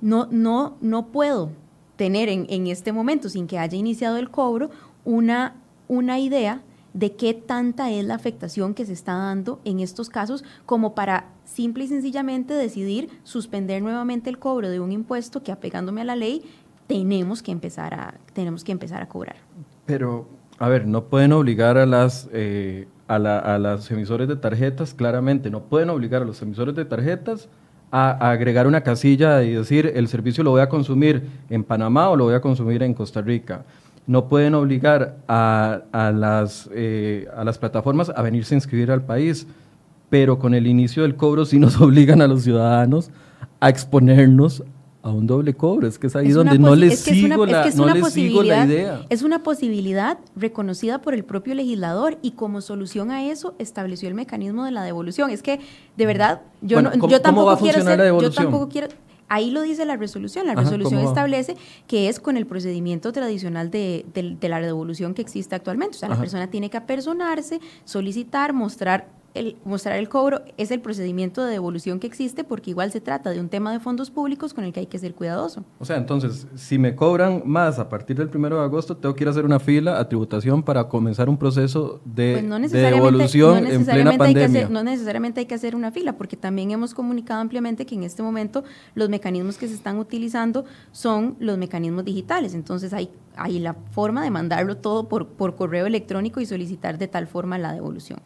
no, 0.00 0.28
no, 0.30 0.76
no 0.80 1.06
puedo 1.08 1.50
tener 1.96 2.28
en, 2.28 2.66
este 2.66 2.92
momento, 2.92 3.28
sin 3.28 3.46
que 3.46 3.58
haya 3.58 3.76
iniciado 3.76 4.16
el 4.16 4.30
cobro, 4.30 4.70
una, 5.04 5.56
una 5.86 6.18
idea 6.18 6.62
de 6.94 7.14
qué 7.14 7.34
tanta 7.34 7.90
es 7.90 8.04
la 8.04 8.14
afectación 8.14 8.74
que 8.74 8.86
se 8.86 8.94
está 8.94 9.12
dando 9.12 9.60
en 9.64 9.80
estos 9.80 10.08
casos 10.08 10.42
como 10.66 10.94
para 10.94 11.26
simple 11.44 11.84
y 11.84 11.88
sencillamente 11.88 12.54
decidir 12.54 13.10
suspender 13.22 13.82
nuevamente 13.82 14.30
el 14.30 14.38
cobro 14.38 14.70
de 14.70 14.80
un 14.80 14.92
impuesto 14.92 15.42
que 15.42 15.52
apegándome 15.52 16.00
a 16.00 16.04
la 16.04 16.16
ley 16.16 16.42
tenemos 16.86 17.42
que 17.42 17.52
empezar 17.52 17.94
a, 17.94 18.14
tenemos 18.32 18.64
que 18.64 18.72
empezar 18.72 19.02
a 19.02 19.08
cobrar. 19.08 19.36
Pero, 19.86 20.26
a 20.58 20.68
ver, 20.68 20.86
no 20.86 21.04
pueden 21.04 21.32
obligar 21.32 21.78
a 21.78 21.86
las 21.86 22.28
eh, 22.32 22.88
a, 23.10 23.58
los 23.58 23.90
emisores 23.90 24.28
de 24.28 24.36
tarjetas, 24.36 24.94
claramente, 24.94 25.50
no 25.50 25.62
pueden 25.64 25.90
obligar 25.90 26.22
a 26.22 26.24
los 26.24 26.40
emisores 26.42 26.76
de 26.76 26.84
tarjetas 26.84 27.48
a, 27.90 28.30
agregar 28.30 28.68
una 28.68 28.82
casilla 28.82 29.42
y 29.42 29.52
decir 29.52 29.92
el 29.96 30.06
servicio 30.06 30.44
lo 30.44 30.52
voy 30.52 30.60
a 30.60 30.68
consumir 30.68 31.24
en 31.50 31.64
Panamá 31.64 32.08
o 32.08 32.16
lo 32.16 32.24
voy 32.24 32.34
a 32.34 32.40
consumir 32.40 32.82
en 32.84 32.94
Costa 32.94 33.20
Rica. 33.20 33.64
No 34.06 34.28
pueden 34.28 34.54
obligar 34.54 35.16
a, 35.26 35.82
las, 36.14 36.70
eh, 36.72 37.26
a 37.36 37.44
las 37.44 37.58
plataformas 37.58 38.10
a 38.14 38.22
venirse 38.22 38.54
a 38.54 38.58
inscribir 38.58 38.92
al 38.92 39.02
país, 39.02 39.46
pero 40.08 40.38
con 40.38 40.54
el 40.54 40.66
inicio 40.68 41.02
del 41.02 41.16
cobro 41.16 41.44
sí 41.44 41.58
nos 41.58 41.80
obligan 41.80 42.22
a 42.22 42.28
los 42.28 42.44
ciudadanos 42.44 43.10
a 43.58 43.68
exponernos 43.68 44.62
a 45.10 45.14
un 45.14 45.26
doble 45.26 45.54
cobro. 45.54 45.86
Es 45.86 45.98
que 45.98 46.06
es 46.06 46.16
ahí 46.16 46.30
donde 46.30 46.58
no 46.58 46.74
les, 46.74 47.00
sigo, 47.00 47.44
la, 47.46 48.64
idea. 48.64 49.06
Es 49.10 49.22
una 49.22 49.42
posibilidad 49.42 50.18
reconocida 50.36 51.02
por 51.02 51.14
el 51.14 51.24
propio 51.24 51.54
legislador 51.54 52.18
y 52.22 52.32
como 52.32 52.60
solución 52.60 53.10
a 53.10 53.24
eso 53.24 53.54
estableció 53.58 54.08
el 54.08 54.14
mecanismo 54.14 54.64
de 54.64 54.70
la 54.70 54.82
devolución. 54.82 55.30
Es 55.30 55.42
que, 55.42 55.60
de 55.96 56.06
verdad, 56.06 56.42
yo, 56.62 56.80
no, 56.80 56.94
yo 57.08 57.20
tampoco 57.20 57.56
quiero 57.58 57.82
ser, 57.82 57.98
Yo 58.20 58.30
tampoco 58.30 58.68
quiero... 58.68 58.88
Ahí 59.32 59.50
lo 59.50 59.62
dice 59.62 59.84
la 59.84 59.96
resolución. 59.96 60.48
La 60.48 60.56
resolución 60.56 61.00
establece 61.02 61.56
que 61.86 62.08
es 62.08 62.18
con 62.18 62.36
el 62.36 62.46
procedimiento 62.46 63.12
tradicional 63.12 63.70
de, 63.70 64.04
la 64.40 64.60
devolución 64.60 65.14
que 65.14 65.22
existe 65.22 65.54
actualmente. 65.54 65.96
O 65.96 66.00
sea, 66.00 66.08
la 66.08 66.18
persona 66.18 66.50
tiene 66.50 66.68
que 66.68 66.76
apersonarse, 66.76 67.60
solicitar, 67.84 68.52
mostrar 68.52 69.19
el 69.34 69.56
mostrar 69.64 69.96
el 69.96 70.08
cobro 70.08 70.42
es 70.56 70.70
el 70.70 70.80
procedimiento 70.80 71.44
de 71.44 71.52
devolución 71.52 72.00
que 72.00 72.06
existe 72.06 72.42
porque 72.42 72.70
igual 72.70 72.90
se 72.90 73.00
trata 73.00 73.30
de 73.30 73.40
un 73.40 73.48
tema 73.48 73.72
de 73.72 73.78
fondos 73.78 74.10
públicos 74.10 74.54
con 74.54 74.64
el 74.64 74.72
que 74.72 74.80
hay 74.80 74.86
que 74.86 74.98
ser 74.98 75.14
cuidadoso. 75.14 75.64
O 75.78 75.84
sea, 75.84 75.96
entonces, 75.96 76.46
si 76.56 76.78
me 76.78 76.96
cobran 76.96 77.42
más 77.44 77.78
a 77.78 77.88
partir 77.88 78.16
del 78.16 78.30
1 78.34 78.56
de 78.56 78.62
agosto, 78.62 78.96
tengo 78.96 79.14
que 79.14 79.24
ir 79.24 79.28
a 79.28 79.30
hacer 79.30 79.44
una 79.44 79.60
fila 79.60 80.00
a 80.00 80.08
tributación 80.08 80.62
para 80.62 80.88
comenzar 80.88 81.28
un 81.28 81.36
proceso 81.36 82.00
de, 82.04 82.44
pues 82.48 82.72
devolución 82.72 83.66
en 83.66 83.84
plena 83.84 84.16
pandemia. 84.16 84.68
no 84.68 84.82
necesariamente 84.82 85.40
hay 85.40 85.46
que 85.46 85.54
hacer 85.54 85.76
una 85.76 85.92
fila 85.92 86.14
porque 86.14 86.36
también 86.36 86.70
hemos 86.70 86.94
comunicado 86.94 87.40
ampliamente 87.40 87.86
que 87.86 87.94
en 87.94 88.02
este 88.02 88.22
momento 88.22 88.64
los 88.94 89.08
mecanismos 89.08 89.58
que 89.58 89.68
se 89.68 89.74
están 89.74 89.98
utilizando 89.98 90.64
son 90.92 91.36
los 91.38 91.56
mecanismos 91.56 92.04
digitales. 92.04 92.54
Entonces 92.54 92.92
hay, 92.92 93.10
hay 93.36 93.58
la 93.60 93.74
forma 93.92 94.24
de 94.24 94.30
mandarlo 94.30 94.76
todo 94.76 95.08
por, 95.08 95.28
por 95.28 95.54
correo 95.54 95.86
electrónico 95.86 96.40
y 96.40 96.46
solicitar 96.46 96.98
de 96.98 97.08
tal 97.08 97.26
forma 97.26 97.58
la 97.58 97.72
devolución. 97.72 98.18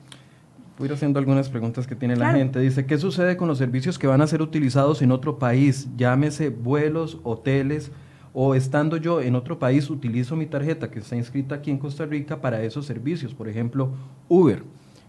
Voy 0.79 0.87
a 0.87 0.89
ir 0.89 0.93
haciendo 0.95 1.21
algunas 1.21 1.49
preguntas 1.49 1.87
que 1.87 1.95
tiene 1.95 2.17
la 2.17 2.33
gente. 2.33 2.59
Dice, 2.59 2.85
¿qué 2.85 2.99
sucede 2.99 3.37
con 3.37 3.47
los 3.47 3.59
servicios 3.59 3.99
que 3.99 4.09
van 4.09 4.21
a 4.21 4.27
ser 4.27 4.43
utilizados 4.43 5.03
en 5.03 5.13
otro 5.13 5.39
país? 5.39 5.89
Llámese 5.97 6.49
vuelos, 6.51 7.19
hoteles, 7.23 7.93
o 8.33 8.57
estando 8.57 8.97
yo 8.97 9.21
en 9.21 9.37
otro 9.37 9.61
país, 9.61 9.89
utilizo 9.89 10.35
mi 10.35 10.47
tarjeta 10.47 10.91
que 10.91 10.99
está 10.99 11.15
inscrita 11.15 11.55
aquí 11.55 11.71
en 11.71 11.79
Costa 11.79 12.05
Rica 12.05 12.41
para 12.41 12.61
esos 12.63 12.87
servicios. 12.87 13.33
Por 13.33 13.49
ejemplo, 13.49 13.91
Uber. 14.29 14.65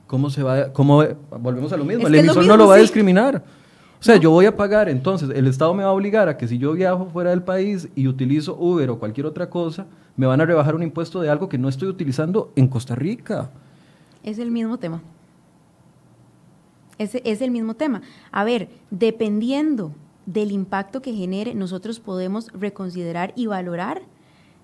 ¿Cómo 0.06 0.30
se 0.30 0.44
va? 0.44 0.72
Cómo, 0.72 1.04
volvemos 1.42 1.74
a 1.74 1.78
lo 1.78 1.84
mismo. 1.84 2.08
el 2.08 2.14
emisor 2.14 2.46
no 2.46 2.56
lo 2.56 2.68
va 2.68 2.76
a 2.76 2.78
discriminar. 2.78 3.44
O 4.00 4.04
sea, 4.04 4.18
yo 4.18 4.30
voy 4.30 4.46
a 4.46 4.56
pagar, 4.56 4.88
entonces 4.88 5.32
el 5.34 5.48
Estado 5.48 5.74
me 5.74 5.82
va 5.82 5.90
a 5.90 5.94
obligar 5.94 6.30
a 6.30 6.38
que 6.38 6.48
si 6.48 6.60
yo 6.60 6.74
viajo 6.74 7.06
fuera 7.06 7.32
del 7.32 7.42
país 7.42 7.90
y 7.96 8.08
utilizo 8.08 8.56
Uber 8.56 8.92
o 8.92 9.00
cualquier 9.00 9.26
otra 9.26 9.50
cosa, 9.50 9.88
me 10.16 10.28
van 10.28 10.40
a 10.42 10.46
rebajar 10.46 10.76
un 10.76 10.84
impuesto 10.84 11.22
de 11.22 11.30
algo 11.30 11.50
que 11.50 11.58
no 11.58 11.70
estoy 11.70 11.88
utilizando 11.88 12.52
en 12.56 12.68
Costa 12.68 12.94
Rica. 12.94 13.50
Es 14.22 14.38
el 14.38 14.52
mismo 14.52 14.78
tema. 14.78 15.02
Es, 16.98 17.16
es 17.16 17.42
el 17.42 17.52
mismo 17.52 17.74
tema. 17.74 18.02
A 18.32 18.44
ver, 18.44 18.70
dependiendo 18.90 19.94
del 20.26 20.52
impacto 20.52 21.02
que 21.02 21.14
genere, 21.14 21.54
nosotros 21.54 22.00
podemos 22.00 22.52
reconsiderar 22.54 23.34
y 23.36 23.48
valorar 23.48 24.02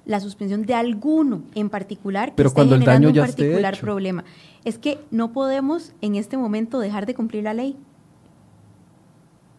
la 0.06 0.20
suspensión 0.20 0.64
de 0.64 0.74
alguno 0.74 1.44
en 1.54 1.70
particular 1.70 2.30
que 2.30 2.36
Pero 2.36 2.48
esté 2.48 2.56
cuando 2.56 2.76
generando 2.76 3.10
el 3.10 3.14
daño 3.14 3.22
un 3.22 3.28
particular 3.28 3.80
problema. 3.80 4.24
Es 4.66 4.78
que 4.78 5.00
no 5.12 5.32
podemos 5.32 5.94
en 6.02 6.16
este 6.16 6.38
momento 6.38 6.80
dejar 6.80 7.06
de 7.06 7.14
cumplir 7.14 7.44
la 7.44 7.54
ley. 7.54 7.78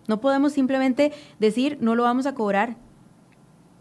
No 0.09 0.21
podemos 0.21 0.53
simplemente 0.53 1.13
decir 1.39 1.79
no 1.81 1.95
lo 1.95 2.03
vamos 2.03 2.27
a 2.27 2.35
cobrar. 2.35 2.77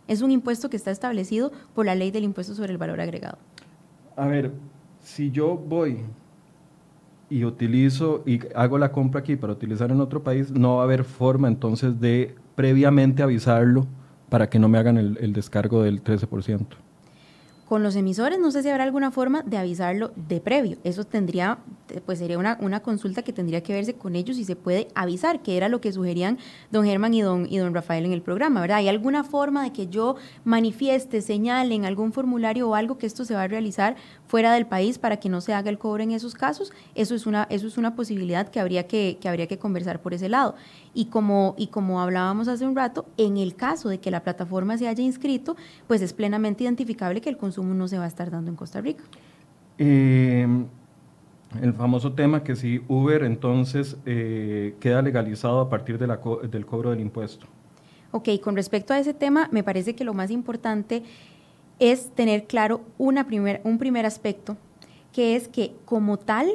Es 0.08 0.22
un 0.22 0.32
impuesto 0.32 0.70
que 0.70 0.78
está 0.78 0.92
establecido 0.92 1.52
por 1.74 1.86
la 1.86 1.96
ley 1.96 2.12
del 2.12 2.24
impuesto 2.24 2.54
sobre 2.54 2.72
el 2.72 2.78
valor 2.78 3.02
agregado. 3.02 3.38
A 4.16 4.28
ver, 4.28 4.52
si 5.02 5.32
yo 5.32 5.56
voy 5.56 6.00
y 7.32 7.46
utilizo 7.46 8.24
y 8.26 8.42
hago 8.54 8.78
la 8.78 8.92
compra 8.92 9.22
aquí 9.22 9.38
para 9.38 9.54
utilizar 9.54 9.90
en 9.90 10.02
otro 10.02 10.22
país, 10.22 10.52
no 10.52 10.76
va 10.76 10.82
a 10.82 10.84
haber 10.84 11.06
forma 11.06 11.48
entonces 11.48 12.00
de 12.02 12.36
previamente 12.56 13.24
avisarlo 13.24 13.88
para 14.28 14.50
que 14.50 14.60
no 14.60 14.68
me 14.68 14.78
hagan 14.78 14.98
el, 14.98 15.34
descargo 15.34 15.82
del 15.82 16.04
13%. 16.04 16.66
Con 17.68 17.84
los 17.84 17.96
emisores 17.96 18.38
no 18.38 18.52
sé 18.52 18.64
si 18.64 18.70
habrá 18.70 18.84
alguna 18.84 19.12
forma 19.12 19.44
de 19.44 19.56
avisarlo 19.56 20.12
de 20.16 20.42
previo. 20.42 20.78
Eso 20.84 21.06
tendría, 21.06 21.60
pues 22.06 22.20
sería 22.20 22.38
una, 22.38 22.58
una 22.60 22.82
consulta 22.82 23.22
que 23.22 23.32
tendría 23.32 23.64
que 23.64 23.72
verse 23.72 23.94
con 23.94 24.18
ellos 24.18 24.38
y 24.38 24.44
se 24.44 24.58
puede 24.58 24.90
avisar, 24.94 25.42
que 25.42 25.56
era 25.56 25.70
lo 25.70 25.80
que 25.80 25.94
sugerían 25.94 26.38
don 26.70 26.84
Germán 26.84 27.14
y 27.14 27.22
don, 27.22 27.48
y 27.50 27.60
don 27.60 27.74
Rafael 27.74 28.04
en 28.04 28.12
el 28.12 28.22
programa, 28.22 28.60
¿verdad? 28.60 28.80
¿Hay 28.80 28.90
alguna 28.90 29.24
forma 29.24 29.64
de 29.64 29.72
que 29.72 29.88
yo 29.88 30.18
manifieste, 30.44 31.22
señale 31.22 31.74
en 31.76 31.86
algún 31.86 32.12
formulario 32.12 32.68
o 32.68 32.76
algo 32.76 32.98
que 32.98 33.08
esto 33.08 33.24
se 33.24 33.36
va 33.36 33.44
a 33.44 33.48
realizar 33.48 33.96
fuera 34.32 34.54
del 34.54 34.66
país 34.66 34.98
para 34.98 35.18
que 35.18 35.28
no 35.28 35.42
se 35.42 35.54
haga 35.54 35.70
el 35.70 35.78
cobro 35.78 36.02
en 36.02 36.12
esos 36.12 36.36
casos? 36.36 36.72
Eso 36.96 37.16
es 37.16 37.28
una, 37.28 37.48
eso 37.50 37.68
es 37.68 37.78
una 37.78 37.96
posibilidad 37.98 38.48
que 38.48 38.62
habría 38.62 38.88
que, 38.88 39.18
que 39.20 39.28
habría 39.28 39.46
que 39.46 39.58
conversar 39.58 40.02
por 40.02 40.14
ese 40.14 40.30
lado. 40.30 40.56
Y 40.94 41.08
como, 41.08 41.54
y 41.58 41.68
como 41.68 42.00
hablábamos 42.00 42.48
hace 42.48 42.66
un 42.66 42.74
rato, 42.74 43.06
en 43.18 43.36
el 43.36 43.56
caso 43.56 43.90
de 43.90 44.00
que 44.00 44.10
la 44.10 44.24
plataforma 44.24 44.78
se 44.78 44.88
haya 44.88 45.04
inscrito, 45.04 45.58
pues 45.86 46.02
es 46.02 46.14
plenamente 46.14 46.64
identificable 46.64 47.20
que 47.20 47.30
el 47.30 47.36
consumo 47.36 47.74
no 47.74 47.90
se 47.90 47.98
va 47.98 48.06
a 48.06 48.08
estar 48.08 48.32
dando 48.32 48.50
en 48.50 48.56
Costa 48.56 48.80
Rica. 48.80 49.04
Em, 49.78 50.66
el 51.62 51.74
famoso 51.74 52.14
tema 52.14 52.42
que 52.42 52.56
si 52.56 52.82
Uber 52.88 53.24
entonces 53.24 53.98
eh, 54.06 54.76
queda 54.80 55.02
legalizado 55.02 55.60
a 55.60 55.70
partir 55.70 55.98
de 55.98 56.08
la 56.08 56.22
del 56.50 56.66
cobro 56.66 56.92
del 56.92 57.02
impuesto. 57.02 57.48
Ok, 58.12 58.30
con 58.42 58.56
respecto 58.56 58.94
a 58.94 59.00
ese 59.00 59.14
tema, 59.14 59.48
me 59.52 59.64
parece 59.64 59.96
que 59.96 60.04
lo 60.04 60.14
más 60.14 60.32
importante 60.32 61.04
es 61.82 62.12
tener 62.12 62.46
claro 62.46 62.82
una 63.00 63.26
primer, 63.26 63.60
un 63.64 63.80
primer 63.80 64.06
aspecto, 64.06 64.56
que 65.12 65.36
es 65.36 65.48
que 65.48 65.76
como 65.84 66.18
tal, 66.18 66.48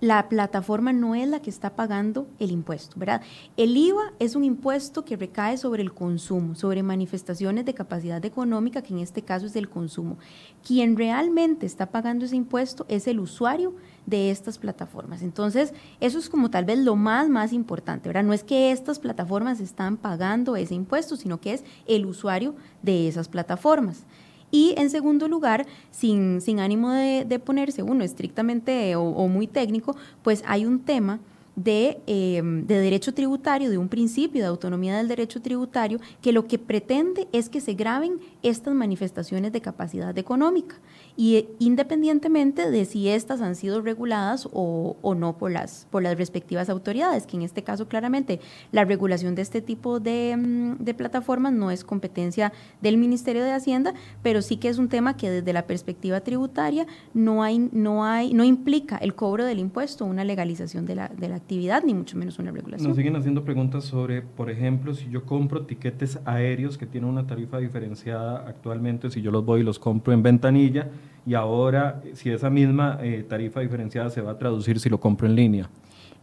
la 0.00 0.28
plataforma 0.28 0.92
no 0.92 1.14
es 1.14 1.28
la 1.28 1.40
que 1.40 1.50
está 1.50 1.76
pagando 1.76 2.26
el 2.38 2.50
impuesto, 2.50 2.98
¿verdad? 2.98 3.20
El 3.56 3.76
IVA 3.76 4.12
es 4.18 4.34
un 4.34 4.44
impuesto 4.44 5.04
que 5.04 5.16
recae 5.16 5.56
sobre 5.56 5.82
el 5.82 5.92
consumo, 5.92 6.54
sobre 6.54 6.82
manifestaciones 6.82 7.64
de 7.64 7.74
capacidad 7.74 8.24
económica, 8.24 8.82
que 8.82 8.94
en 8.94 9.00
este 9.00 9.22
caso 9.22 9.46
es 9.46 9.54
el 9.56 9.68
consumo. 9.68 10.18
Quien 10.66 10.96
realmente 10.96 11.66
está 11.66 11.86
pagando 11.86 12.24
ese 12.24 12.36
impuesto 12.36 12.86
es 12.88 13.06
el 13.06 13.20
usuario 13.20 13.74
de 14.06 14.30
estas 14.30 14.58
plataformas. 14.58 15.22
Entonces, 15.22 15.74
eso 16.00 16.18
es 16.18 16.28
como 16.30 16.50
tal 16.50 16.64
vez 16.64 16.78
lo 16.78 16.96
más, 16.96 17.28
más 17.28 17.52
importante, 17.52 18.08
¿verdad? 18.08 18.24
No 18.24 18.32
es 18.32 18.42
que 18.42 18.72
estas 18.72 18.98
plataformas 18.98 19.60
están 19.60 19.96
pagando 19.96 20.56
ese 20.56 20.74
impuesto, 20.74 21.14
sino 21.16 21.40
que 21.40 21.52
es 21.52 21.64
el 21.86 22.06
usuario 22.06 22.56
de 22.82 23.06
esas 23.06 23.28
plataformas. 23.28 24.06
Y 24.50 24.74
en 24.76 24.90
segundo 24.90 25.28
lugar, 25.28 25.66
sin, 25.90 26.40
sin 26.40 26.60
ánimo 26.60 26.90
de, 26.90 27.38
ponerse 27.44 27.82
uno 27.82 28.04
estrictamente 28.04 28.96
o, 28.96 29.28
muy 29.28 29.46
técnico, 29.46 29.96
pues 30.22 30.42
hay 30.46 30.66
un 30.66 30.80
tema 30.80 31.20
de, 31.56 32.00
eh, 32.06 32.42
de, 32.42 32.78
derecho 32.78 33.12
tributario, 33.14 33.70
de 33.70 33.78
un 33.78 33.88
principio 33.88 34.42
de 34.42 34.48
autonomía 34.48 34.96
del 34.96 35.08
derecho 35.08 35.40
tributario, 35.40 36.00
que 36.22 36.32
lo 36.32 36.46
que 36.46 36.58
pretende 36.58 37.28
es 37.32 37.48
que 37.48 37.60
se 37.60 37.74
graben 37.74 38.18
estas 38.42 38.74
manifestaciones 38.74 39.52
de 39.52 39.60
capacidad 39.60 40.16
económica 40.16 40.76
y 41.20 41.36
eh, 41.36 41.48
independientemente 41.58 42.70
de 42.70 42.86
si 42.86 43.10
estas 43.10 43.42
han 43.42 43.54
sido 43.54 43.82
reguladas 43.82 44.48
o, 44.54 44.96
o, 45.02 45.14
no 45.14 45.36
por 45.36 45.50
las, 45.50 45.86
por 45.90 46.02
las 46.02 46.16
respectivas 46.16 46.70
autoridades, 46.70 47.26
que 47.26 47.36
en 47.36 47.42
este 47.42 47.62
caso 47.62 47.88
claramente 47.88 48.40
la 48.72 48.86
regulación 48.86 49.34
de 49.34 49.42
este 49.42 49.60
tipo 49.60 50.00
de, 50.00 50.34
mm, 50.34 50.82
de, 50.82 50.94
plataformas 50.94 51.52
no 51.52 51.70
es 51.70 51.84
competencia 51.84 52.54
del 52.80 52.96
Ministerio 52.96 53.44
de 53.44 53.52
Hacienda, 53.52 53.92
pero 54.22 54.40
sí 54.40 54.56
que 54.56 54.70
es 54.70 54.78
un 54.78 54.88
tema 54.88 55.14
que 55.18 55.30
desde 55.30 55.52
la 55.52 55.66
perspectiva 55.66 56.22
tributaria 56.22 56.86
no, 57.12 57.42
hay, 57.42 57.68
no, 57.70 58.02
hay, 58.02 58.32
no 58.32 58.42
implica 58.42 58.96
el 58.96 59.14
cobro 59.14 59.44
del 59.44 59.58
impuesto, 59.58 60.06
una 60.06 60.24
legalización 60.24 60.86
de 60.86 60.94
la, 60.94 61.08
de 61.08 61.28
la 61.28 61.36
actividad, 61.36 61.84
ni 61.84 61.92
mucho 61.92 62.16
menos 62.16 62.38
una 62.38 62.50
regulación. 62.50 62.88
Nos 62.88 62.96
siguen 62.96 63.16
haciendo 63.16 63.44
preguntas 63.44 63.84
sobre, 63.84 64.22
por 64.22 64.48
ejemplo, 64.48 64.94
si 64.94 65.10
yo 65.10 65.26
compro 65.26 65.66
tiquetes 65.66 66.18
aéreos 66.24 66.78
que 66.78 66.86
tienen 66.86 67.10
una 67.10 67.26
tarifa 67.26 67.58
diferenciada 67.58 68.48
actualmente, 68.48 69.10
si 69.10 69.20
yo 69.20 69.30
los 69.30 69.44
voy 69.44 69.60
y 69.60 69.64
los 69.64 69.78
compro 69.78 70.14
en 70.14 70.22
ventanilla, 70.22 70.88
y 71.26 71.34
ahora 71.34 72.02
si 72.14 72.30
esa 72.30 72.50
misma 72.50 72.98
eh, 73.02 73.24
tarifa 73.28 73.60
diferenciada 73.60 74.10
se 74.10 74.20
va 74.20 74.32
a 74.32 74.38
traducir 74.38 74.80
si 74.80 74.88
lo 74.88 75.00
compro 75.00 75.26
en 75.26 75.34
línea. 75.34 75.70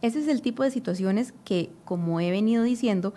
Ese 0.00 0.20
es 0.20 0.28
el 0.28 0.42
tipo 0.42 0.62
de 0.62 0.70
situaciones 0.70 1.34
que, 1.44 1.70
como 1.84 2.20
he 2.20 2.30
venido 2.30 2.62
diciendo, 2.62 3.14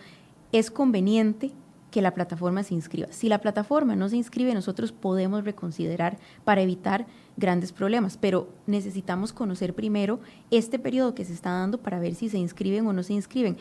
es 0.51 0.71
conveniente 0.71 1.51
que 1.91 2.01
la 2.01 2.13
plataforma 2.13 2.63
se 2.63 2.73
inscriba. 2.73 3.07
Si 3.11 3.27
la 3.27 3.39
plataforma 3.39 3.95
no 3.95 4.09
se 4.09 4.15
inscribe, 4.15 4.53
nosotros 4.53 4.91
podemos 4.91 5.43
reconsiderar 5.43 6.17
para 6.43 6.61
evitar 6.61 7.05
grandes 7.38 7.71
problemas, 7.71 8.17
pero 8.17 8.49
necesitamos 8.65 9.34
conocer 9.34 9.75
primero 9.75 10.19
este 10.49 10.79
periodo 10.79 11.13
que 11.13 11.25
se 11.25 11.34
está 11.34 11.51
dando 11.51 11.77
para 11.79 11.99
ver 11.99 12.15
si 12.15 12.29
se 12.29 12.38
inscriben 12.38 12.88
o 12.88 12.93
no 12.93 13.03
se 13.03 13.13
inscriben. 13.13 13.57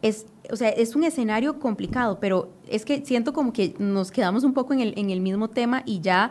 Es, 0.00 0.26
o 0.50 0.56
sea, 0.56 0.68
es 0.68 0.94
un 0.94 1.04
escenario 1.04 1.58
complicado, 1.58 2.18
pero 2.20 2.50
es 2.68 2.84
que 2.84 3.04
siento 3.04 3.32
como 3.32 3.52
que 3.52 3.74
nos 3.78 4.10
quedamos 4.10 4.44
un 4.44 4.52
poco 4.52 4.72
en 4.74 4.80
el, 4.80 4.94
en 4.96 5.10
el 5.10 5.20
mismo 5.20 5.48
tema 5.48 5.82
y 5.86 6.00
ya 6.00 6.30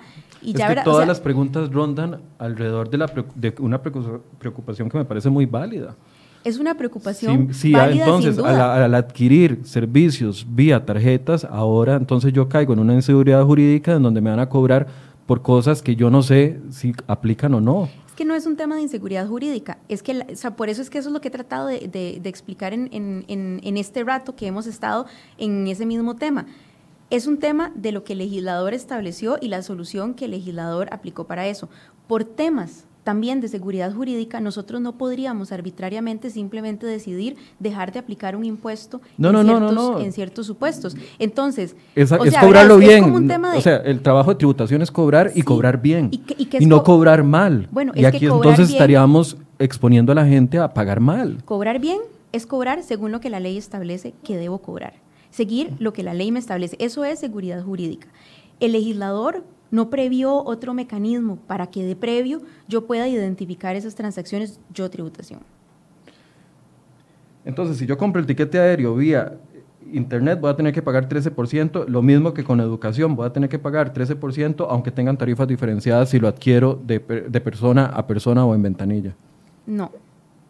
es 0.52 0.56
que 0.56 0.82
todas 0.84 1.08
las 1.08 1.20
preguntas 1.20 1.72
rondan 1.72 2.22
alrededor 2.38 2.90
de, 2.90 2.98
la, 2.98 3.12
de 3.36 3.54
una 3.60 3.82
preocupación 3.82 4.90
que 4.90 4.98
me 4.98 5.06
parece 5.06 5.30
muy 5.30 5.46
válida. 5.46 5.96
Es 6.44 6.60
una 6.60 6.76
preocupación. 6.76 7.54
Sí, 7.54 7.72
válida, 7.72 8.04
entonces 8.04 8.38
Al, 8.38 8.94
adquirir 8.96 9.62
servicios 9.64 10.46
vía 10.50 10.86
tarjetas, 10.86 11.46
ahora 11.46 11.96
entonces 11.96 12.34
yo 12.34 12.50
caigo 12.50 12.74
en 12.74 12.80
una 12.80 12.94
inseguridad 12.94 13.46
jurídica 13.46 13.94
en 13.94 14.04
donde 14.04 14.20
me 14.20 14.30
van 14.30 14.40
a 14.40 14.50
cobrar 14.50 14.88
por 15.26 15.42
cosas 15.42 15.82
que 15.82 15.96
yo 15.96 16.10
no 16.10 16.22
sé 16.22 16.60
si 16.70 16.94
aplican 17.08 17.54
o 17.54 17.62
no. 17.62 17.90
Es 18.06 18.14
que 18.14 18.26
no 18.26 18.36
es 18.36 18.46
un 18.46 18.58
tema 18.58 18.76
de 18.76 18.82
inseguridad 18.82 19.26
jurídica, 19.26 19.80
es 19.88 20.04
que, 20.04 20.20
o 20.32 20.36
sea, 20.36 20.56
por 20.56 20.70
eso 20.70 20.82
es 20.82 20.90
que 20.90 20.98
eso 20.98 21.10
es 21.10 21.14
lo 21.14 21.22
que 21.22 21.30
he 21.30 21.32
tratado 21.32 21.68
de, 21.68 21.88
de, 22.22 22.30
explicar 22.30 22.74
en, 22.74 22.90
en, 22.92 23.26
en 23.28 23.78
este 23.78 24.04
rato 24.04 24.36
que 24.36 24.46
hemos 24.46 24.68
estado 24.68 25.06
en 25.38 25.66
ese 25.68 25.86
mismo 25.86 26.16
tema 26.16 26.46
es 27.14 27.28
un 27.28 27.38
tema 27.38 27.72
de 27.76 27.92
lo 27.92 28.04
que 28.04 28.14
el 28.14 28.20
legislador 28.20 28.74
estableció 28.74 29.38
y 29.40 29.48
la 29.48 29.62
solución 29.62 30.16
que 30.16 30.26
el 30.26 30.32
legislador 30.32 30.88
aplicó 30.92 31.26
para 31.26 31.46
eso. 31.48 31.70
Por 32.08 32.24
temas 32.24 32.86
también 33.04 33.40
de 33.40 33.50
seguridad 33.50 33.94
jurídica, 33.94 34.40
nosotros 34.40 34.82
no 34.82 34.98
podríamos 34.98 35.52
arbitrariamente 35.52 36.32
simplemente 36.32 36.88
decidir 36.88 37.36
dejar 37.60 37.92
de 37.92 38.00
aplicar 38.00 38.36
un 38.36 38.46
impuesto 38.46 39.00
en, 39.20 40.12
ciertos, 40.12 40.48
supuestos. 40.48 40.98
Entonces, 41.20 41.76
es, 41.94 42.12
cobrarlo 42.40 42.78
bien. 42.80 43.30
o 43.56 43.62
sea, 43.62 43.76
el 43.78 44.02
trabajo 44.02 44.32
de 44.32 44.38
tributación 44.38 44.82
es 44.82 44.90
cobrar 44.90 45.32
y 45.36 45.44
cobrar 45.44 45.84
bien. 45.84 46.10
Y, 46.12 46.66
no 46.66 46.84
cobrar 46.84 47.24
mal. 47.24 47.68
Bueno, 47.72 47.92
y 47.94 48.06
aquí 48.06 48.26
entonces 48.26 48.72
estaríamos 48.72 49.38
exponiendo 49.60 50.14
a 50.14 50.16
la 50.16 50.26
gente 50.26 50.58
a 50.58 50.74
pagar 50.74 51.00
mal. 51.00 51.44
Cobrar 51.46 51.80
bien 51.80 52.00
es 52.32 52.48
cobrar 52.48 52.82
según 52.82 53.12
lo 53.12 53.20
que 53.20 53.30
la 53.30 53.40
ley 53.40 53.56
establece 53.56 54.16
que 54.24 54.36
debo 54.36 54.58
cobrar. 54.58 54.94
Seguir 55.34 55.74
lo 55.80 55.94
que 55.94 56.04
la 56.04 56.14
ley 56.14 56.32
me 56.32 56.38
establece. 56.38 56.78
Eso 56.80 57.04
es 57.04 57.18
seguridad 57.18 57.64
jurídica. 57.64 58.08
El 58.60 58.74
legislador 58.74 59.44
no 59.72 59.90
previó 59.90 60.44
otro 60.44 60.76
mecanismo 60.76 61.38
para 61.48 61.72
que 61.72 61.84
de 61.84 61.96
previo 61.96 62.44
yo 62.68 62.86
pueda 62.86 63.08
identificar 63.08 63.76
esas 63.76 63.96
transacciones 63.96 64.60
yo 64.72 64.88
tributación. 64.92 65.40
Entonces, 67.46 67.78
si 67.78 67.88
yo 67.88 67.98
compro 67.98 68.22
el 68.22 68.28
tiquete 68.28 68.60
aéreo 68.60 68.94
vía 68.94 69.40
internet, 69.92 70.40
voy 70.40 70.52
a 70.52 70.56
tener 70.56 70.72
que 70.72 70.84
pagar 70.84 71.10
13%, 71.10 71.88
lo 71.88 72.04
mismo 72.04 72.36
que 72.36 72.44
con 72.44 72.60
educación, 72.60 73.16
voy 73.16 73.26
a 73.26 73.34
tener 73.34 73.50
que 73.50 73.58
pagar 73.58 73.92
13%, 73.92 74.68
aunque 74.70 74.92
tengan 74.92 75.18
tarifas 75.18 75.48
diferenciadas 75.48 76.10
si 76.10 76.20
lo 76.20 76.28
adquiero 76.28 76.80
de, 76.86 77.00
de 77.00 77.42
persona 77.42 77.88
a 77.88 78.06
persona 78.06 78.46
o 78.46 78.54
en 78.54 78.62
ventanilla. 78.62 79.16
No. 79.66 79.90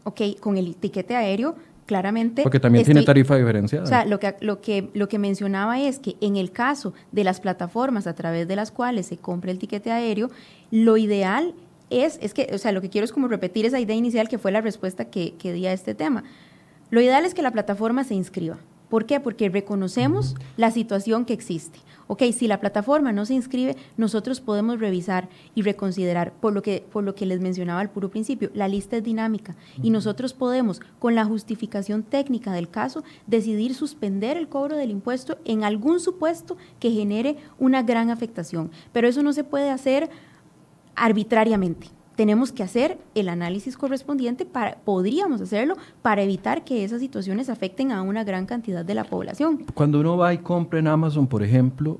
Ok, 0.04 0.22
con 0.42 0.58
el 0.58 0.76
tiquete 0.76 1.16
aéreo 1.16 1.56
claramente. 1.86 2.44
Porque 2.44 2.60
también 2.60 2.86
tiene 2.86 3.04
tarifa 3.04 3.36
diferenciada. 3.36 3.84
O 3.84 3.88
sea, 3.88 4.06
lo 4.06 4.20
que, 4.20 4.36
lo, 4.42 4.62
que, 4.62 4.90
lo 4.94 5.08
que 5.08 5.20
mencionaba 5.20 5.80
es 5.80 6.00
que 6.00 6.16
en 6.22 6.36
el 6.36 6.52
caso 6.52 6.94
de 7.12 7.24
las 7.24 7.40
plataformas 7.40 8.08
a 8.08 8.14
través 8.16 8.48
de 8.48 8.56
las 8.56 8.72
cuales 8.72 9.08
se 9.08 9.18
compra 9.18 9.52
el 9.52 9.60
tiquete 9.60 9.92
aéreo, 9.92 10.30
lo 10.72 10.98
ideal 10.98 11.54
es, 11.90 12.18
es 12.22 12.34
que, 12.34 12.50
o 12.54 12.58
sea, 12.58 12.72
lo 12.72 12.82
que 12.82 12.90
quiero 12.90 13.06
es 13.06 13.12
como 13.12 13.28
repetir 13.28 13.66
esa 13.66 13.80
idea 13.80 13.96
inicial 13.96 14.30
que 14.30 14.38
fue 14.38 14.52
la 14.52 14.62
respuesta 14.62 15.06
que, 15.06 15.36
que 15.36 15.54
di 15.54 15.68
a 15.68 15.74
este 15.74 15.94
tema. 15.94 16.24
Lo 16.90 17.02
ideal 17.02 17.26
es 17.26 17.34
que 17.34 17.42
la 17.42 17.52
plataforma 17.52 18.04
se 18.04 18.16
inscriba. 18.16 18.58
¿Por 18.90 19.06
qué? 19.06 19.20
Porque 19.20 19.50
reconocemos 19.50 20.36
la 20.56 20.70
situación 20.70 21.26
que 21.26 21.34
existe. 21.34 21.80
Ok, 22.14 22.22
si 22.32 22.48
la 22.48 22.60
plataforma 22.60 23.12
no 23.12 23.26
se 23.26 23.34
inscribe, 23.34 23.76
nosotros 23.98 24.40
podemos 24.40 24.80
revisar 24.80 25.30
y 25.56 25.64
reconsiderar, 25.64 26.32
por 26.32 26.54
lo 26.54 26.62
que, 26.62 26.86
por 26.92 27.04
lo 27.04 27.16
que 27.16 27.26
les 27.26 27.42
mencionaba 27.42 27.80
al 27.80 27.90
puro 27.90 28.12
principio, 28.12 28.52
la 28.54 28.68
lista 28.68 28.98
es 28.98 29.04
dinámica. 29.04 29.56
Y 29.82 29.90
nosotros 29.90 30.36
podemos, 30.36 30.80
con 31.00 31.16
la 31.16 31.26
justificación 31.26 32.04
técnica 32.04 32.52
del 32.54 32.70
caso, 32.70 33.04
decidir 33.26 33.74
suspender 33.74 34.38
el 34.38 34.48
cobro 34.48 34.78
del 34.78 34.92
impuesto 34.92 35.40
en 35.44 35.64
algún 35.64 36.00
supuesto 36.00 36.56
que 36.80 36.92
genere 36.92 37.38
una 37.58 37.82
gran 37.82 38.12
afectación. 38.12 38.70
Pero 38.92 39.08
eso 39.08 39.24
no 39.24 39.34
se 39.34 39.44
puede 39.44 39.72
hacer 39.72 40.12
arbitrariamente 40.94 41.88
tenemos 42.16 42.52
que 42.52 42.64
hacer 42.64 42.98
el 43.16 43.30
análisis 43.30 43.78
correspondiente 43.78 44.46
para, 44.46 44.78
podríamos 44.86 45.42
hacerlo 45.42 45.76
para 46.02 46.22
evitar 46.22 46.64
que 46.64 46.84
esas 46.84 47.02
situaciones 47.02 47.50
afecten 47.50 47.92
a 47.92 48.02
una 48.02 48.24
gran 48.24 48.46
cantidad 48.46 48.86
de 48.86 48.94
la 48.94 49.04
población. 49.04 49.66
Cuando 49.74 50.00
uno 50.00 50.18
va 50.18 50.34
y 50.34 50.38
compra 50.40 50.80
en 50.80 50.88
Amazon, 50.88 51.28
por 51.28 51.44
ejemplo, 51.44 52.00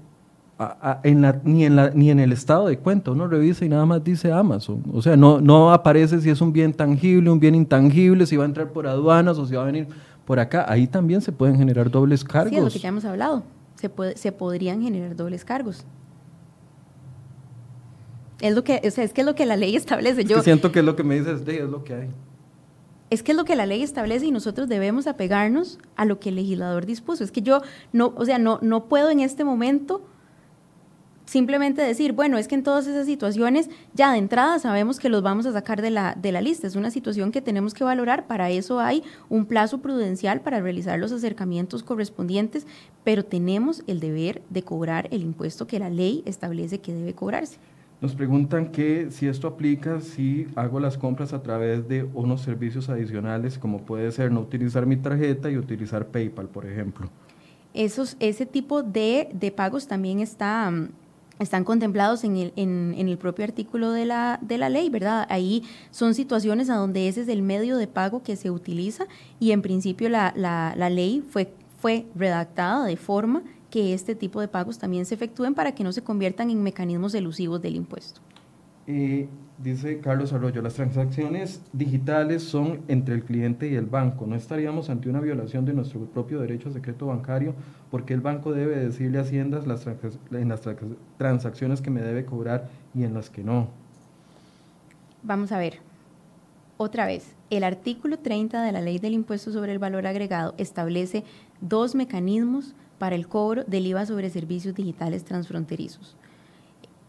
en 1.04 1.22
la, 1.22 1.42
ni, 1.44 1.66
en 1.66 1.76
la, 1.76 1.90
ni 1.90 2.12
en 2.12 2.20
el 2.20 2.32
estado 2.32 2.68
de 2.68 2.78
cuenta, 2.78 3.12
uno 3.12 3.28
revisa 3.28 3.66
y 3.66 3.70
nada 3.70 3.86
más 3.86 4.04
dice 4.04 4.32
Amazon. 4.32 4.84
O 4.94 5.02
sea, 5.02 5.18
no, 5.18 5.42
no 5.42 5.74
aparece 5.74 6.22
si 6.22 6.30
es 6.30 6.42
un 6.42 6.54
bien 6.54 6.74
tangible, 6.74 7.30
un 7.32 7.40
bien 7.40 7.56
intangible, 7.56 8.26
si 8.26 8.38
va 8.38 8.44
a 8.44 8.48
entrar 8.48 8.72
por 8.72 8.88
aduanas 8.88 9.38
o 9.38 9.46
si 9.46 9.56
va 9.56 9.64
a 9.64 9.66
venir 9.66 9.88
por 10.26 10.40
acá. 10.40 10.66
Ahí 10.68 10.88
también 10.88 11.22
se 11.22 11.32
pueden 11.32 11.58
generar 11.58 11.90
dobles 11.90 12.24
cargos. 12.24 12.52
Sí, 12.52 12.58
es 12.58 12.64
lo 12.64 12.70
que 12.70 12.80
ya 12.80 12.90
hemos 12.90 13.04
hablado. 13.06 13.44
Se, 13.76 13.90
puede, 13.90 14.16
se 14.16 14.32
podrían 14.32 14.82
generar 14.82 15.16
dobles 15.16 15.44
cargos. 15.44 15.86
Es 18.42 18.56
lo 18.56 18.64
que, 18.64 18.82
o 18.86 18.92
sea, 18.92 19.04
es 19.04 19.14
que 19.14 19.22
es 19.22 19.26
lo 19.26 19.36
que 19.36 19.46
la 19.46 19.56
ley 19.56 19.76
establece. 19.76 20.26
Yo 20.26 20.42
siento 20.42 20.72
que 20.72 20.80
es 20.80 20.86
lo 20.86 20.96
que 20.96 21.04
me 21.04 21.20
dices, 21.20 21.42
es 21.48 21.70
lo 21.70 21.84
que 21.84 21.94
hay. 21.94 22.10
Es 23.10 23.22
que 23.22 23.32
es 23.32 23.38
lo 23.38 23.46
que 23.46 23.56
la 23.56 23.66
ley 23.66 23.84
establece 23.84 24.26
y 24.26 24.32
nosotros 24.32 24.68
debemos 24.68 25.06
apegarnos 25.06 25.80
a 25.96 26.06
lo 26.06 26.20
que 26.20 26.30
el 26.30 26.36
legislador 26.36 26.86
dispuso. 26.86 27.24
Es 27.24 27.32
que 27.32 27.42
yo 27.42 27.62
no, 27.92 28.14
o 28.16 28.26
sea, 28.26 28.40
no, 28.40 28.60
no 28.62 28.86
puedo 28.86 29.12
en 29.12 29.20
este 29.20 29.44
momento 29.44 30.02
simplemente 31.26 31.82
decir, 31.82 32.14
bueno, 32.14 32.38
es 32.38 32.48
que 32.48 32.56
en 32.56 32.64
todas 32.64 32.88
esas 32.88 33.06
situaciones 33.06 33.70
ya 33.94 34.12
de 34.12 34.18
entrada 34.18 34.60
sabemos 34.60 35.00
que 35.00 35.10
los 35.10 35.22
vamos 35.22 35.46
a 35.46 35.54
sacar 35.54 35.82
de 35.82 35.90
la, 35.90 36.16
de 36.16 36.32
la 36.32 36.42
lista. 36.42 36.68
Es 36.68 36.76
una 36.76 36.92
situación 36.92 37.32
que 37.32 37.42
tenemos 37.42 37.74
que 37.74 37.84
valorar. 37.84 38.28
Para 38.28 38.50
eso 38.50 38.80
hay 38.80 39.04
un 39.30 39.46
plazo 39.46 39.80
prudencial 39.80 40.42
para 40.42 40.60
realizar 40.60 41.00
los 41.00 41.12
acercamientos 41.12 41.84
correspondientes, 41.84 42.68
pero 43.04 43.24
tenemos 43.24 43.84
el 43.88 44.00
deber 44.00 44.42
de 44.50 44.64
cobrar 44.64 45.08
el 45.12 45.22
impuesto 45.22 45.68
que 45.68 45.80
la 45.80 45.90
ley 45.90 46.24
establece 46.26 46.80
que 46.80 46.94
debe 46.94 47.14
cobrarse. 47.14 47.58
Nos 48.04 48.16
preguntan 48.16 48.70
que 48.74 49.12
si 49.12 49.28
esto 49.28 49.48
aplica 49.48 50.02
si 50.02 50.46
hago 50.58 50.82
las 50.82 50.98
compras 50.98 51.32
a 51.32 51.42
través 51.42 51.88
de 51.88 52.04
unos 52.14 52.42
servicios 52.42 52.90
adicionales, 52.90 53.58
como 53.58 53.78
puede 53.78 54.12
ser 54.12 54.30
no 54.30 54.42
utilizar 54.42 54.86
mi 54.86 54.98
tarjeta 54.98 55.50
y 55.50 55.58
utilizar 55.58 56.08
PayPal, 56.08 56.50
por 56.50 56.66
ejemplo. 56.66 57.10
Esos, 57.74 58.18
ese 58.20 58.46
tipo 58.46 58.84
de, 58.84 59.54
pagos 59.56 59.88
también 59.88 60.20
está, 60.20 60.70
mm, 60.70 60.90
están 61.40 61.64
contemplados 61.64 62.26
en 62.26 62.36
el, 62.36 62.54
en, 62.58 62.94
el 63.08 63.18
propio 63.18 63.46
artículo 63.46 63.94
de 63.94 64.06
la, 64.06 64.38
de 64.42 64.58
la 64.58 64.68
ley, 64.68 64.90
¿verdad? 64.90 65.26
Ahí 65.30 65.64
son 65.90 66.14
situaciones 66.14 66.70
a 66.70 66.76
donde 66.76 67.08
ese 67.08 67.22
es 67.22 67.30
el 67.30 67.42
medio 67.42 67.78
de 67.78 67.88
pago 67.88 68.22
que 68.22 68.36
se 68.36 68.52
utiliza 68.52 69.06
y 69.40 69.54
en 69.54 69.62
principio 69.62 70.10
la, 70.10 70.34
la, 70.36 70.74
la 70.76 70.90
ley 70.90 71.24
fue, 71.30 71.54
fue 71.80 72.06
redactada 72.16 72.86
de 72.86 72.98
forma 72.98 73.44
que 73.74 73.96
este 73.96 74.14
tipo 74.14 74.40
de 74.40 74.48
pagos 74.48 74.78
también 74.78 75.04
se 75.04 75.16
efectúen 75.16 75.56
para 75.56 75.74
que 75.74 75.84
no 75.84 75.92
se 75.92 76.04
conviertan 76.04 76.52
en 76.52 76.62
mecanismos 76.62 77.16
elusivos 77.16 77.60
del 77.60 77.76
impuesto. 77.76 78.22
dice 79.58 80.00
Carlos 80.00 80.32
Arroyo, 80.32 80.62
las 80.62 80.76
transacciones 80.76 81.60
digitales 81.74 82.44
son 82.44 82.82
entre 82.88 83.16
el 83.16 83.24
cliente 83.24 83.68
y 83.68 83.74
el 83.74 83.88
banco. 83.88 84.28
¿No 84.28 84.36
estaríamos 84.36 84.92
ante 84.92 85.10
una 85.10 85.22
violación 85.22 85.66
de 85.66 85.74
nuestro 85.74 86.02
propio 86.02 86.40
derecho 86.40 86.70
a 86.70 86.72
secreto 86.72 87.08
bancario? 87.08 87.56
Porque 87.90 88.14
el 88.14 88.22
banco 88.22 88.52
debe 88.54 88.78
decirle 88.78 89.18
a 89.18 89.22
Hacienda 89.22 89.60
las 89.66 89.88
en 89.88 90.50
las 90.50 90.62
transacciones 91.18 91.82
que 91.82 91.90
me 91.90 92.04
debe 92.04 92.26
cobrar 92.26 92.70
y 92.94 93.06
en 93.06 93.16
las 93.16 93.32
que 93.32 93.44
no. 93.44 93.70
Vamos 95.24 95.52
a 95.52 95.58
ver. 95.58 95.80
Otra 96.78 97.08
vez, 97.08 97.36
el 97.50 97.64
artículo 97.64 98.20
30 98.20 98.62
de 98.62 98.72
la 98.72 98.82
Ley 98.82 99.00
del 99.00 99.14
Impuesto 99.14 99.52
sobre 99.52 99.72
el 99.72 99.80
Valor 99.80 100.06
Agregado 100.06 100.54
establece 100.60 101.24
dos 101.60 101.96
mecanismos 101.96 102.76
para 103.04 103.18
el 103.18 103.28
cobro 103.28 103.66
del 103.66 103.86
IVA 103.86 104.06
sobre 104.06 104.30
servicios 104.30 104.76
digitales 104.76 105.26
transfronterizos. 105.26 106.16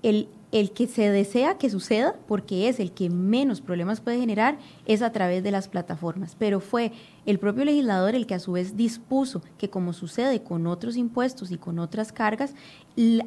El, 0.03 0.27
el, 0.51 0.73
que 0.73 0.89
se 0.89 1.09
desea 1.09 1.57
que 1.57 1.71
suceda, 1.71 2.17
porque 2.27 2.69
es 2.69 2.81
el 2.81 2.91
que 2.91 3.11
menos 3.11 3.61
problemas 3.61 4.01
puede 4.01 4.19
generar, 4.19 4.59
es 4.87 5.03
a 5.03 5.13
través 5.13 5.45
de 5.45 5.53
las 5.53 5.69
plataformas. 5.69 6.35
Pero 6.37 6.59
fue 6.59 6.91
el 7.27 7.39
propio 7.39 7.65
legislador 7.65 8.17
el 8.17 8.27
que 8.27 8.35
a 8.35 8.41
su 8.41 8.51
vez 8.51 8.77
dispuso 8.77 9.41
que, 9.57 9.71
como 9.71 9.93
sucede 9.93 10.43
con 10.43 10.67
otros 10.67 10.97
impuestos 10.97 11.53
y 11.53 11.59
con 11.59 11.79
otras 11.79 12.11
cargas, 12.11 12.57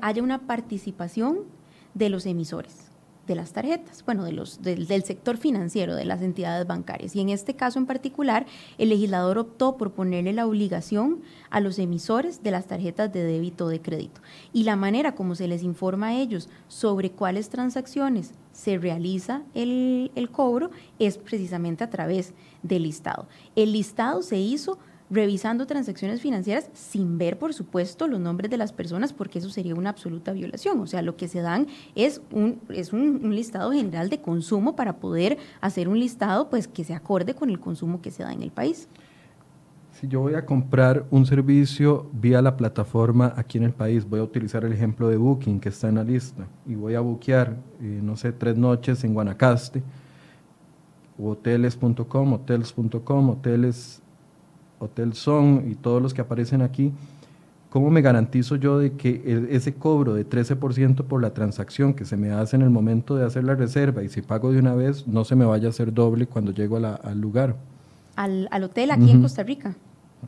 haya 0.02 0.22
una 0.22 0.40
participación 0.40 1.46
de 1.94 2.10
los 2.10 2.26
emisores 2.26 2.87
de 3.28 3.36
las 3.36 3.52
tarjetas, 3.52 4.04
bueno, 4.06 4.24
de 4.24 4.32
los, 4.32 4.62
del 4.62 5.04
sector 5.04 5.38
financiero, 5.38 5.96
de 5.96 6.06
las 6.06 6.22
entidades 6.22 6.66
bancarias. 6.66 7.16
Y 7.16 7.20
en 7.20 7.30
este 7.30 7.56
caso 7.56 7.78
en 7.78 7.86
particular, 7.86 8.46
el 8.78 8.90
legislador 8.90 9.38
optó 9.38 9.78
por 9.78 9.92
ponerle 9.92 10.34
la 10.34 10.48
obligación 10.48 11.22
a 11.50 11.60
los 11.60 11.78
emisores 11.78 12.42
de 12.42 12.52
las 12.52 12.68
tarjetas 12.68 13.12
de 13.12 13.24
débito 13.24 13.66
o 13.66 13.70
de 13.70 13.82
crédito. 13.82 14.22
Y 14.54 14.64
la 14.64 14.78
manera 14.78 15.14
como 15.14 15.36
se 15.36 15.48
les 15.48 15.62
informa 15.62 16.08
a 16.08 16.16
ellos 16.16 16.50
sobre 16.70 17.12
cuáles 17.12 17.50
transacciones 17.50 18.32
se 18.54 18.78
realiza 18.78 19.44
el, 19.54 20.12
el 20.16 20.32
cobro 20.32 20.72
es 20.98 21.18
precisamente 21.18 21.84
a 21.84 21.90
través 21.90 22.34
del 22.64 22.84
listado. 22.84 23.28
El 23.56 23.74
listado 23.74 24.22
se 24.22 24.40
hizo 24.40 24.80
revisando 25.10 25.66
transacciones 25.66 26.22
financieras 26.22 26.70
sin 26.74 27.18
ver, 27.18 27.38
por 27.38 27.54
supuesto, 27.54 28.08
los 28.08 28.20
nombres 28.20 28.52
de 28.52 28.58
las 28.58 28.74
personas, 28.74 29.14
porque 29.14 29.40
eso 29.40 29.50
sería 29.50 29.76
una 29.76 29.90
absoluta 29.90 30.34
violación. 30.34 30.80
O 30.80 30.88
sea, 30.88 31.02
lo 31.02 31.16
que 31.16 31.28
se 31.28 31.42
dan 31.42 31.68
es 31.96 32.22
un, 32.32 32.60
es 32.70 32.94
un, 32.94 33.34
listado 33.34 33.72
general 33.72 34.10
de 34.10 34.20
consumo 34.20 34.76
para 34.76 34.98
poder 34.98 35.38
hacer 35.62 35.88
un 35.88 36.00
listado 36.00 36.50
pues, 36.50 36.68
que 36.68 36.84
se 36.84 36.94
acorde 36.94 37.36
con 37.36 37.50
el 37.50 37.60
consumo 37.60 38.02
que 38.02 38.12
se 38.12 38.24
da 38.24 38.34
en 38.34 38.42
el 38.42 38.52
país. 38.52 38.88
Si 39.94 40.08
yo 40.08 40.22
voy 40.22 40.36
a 40.36 40.46
comprar 40.46 41.06
un 41.10 41.26
servicio 41.26 42.08
vía 42.14 42.42
la 42.42 42.56
plataforma 42.56 43.34
aquí 43.36 43.58
en 43.58 43.64
el 43.64 43.74
país, 43.74 44.08
voy 44.08 44.20
a 44.20 44.24
utilizar 44.24 44.64
el 44.64 44.72
ejemplo 44.72 45.10
de 45.10 45.18
Booking 45.18 45.60
que 45.60 45.70
está 45.70 45.90
en 45.90 45.96
la 45.96 46.04
lista 46.04 46.48
y 46.68 46.76
voy 46.76 46.94
a 46.94 47.00
buquear, 47.00 47.58
eh, 47.82 48.00
no 48.04 48.16
sé, 48.16 48.32
tres 48.32 48.58
noches 48.58 49.04
en 49.04 49.16
Guanacaste, 49.16 49.82
hoteles.com, 51.18 52.34
hotels.com, 52.34 53.30
hoteles 53.32 54.04
Hotel 54.80 55.14
Son 55.14 55.66
y 55.70 55.76
todos 55.76 56.02
los 56.02 56.14
que 56.14 56.22
aparecen 56.22 56.62
aquí, 56.62 56.92
¿cómo 57.70 57.90
me 57.90 58.02
garantizo 58.02 58.56
yo 58.56 58.80
de 58.80 58.94
que 58.94 59.48
ese 59.50 59.74
cobro 59.74 60.14
de 60.14 60.28
13% 60.28 61.04
por 61.04 61.22
la 61.22 61.34
transacción 61.34 61.94
que 61.94 62.06
se 62.06 62.18
me 62.18 62.32
hace 62.32 62.56
en 62.56 62.62
el 62.62 62.70
momento 62.70 63.16
de 63.16 63.26
hacer 63.26 63.44
la 63.44 63.56
reserva 63.56 64.04
y 64.04 64.10
si 64.10 64.22
pago 64.22 64.52
de 64.52 64.60
una 64.60 64.76
vez, 64.76 65.08
no 65.08 65.26
se 65.26 65.36
me 65.36 65.46
vaya 65.46 65.68
a 65.68 65.70
hacer 65.70 65.94
doble 65.94 66.28
cuando 66.28 66.52
llego 66.52 66.78
al 66.78 67.20
lugar? 67.20 67.56
Al, 68.16 68.48
hotel 68.64 68.92
aquí 68.92 69.12
en 69.12 69.22
Costa 69.22 69.44
Rica. 69.44 69.76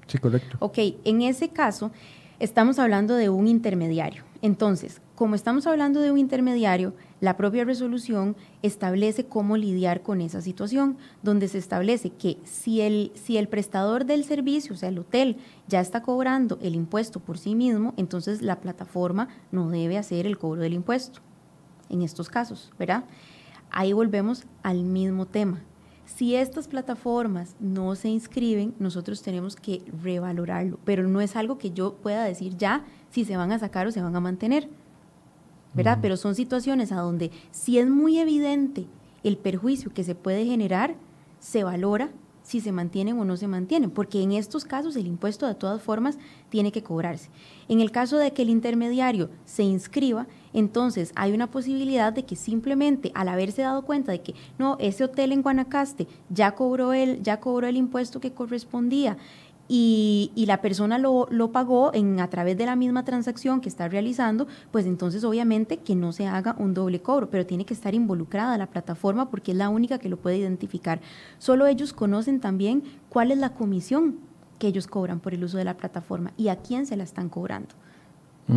Sí, 0.08 0.18
correcto. 0.20 0.58
Ok, 0.60 0.78
en 1.04 1.22
ese 1.22 1.50
caso 1.50 1.92
estamos 2.40 2.80
hablando 2.80 3.16
de 3.16 3.30
un 3.30 3.48
intermediario. 3.48 4.24
Entonces, 4.42 5.02
como 5.16 5.36
estamos 5.36 5.68
hablando 5.68 6.00
de 6.00 6.12
un 6.12 6.18
intermediario, 6.18 6.94
la 7.22 7.36
propia 7.36 7.66
resolución 7.66 8.36
establece 8.62 9.26
cómo 9.26 9.58
lidiar 9.58 10.02
con 10.02 10.22
esa 10.22 10.42
situación, 10.42 10.98
donde 11.22 11.48
se 11.48 11.58
establece 11.58 12.12
que 12.12 12.38
si 12.44 12.82
el, 12.82 13.12
si 13.16 13.38
el 13.38 13.48
prestador 13.48 14.06
del 14.06 14.24
servicio, 14.24 14.74
o 14.74 14.78
sea, 14.78 14.90
el 14.90 15.00
hotel, 15.00 15.38
ya 15.68 15.82
está 15.82 16.02
cobrando 16.02 16.58
el 16.62 16.76
impuesto 16.76 17.20
por 17.20 17.38
sí 17.38 17.56
mismo, 17.56 17.94
entonces 17.98 18.42
la 18.42 18.60
plataforma 18.60 19.28
no 19.52 19.70
debe 19.70 19.98
hacer 19.98 20.26
el 20.26 20.38
cobro 20.38 20.62
del 20.62 20.74
impuesto, 20.74 21.20
en 21.90 22.02
estos 22.02 22.30
casos, 22.30 22.72
¿verdad? 22.80 23.04
Ahí 23.72 23.94
volvemos 23.94 24.46
al 24.64 24.84
mismo 24.84 25.26
tema. 25.26 25.62
Si 26.06 26.36
estas 26.36 26.68
plataformas 26.68 27.56
no 27.60 27.96
se 27.96 28.10
inscriben, 28.10 28.74
nosotros 28.80 29.22
tenemos 29.22 29.56
que 29.56 29.84
revalorarlo, 30.02 30.80
pero 30.84 31.08
no 31.08 31.22
es 31.22 31.36
algo 31.36 31.60
que 31.60 31.72
yo 31.72 31.94
pueda 31.94 32.24
decir 32.24 32.58
ya 32.58 32.84
si 33.12 33.26
se 33.26 33.38
van 33.38 33.52
a 33.52 33.60
sacar 33.60 33.86
o 33.88 33.92
se 33.92 34.02
van 34.02 34.16
a 34.16 34.20
mantener, 34.20 34.70
¿verdad? 35.74 36.00
Pero 36.02 36.18
son 36.18 36.36
situaciones 36.36 36.92
a 36.92 37.02
donde 37.02 37.32
si 37.52 37.78
es 37.78 37.90
muy 37.90 38.20
evidente 38.20 38.88
el 39.24 39.38
perjuicio 39.38 39.94
que 39.94 40.04
se 40.04 40.16
puede 40.16 40.46
generar, 40.46 40.96
se 41.40 41.64
valora 41.64 42.10
si 42.50 42.62
se 42.62 42.72
mantienen 42.72 43.20
o 43.20 43.26
no 43.26 43.38
se 43.38 43.48
mantienen, 43.48 43.92
porque 43.92 44.24
en 44.24 44.32
estos 44.32 44.66
casos 44.66 44.96
el 44.96 45.06
impuesto 45.06 45.46
de 45.46 45.54
todas 45.54 45.84
formas 45.84 46.18
tiene 46.50 46.72
que 46.72 46.82
cobrarse. 46.82 47.30
En 47.68 47.80
el 47.80 47.92
caso 47.92 48.18
de 48.18 48.34
que 48.34 48.42
el 48.42 48.50
intermediario 48.50 49.30
se 49.46 49.62
inscriba, 49.62 50.26
entonces 50.52 51.12
hay 51.16 51.32
una 51.32 51.52
posibilidad 51.52 52.12
de 52.12 52.26
que 52.26 52.36
simplemente 52.36 53.12
al 53.14 53.28
haberse 53.28 53.62
dado 53.62 53.84
cuenta 53.84 54.12
de 54.12 54.22
que 54.22 54.34
no, 54.58 54.78
ese 54.80 55.04
hotel 55.04 55.32
en 55.32 55.44
Guanacaste 55.44 56.08
ya 56.32 56.56
cobró 56.56 56.94
el, 56.94 57.22
ya 57.22 57.40
cobró 57.40 57.68
el 57.68 57.78
impuesto 57.78 58.20
que 58.20 58.34
correspondía, 58.34 59.18
y, 59.72 60.46
la 60.48 60.62
persona 60.62 60.98
lo, 60.98 61.28
lo, 61.30 61.52
pagó 61.52 61.94
en, 61.94 62.20
a 62.20 62.28
través 62.28 62.58
de 62.58 62.66
la 62.66 62.76
misma 62.76 63.06
transacción 63.06 63.62
que 63.62 63.70
está 63.70 63.88
realizando, 63.88 64.48
pues 64.72 64.88
entonces 64.88 65.24
obviamente 65.24 65.78
que 65.78 65.96
no 65.96 66.12
se 66.12 66.26
haga 66.26 66.56
un 66.58 66.74
doble 66.74 67.04
cobro, 67.04 67.30
pero 67.30 67.46
tiene 67.46 67.66
que 67.66 67.76
estar 67.76 67.94
involucrada 67.94 68.58
la 68.58 68.66
plataforma 68.66 69.30
porque 69.30 69.52
es 69.52 69.58
la 69.58 69.70
única 69.70 70.00
que 70.00 70.10
lo 70.10 70.18
puede 70.18 70.38
identificar. 70.38 71.02
Solo 71.38 71.68
ellos 71.68 71.94
conocen 71.94 72.40
también 72.40 72.84
cuál 73.10 73.32
es 73.32 73.38
la 73.38 73.54
comisión 73.54 74.18
que 74.58 74.68
ellos 74.68 74.88
cobran 74.88 75.20
por 75.20 75.36
el 75.36 75.44
uso 75.44 75.58
de 75.58 75.66
la 75.66 75.78
plataforma 75.78 76.34
y 76.36 76.48
a 76.48 76.56
quién 76.56 76.88
se 76.88 76.98
la 76.98 77.04
están 77.04 77.30
cobrando. 77.30 77.76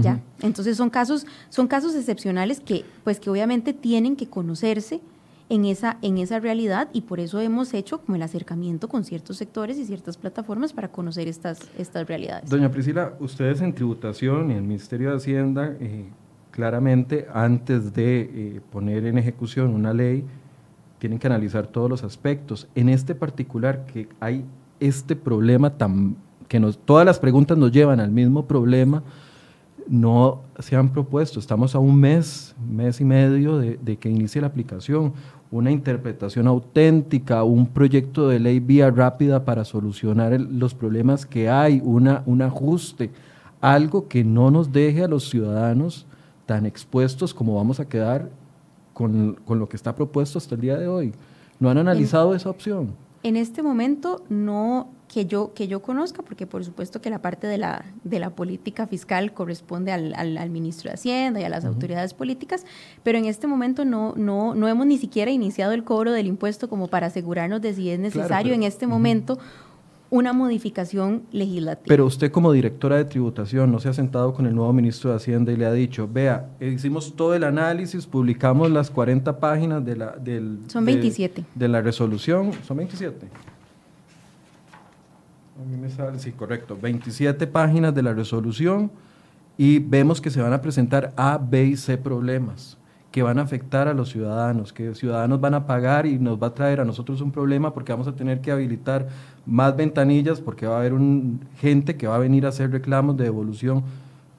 ¿Ya? 0.01 0.23
Entonces 0.41 0.79
son 0.79 0.89
casos, 0.89 1.27
son 1.51 1.67
casos 1.67 1.95
excepcionales 1.95 2.61
que, 2.61 2.87
pues 3.05 3.21
que 3.21 3.29
obviamente 3.29 3.75
tienen 3.75 4.17
que 4.17 4.27
conocerse 4.27 5.03
en 5.53 5.67
esa, 5.67 5.99
en 6.01 6.17
esa 6.17 6.41
realidad 6.41 6.89
y 6.95 7.03
por 7.03 7.21
eso 7.21 7.39
hemos 7.39 7.75
hecho 7.75 8.01
como 8.01 8.17
el 8.17 8.23
acercamiento 8.23 8.89
con 8.89 9.05
ciertos 9.05 9.37
sectores 9.37 9.77
y 9.77 9.85
ciertas 9.85 10.17
plataformas 10.17 10.73
para 10.73 10.89
conocer 10.89 11.29
estas, 11.29 11.61
estas 11.77 12.09
realidades. 12.09 12.49
Doña 12.49 12.71
Priscila, 12.71 13.13
ustedes 13.21 13.61
en 13.61 13.75
tributación 13.75 14.51
y 14.51 14.55
el 14.55 14.63
Ministerio 14.63 15.11
de 15.11 15.17
Hacienda, 15.17 15.77
eh, 15.79 16.07
claramente 16.53 17.27
antes 17.35 17.93
de 17.93 18.21
eh, 18.23 18.61
poner 18.73 19.05
en 19.05 19.19
ejecución 19.19 19.75
una 19.75 19.93
ley, 19.93 20.25
tienen 20.99 21.19
que 21.19 21.27
analizar 21.27 21.67
todos 21.67 21.91
los 21.91 22.03
aspectos. 22.03 22.67
En 22.75 22.89
este 22.89 23.15
particular, 23.15 23.85
que 23.85 24.09
hay 24.21 24.47
este 24.81 25.17
problema 25.17 25.77
tan 25.77 26.17
que 26.49 26.61
nos, 26.61 26.79
todas 26.79 27.05
las 27.05 27.19
preguntas 27.19 27.59
nos 27.59 27.73
llevan 27.73 28.01
al 28.01 28.11
mismo 28.11 28.47
problema, 28.47 29.03
no 29.87 30.41
se 30.59 30.77
han 30.77 30.91
propuesto. 30.95 31.41
Estamos 31.41 31.75
a 31.75 31.79
un 31.79 31.99
mes, 31.99 32.55
mes 32.71 33.03
y 33.03 33.05
medio 33.05 33.59
de, 33.59 33.79
de, 33.83 33.97
que 33.99 34.09
inicie 34.09 34.41
la 34.41 34.47
aplicación 34.47 35.13
una 35.53 35.71
interpretación 35.71 36.47
auténtica, 36.47 37.45
un 37.45 37.67
proyecto 37.67 38.27
de 38.29 38.41
ley 38.41 38.59
vía 38.59 38.91
rápida 38.91 39.45
para 39.45 39.67
solucionar 39.67 40.41
los 40.41 40.75
problemas 40.75 41.27
que 41.27 41.51
hay, 41.51 41.81
una, 41.85 42.23
un 42.25 42.41
ajuste, 42.41 43.11
algo 43.61 44.09
que 44.09 44.25
no 44.25 44.51
nos 44.51 44.73
deje 44.73 45.05
a 45.05 45.09
los 45.09 45.29
ciudadanos 45.29 46.07
tan 46.47 46.65
expuestos 46.65 47.35
como 47.35 47.55
vamos 47.55 47.81
a 47.81 47.89
quedar 47.89 48.31
con, 48.95 49.39
con 49.45 49.59
lo 49.59 49.69
que 49.69 49.77
está 49.77 49.95
propuesto 49.95 50.39
hasta 50.39 50.55
el 50.55 50.63
día 50.63 50.79
de 50.79 50.89
hoy. 50.89 51.13
¿No 51.61 51.69
han 51.69 51.77
analizado 51.77 52.35
esa 52.35 52.49
opción? 52.49 52.95
En 53.23 53.37
este 53.37 53.63
momento 53.63 54.25
no 54.31 54.89
que 55.13 55.27
yo, 55.27 55.53
que 55.53 55.69
yo 55.69 55.83
conozca, 55.83 56.23
porque 56.23 56.47
por 56.47 56.65
supuesto 56.65 57.03
que 57.03 57.11
la 57.11 57.21
parte 57.21 57.47
de 57.47 57.59
la, 57.59 57.85
de 58.03 58.19
la 58.19 58.31
política 58.31 58.87
fiscal 58.87 59.35
corresponde 59.35 59.93
al, 59.93 60.15
al, 60.15 60.49
ministro 60.49 60.89
de 60.89 60.95
Hacienda 60.95 61.39
y 61.39 61.45
a 61.45 61.51
las 61.51 61.67
autoridades 61.67 62.15
políticas, 62.15 62.65
pero 63.03 63.19
en 63.19 63.27
este 63.27 63.47
momento 63.47 63.85
no, 63.85 64.15
no, 64.17 64.55
no 64.55 64.69
hemos 64.69 64.87
ni 64.87 64.97
siquiera 64.97 65.31
iniciado 65.31 65.73
el 65.73 65.85
cobro 65.85 66.13
del 66.13 66.27
impuesto 66.27 66.67
como 66.71 66.89
para 66.89 67.09
asegurarnos 67.09 67.61
de 67.61 67.75
si 67.75 67.91
es 67.91 67.99
necesario 67.99 68.55
en 68.55 68.63
este 68.63 68.87
momento 68.87 69.39
una 70.09 70.33
modificación 70.33 71.25
legislativa. 71.31 71.89
Pero 71.89 72.07
usted 72.07 72.31
como 72.31 72.51
directora 72.53 72.97
de 72.97 73.05
tributación 73.05 73.71
no 73.71 73.81
se 73.81 73.91
ha 73.91 73.93
sentado 73.93 74.33
con 74.33 74.47
el 74.47 74.55
nuevo 74.55 74.73
ministro 74.73 75.11
de 75.11 75.17
Hacienda 75.17 75.53
y 75.53 75.57
le 75.57 75.67
ha 75.67 75.73
dicho, 75.73 76.09
vea, 76.11 76.49
hicimos 76.59 77.17
todo 77.17 77.35
el 77.35 77.45
análisis, 77.45 78.07
publicamos 78.07 78.71
las 78.71 78.91
40 78.91 79.39
páginas 79.41 79.85
de 79.85 79.97
la, 79.97 80.13
del, 80.13 80.61
Son 80.69 80.87
27. 80.87 81.45
de 81.55 81.69
la 81.69 81.83
resolución, 81.83 82.53
son 82.67 82.79
27. 82.79 83.52
A 85.61 85.65
mí 85.65 85.77
me 85.77 85.91
sale, 85.91 86.19
sí, 86.19 86.33
correcto. 86.33 86.79
27 86.81 87.47
páginas 87.47 87.95
de 87.95 88.03
la 88.03 88.15
resolución 88.15 88.91
y 89.59 89.79
vemos 89.79 90.21
que 90.21 90.31
se 90.31 90.41
van 90.41 90.53
a 90.53 90.63
presentar 90.63 91.13
A, 91.17 91.39
B 91.39 91.65
y 91.65 91.77
C 91.77 91.99
problemas 91.99 92.79
que 93.13 93.23
van 93.23 93.39
a 93.39 93.43
afectar 93.43 93.89
a 93.89 93.95
los 93.95 94.09
ciudadanos, 94.09 94.73
que 94.73 94.87
los 94.87 94.99
ciudadanos 94.99 95.39
van 95.39 95.53
a 95.53 95.67
pagar 95.67 96.07
y 96.07 96.19
nos 96.19 96.43
va 96.43 96.49
a 96.49 96.55
traer 96.55 96.81
a 96.81 96.85
nosotros 96.85 97.21
un 97.21 97.31
problema 97.31 97.75
porque 97.75 97.93
vamos 97.93 98.09
a 98.09 98.17
tener 98.17 98.41
que 98.41 98.51
habilitar 98.51 99.09
más 99.45 99.77
ventanillas, 99.77 100.41
porque 100.41 100.67
va 100.67 100.77
a 100.77 100.79
haber 100.79 100.95
gente 101.59 101.97
que 101.97 102.07
va 102.07 102.17
a 102.17 102.19
venir 102.19 102.47
a 102.47 102.49
hacer 102.49 102.71
reclamos 102.71 103.19
de 103.19 103.25
devolución. 103.25 103.85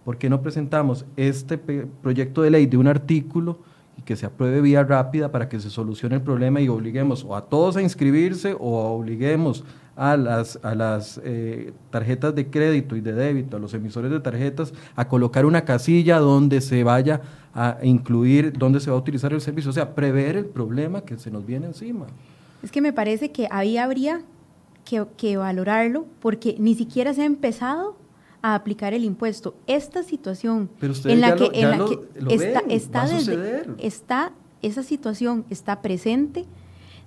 ¿Por 0.04 0.18
qué 0.18 0.28
no 0.28 0.42
presentamos 0.42 1.06
este 1.16 1.58
proyecto 1.58 2.42
de 2.42 2.50
ley 2.50 2.66
de 2.66 2.78
un 2.78 2.88
artículo 2.88 3.60
y 3.98 4.02
que 4.02 4.16
se 4.16 4.26
apruebe 4.26 4.60
vía 4.60 4.84
rápida 4.84 5.32
para 5.32 5.48
que 5.48 5.60
se 5.60 5.70
solucione 5.70 6.16
el 6.16 6.22
problema 6.22 6.60
y 6.60 6.68
obliguemos 6.68 7.24
o 7.24 7.36
a 7.36 7.46
todos 7.46 7.78
a 7.78 7.82
inscribirse 7.84 8.56
o 8.60 8.96
obliguemos 8.96 9.64
a 9.96 10.18
las, 10.18 10.60
a 10.64 10.76
las 10.76 11.22
eh, 11.24 11.74
tarjetas 11.90 12.34
de 12.34 12.50
crédito 12.50 12.96
y 12.96 13.02
de 13.02 13.14
débito, 13.14 13.58
a 13.58 13.60
los 13.60 13.74
emisores 13.74 14.12
de 14.12 14.20
tarjetas, 14.20 14.74
a 14.96 15.08
colocar 15.08 15.46
una 15.46 15.66
casilla 15.66 16.20
donde 16.20 16.62
se 16.62 16.84
vaya 16.84 17.22
a 17.54 17.78
incluir, 17.84 18.54
donde 18.54 18.80
se 18.80 18.90
va 18.90 18.98
a 18.98 19.00
utilizar 19.00 19.34
el 19.34 19.42
servicio, 19.42 19.70
o 19.70 19.74
sea, 19.74 19.94
prever 19.94 20.36
el 20.36 20.46
problema 20.46 21.02
que 21.02 21.18
se 21.18 21.30
nos 21.30 21.46
viene 21.46 21.68
encima. 21.68 22.08
Es 22.64 22.72
que 22.72 22.82
me 22.82 22.94
parece 22.94 23.32
que 23.32 23.48
ahí 23.52 23.78
habría 23.78 24.22
que, 24.86 25.06
que 25.18 25.38
valorarlo 25.38 26.08
porque 26.20 26.56
ni 26.60 26.76
siquiera 26.76 27.14
se 27.14 27.22
ha 27.22 27.26
empezado 27.26 27.96
a 28.42 28.56
aplicar 28.56 28.94
el 28.94 29.04
impuesto. 29.04 29.56
Esta 29.68 30.04
situación 30.04 30.70
en 30.82 31.22
la 31.22 31.36
que, 31.36 31.50
en 31.54 31.70
la 31.70 31.86
que 31.86 32.34
está, 32.34 32.60
está, 32.68 33.08
desde, 33.08 33.64
está, 33.80 34.32
esa 34.62 34.84
situación 34.84 35.46
está 35.50 35.82
presente 35.82 36.46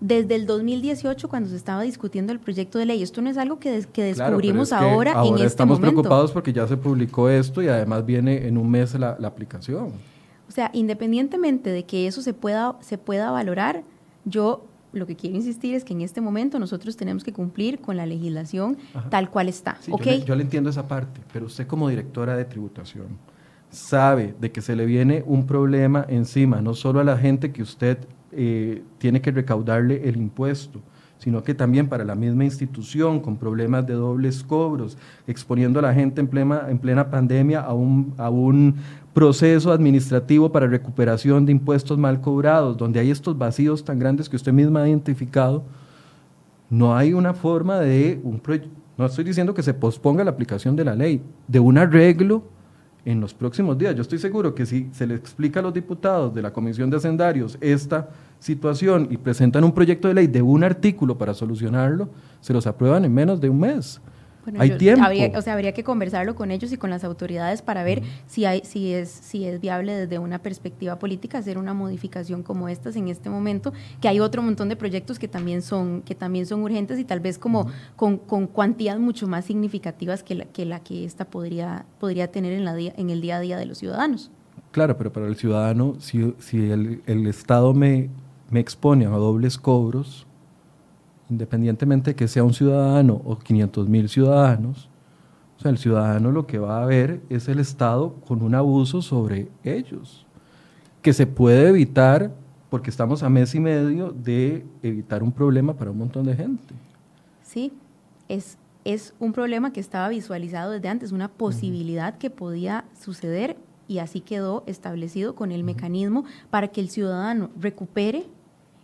desde 0.01 0.34
el 0.34 0.47
2018 0.47 1.28
cuando 1.28 1.49
se 1.49 1.57
estaba 1.57 1.82
discutiendo 1.82 2.32
el 2.32 2.38
proyecto 2.38 2.78
de 2.78 2.86
ley. 2.86 3.03
Esto 3.03 3.22
no 3.22 3.30
es 3.30 3.38
algo 3.38 3.59
que, 3.59 3.84
que 3.92 4.03
descubrimos 4.03 4.72
ahora, 4.72 5.12
en 5.24 5.34
este 5.34 5.47
estamos 5.47 5.80
preocupados 5.80 6.32
porque 6.32 6.53
ya 6.53 6.66
se 6.66 6.76
publicó 6.76 7.28
esto 7.28 7.62
y 7.62 7.68
además 7.68 8.05
viene 8.05 8.47
en 8.47 8.59
un 8.59 8.70
mes 8.70 8.94
la, 8.94 9.16
la, 9.18 9.28
aplicación. 9.28 9.92
O 10.49 10.53
sea, 10.53 10.70
independientemente 10.72 11.70
de 11.70 11.84
que 11.84 12.07
eso 12.07 12.22
se 12.22 12.34
pueda, 12.34 12.76
se 12.80 12.99
pueda 12.99 13.30
valorar, 13.30 13.82
yo 14.24 14.64
lo 14.92 15.07
que 15.07 15.16
quiero 15.16 15.36
insistir 15.36 15.74
es 15.74 15.84
que 15.84 15.92
en 15.92 16.01
este 16.01 16.20
momento 16.20 16.59
nosotros 16.59 16.97
tenemos 16.97 17.24
que 17.24 17.32
cumplir 17.32 17.80
con 17.80 17.97
la 17.97 18.07
legislación 18.07 18.78
tal 19.11 19.30
cual 19.30 19.49
está. 19.49 19.78
yo, 19.86 19.97
le, 19.99 20.24
yo 20.24 20.34
le 20.34 20.42
entiendo 20.42 20.70
esa 20.70 20.86
parte, 20.86 21.20
pero 21.32 21.47
usted 21.47 21.66
como 21.66 21.88
directora 21.88 22.36
de 22.36 22.44
tributación 22.44 23.07
sabe 23.70 24.34
de 24.40 24.53
que 24.53 24.62
se 24.62 24.76
le 24.76 24.86
viene 24.86 25.22
un 25.26 25.47
problema 25.47 26.07
encima, 26.09 26.61
no 26.61 26.74
solo 26.74 27.01
a 27.01 27.05
la 27.05 27.18
gente 27.18 27.53
que 27.53 27.62
usted 27.62 27.99
eh, 28.37 28.82
tiene 28.99 29.20
que 29.20 29.30
recaudarle 29.30 30.09
el 30.09 30.16
impuesto, 30.16 30.80
sino 31.18 31.43
que 31.43 31.55
también 31.55 31.89
para 31.89 32.05
la 32.05 32.14
misma 32.14 32.45
institución 32.45 33.20
con 33.20 33.37
problemas 33.37 33.87
de 33.87 33.95
dobles 33.95 34.43
cobros, 34.43 34.99
exponiendo 35.26 35.78
a 35.78 35.82
la 35.82 35.95
gente 35.95 36.20
en 36.20 36.28
plena, 36.28 36.66
en 36.68 36.78
plena 36.78 37.11
pandemia 37.11 37.61
a 37.61 37.72
un, 37.72 38.14
a 38.18 38.28
un 38.30 38.76
proceso 39.14 39.72
administrativo 39.72 40.53
para 40.53 40.66
recuperación 40.66 41.47
de 41.47 41.53
impuestos 41.53 41.97
mal 41.97 42.20
cobrados, 42.20 42.76
donde 42.76 43.01
hay 43.01 43.11
estos 43.11 43.37
vacíos 43.39 43.84
tan 43.84 43.99
grandes 43.99 44.28
que 44.28 44.37
usted 44.37 44.53
misma 44.53 44.82
ha 44.82 44.89
identificado, 44.89 45.64
no 46.68 46.97
hay 46.97 47.14
una 47.14 47.32
forma 47.32 47.80
de 47.80 48.20
un 48.22 48.41
no 48.99 49.05
estoy 49.05 49.24
diciendo 49.24 49.53
que 49.53 49.62
se 49.62 49.74
posponga 49.74 50.24
la 50.24 50.30
aplicación 50.30 50.74
de 50.74 50.84
la 50.84 50.95
ley, 50.95 51.22
de 51.49 51.61
un 51.61 51.76
arreglo 51.76 52.43
en 53.07 53.21
los 53.21 53.33
próximos 53.33 53.79
días. 53.79 53.95
Yo 53.95 54.03
estoy 54.03 54.19
seguro 54.19 54.55
que 54.55 54.67
si 54.67 54.89
se 54.93 55.07
le 55.07 55.15
explica 55.15 55.61
a 55.61 55.63
los 55.63 55.73
diputados 55.73 56.35
de 56.35 56.43
la 56.43 56.53
Comisión 56.53 56.91
de 56.91 56.99
Hacendarios 56.99 57.57
esta 57.61 58.11
situación 58.41 59.09
y 59.11 59.17
presentan 59.17 59.65
un 59.65 59.73
proyecto 59.73 60.09
de 60.09 60.15
ley 60.15 60.27
de 60.27 60.43
un 60.43 60.65
artículo 60.65 61.17
para 61.17 61.33
solucionarlo, 61.33 62.11
se 62.41 62.53
los 62.53 62.67
aprueban 62.67 63.05
en 63.05 63.15
menos 63.15 63.41
de 63.41 63.49
un 63.49 63.61
mes. 63.61 64.01
Hay 64.59 64.78
tiempo. 64.78 65.05
o 65.36 65.42
sea, 65.42 65.53
habría 65.53 65.72
que 65.72 65.84
conversarlo 65.84 66.34
con 66.34 66.51
ellos 66.51 66.72
y 66.72 66.76
con 66.76 66.90
las 66.90 67.05
autoridades 67.05 67.62
para 67.62 67.82
ver 67.82 68.03
si, 68.26 68.44
hay, 68.44 68.62
si, 68.64 68.92
es, 68.92 69.09
si 69.11 69.44
es 69.44 69.61
viable 69.61 69.94
desde 69.94 70.18
una 70.18 70.38
perspectiva 70.38 70.99
política 70.99 71.38
hacer 71.38 71.59
una 71.59 71.74
modificación 71.74 72.42
como 72.42 72.68
estas 72.68 72.97
en 72.97 73.09
este 73.09 73.30
momento, 73.30 73.72
que 74.01 74.09
hay 74.09 74.20
otro 74.20 74.42
montón 74.42 74.68
de 74.68 74.76
proyectos 74.76 75.18
que 75.18 75.28
también 75.28 75.62
son, 75.62 76.03
que 76.03 76.14
también 76.14 76.47
son 76.47 76.62
urgentes 76.62 76.99
y 76.99 77.05
tal 77.05 77.20
vez 77.20 77.38
como 77.38 77.68
con, 77.97 78.18
con 78.18 78.47
cuantías 78.47 78.99
mucho 78.99 79.26
más 79.26 79.44
significativas 79.44 80.22
que 80.22 80.34
la 80.34 80.44
que, 80.47 80.64
la 80.64 80.80
que 80.80 81.05
esta 81.05 81.24
podría, 81.24 81.86
podría 81.99 82.30
tener 82.30 82.53
en, 82.53 82.64
la 82.64 82.76
en 82.76 83.11
el 83.11 83.20
día 83.20 83.36
a 83.36 83.40
día 83.40 83.57
de 83.57 83.66
los 83.66 83.78
ciudadanos. 83.78 84.30
Claro, 84.70 84.99
pero 84.99 85.12
para 85.12 85.26
el 85.26 85.36
ciudadano, 85.36 85.97
si, 86.01 86.34
si 86.38 86.70
el, 86.70 87.03
el 87.07 87.26
Estado 87.26 87.72
me 87.72 88.11
me 88.51 88.61
expone 88.61 89.07
a 89.07 89.11
dobles 89.11 89.59
cobros, 89.59 90.26
independientemente 91.29 92.11
de 92.11 92.16
que 92.16 92.29
sea 92.29 92.45
un 92.45 92.55
ciudadano 92.55 93.20
o 93.24 93.39
500 93.39 93.89
mil 93.89 94.09
ciudadanos, 94.09 94.89
o 95.59 95.62
sea, 95.62 95.70
el 95.70 95.79
ciudadano 95.79 96.31
lo 96.33 96.47
que 96.47 96.59
va 96.59 96.83
a 96.83 96.87
ver 96.87 97.20
es 97.31 97.49
el 97.49 97.59
Estado 97.59 98.14
con 98.27 98.43
un 98.43 98.55
abuso 98.55 99.03
sobre 99.03 99.49
ellos, 99.64 100.27
que 101.03 101.12
se 101.12 101.27
puede 101.27 101.68
evitar 101.68 102.33
porque 102.68 102.91
estamos 102.91 103.22
a 103.22 103.29
mes 103.29 103.55
y 103.55 103.61
medio 103.61 104.11
de 104.11 104.66
evitar 104.83 105.22
un 105.22 105.33
problema 105.33 105.74
para 105.74 105.91
un 105.91 105.99
montón 105.99 106.27
de 106.27 106.35
gente. 106.35 106.74
Sí, 107.43 107.72
es, 108.29 108.59
es 108.85 109.14
un 109.18 109.33
problema 109.33 109.72
que 109.72 109.81
estaba 109.81 110.09
visualizado 110.09 110.72
desde 110.72 110.89
antes, 110.89 111.12
una 111.12 111.29
posibilidad 111.29 112.18
que 112.18 112.29
podía 112.29 112.85
suceder 113.01 113.57
y 113.89 113.99
así 113.99 114.20
quedó 114.20 114.64
establecido 114.66 115.35
con 115.35 115.53
el 115.53 115.62
mecanismo 115.62 116.24
para 116.51 116.68
que 116.68 116.81
el 116.81 116.91
ciudadano 116.91 117.51
recupere 117.59 118.27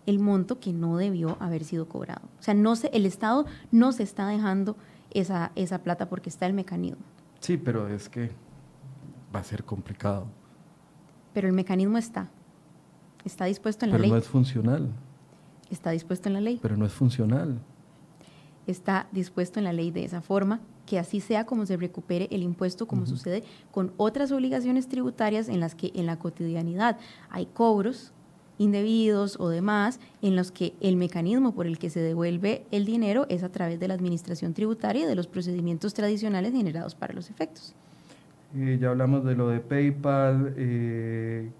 el 0.06 0.18
monto 0.18 0.58
que 0.58 0.72
no 0.72 0.96
debió 0.96 1.36
haber 1.40 1.64
sido 1.64 1.88
cobrado. 1.88 2.22
O 2.38 2.42
sea, 2.42 2.54
no 2.54 2.76
se, 2.76 2.88
el 2.88 3.06
Estado 3.06 3.46
no 3.70 3.92
se 3.92 4.02
está 4.02 4.26
dejando 4.26 4.76
esa, 5.10 5.52
esa 5.54 5.78
plata 5.82 6.08
porque 6.08 6.28
está 6.28 6.46
el 6.46 6.54
mecanismo. 6.54 7.02
Sí, 7.40 7.56
pero 7.56 7.88
es 7.88 8.08
que 8.08 8.30
va 9.34 9.40
a 9.40 9.44
ser 9.44 9.64
complicado. 9.64 10.26
Pero 11.32 11.48
el 11.48 11.54
mecanismo 11.54 11.98
está. 11.98 12.28
Está 13.24 13.44
dispuesto 13.46 13.84
en 13.84 13.92
la 13.92 13.98
ley. 13.98 14.10
Pero 14.10 14.14
no 14.14 14.22
es 14.22 14.28
funcional. 14.28 14.88
Está 15.70 15.90
dispuesto 15.90 16.28
en 16.28 16.34
la 16.34 16.40
ley. 16.40 16.58
Pero 16.60 16.76
no 16.76 16.86
es 16.86 16.92
funcional. 16.92 17.58
Está 18.66 19.08
dispuesto 19.12 19.58
en 19.58 19.64
la 19.64 19.72
ley 19.72 19.90
de 19.90 20.04
esa 20.04 20.20
forma 20.20 20.60
que 20.86 20.98
así 20.98 21.20
sea 21.20 21.46
como 21.46 21.66
se 21.66 21.76
recupere 21.76 22.28
el 22.30 22.42
impuesto, 22.42 22.86
como 22.86 23.06
sucede 23.06 23.44
con 23.70 23.92
otras 23.96 24.32
obligaciones 24.32 24.88
tributarias 24.88 25.48
en 25.48 25.60
las 25.60 25.74
que 25.74 25.92
en 25.94 26.06
la 26.06 26.18
cotidianidad 26.18 26.98
hay 27.30 27.46
cobros 27.46 28.12
indebidos 28.62 29.38
o 29.40 29.48
demás, 29.48 30.00
en 30.22 30.36
los 30.36 30.52
que 30.52 30.74
el 30.80 30.96
mecanismo 30.96 31.54
por 31.54 31.66
el 31.66 31.78
que 31.78 31.90
se 31.90 32.00
devuelve 32.00 32.64
el 32.70 32.84
dinero 32.84 33.26
es 33.28 33.42
a 33.42 33.50
través 33.50 33.80
de 33.80 33.88
la 33.88 33.94
administración 33.94 34.54
tributaria 34.54 35.04
y 35.04 35.06
de 35.06 35.14
los 35.14 35.26
procedimientos 35.26 35.94
tradicionales 35.94 36.52
generados 36.52 36.94
para 36.94 37.12
los 37.12 37.30
efectos. 37.30 37.74
Eh, 38.54 38.78
ya 38.80 38.90
hablamos 38.90 39.24
de 39.24 39.34
lo 39.34 39.48
de 39.48 39.60
PayPal. 39.60 40.54
Eh, 40.56 41.50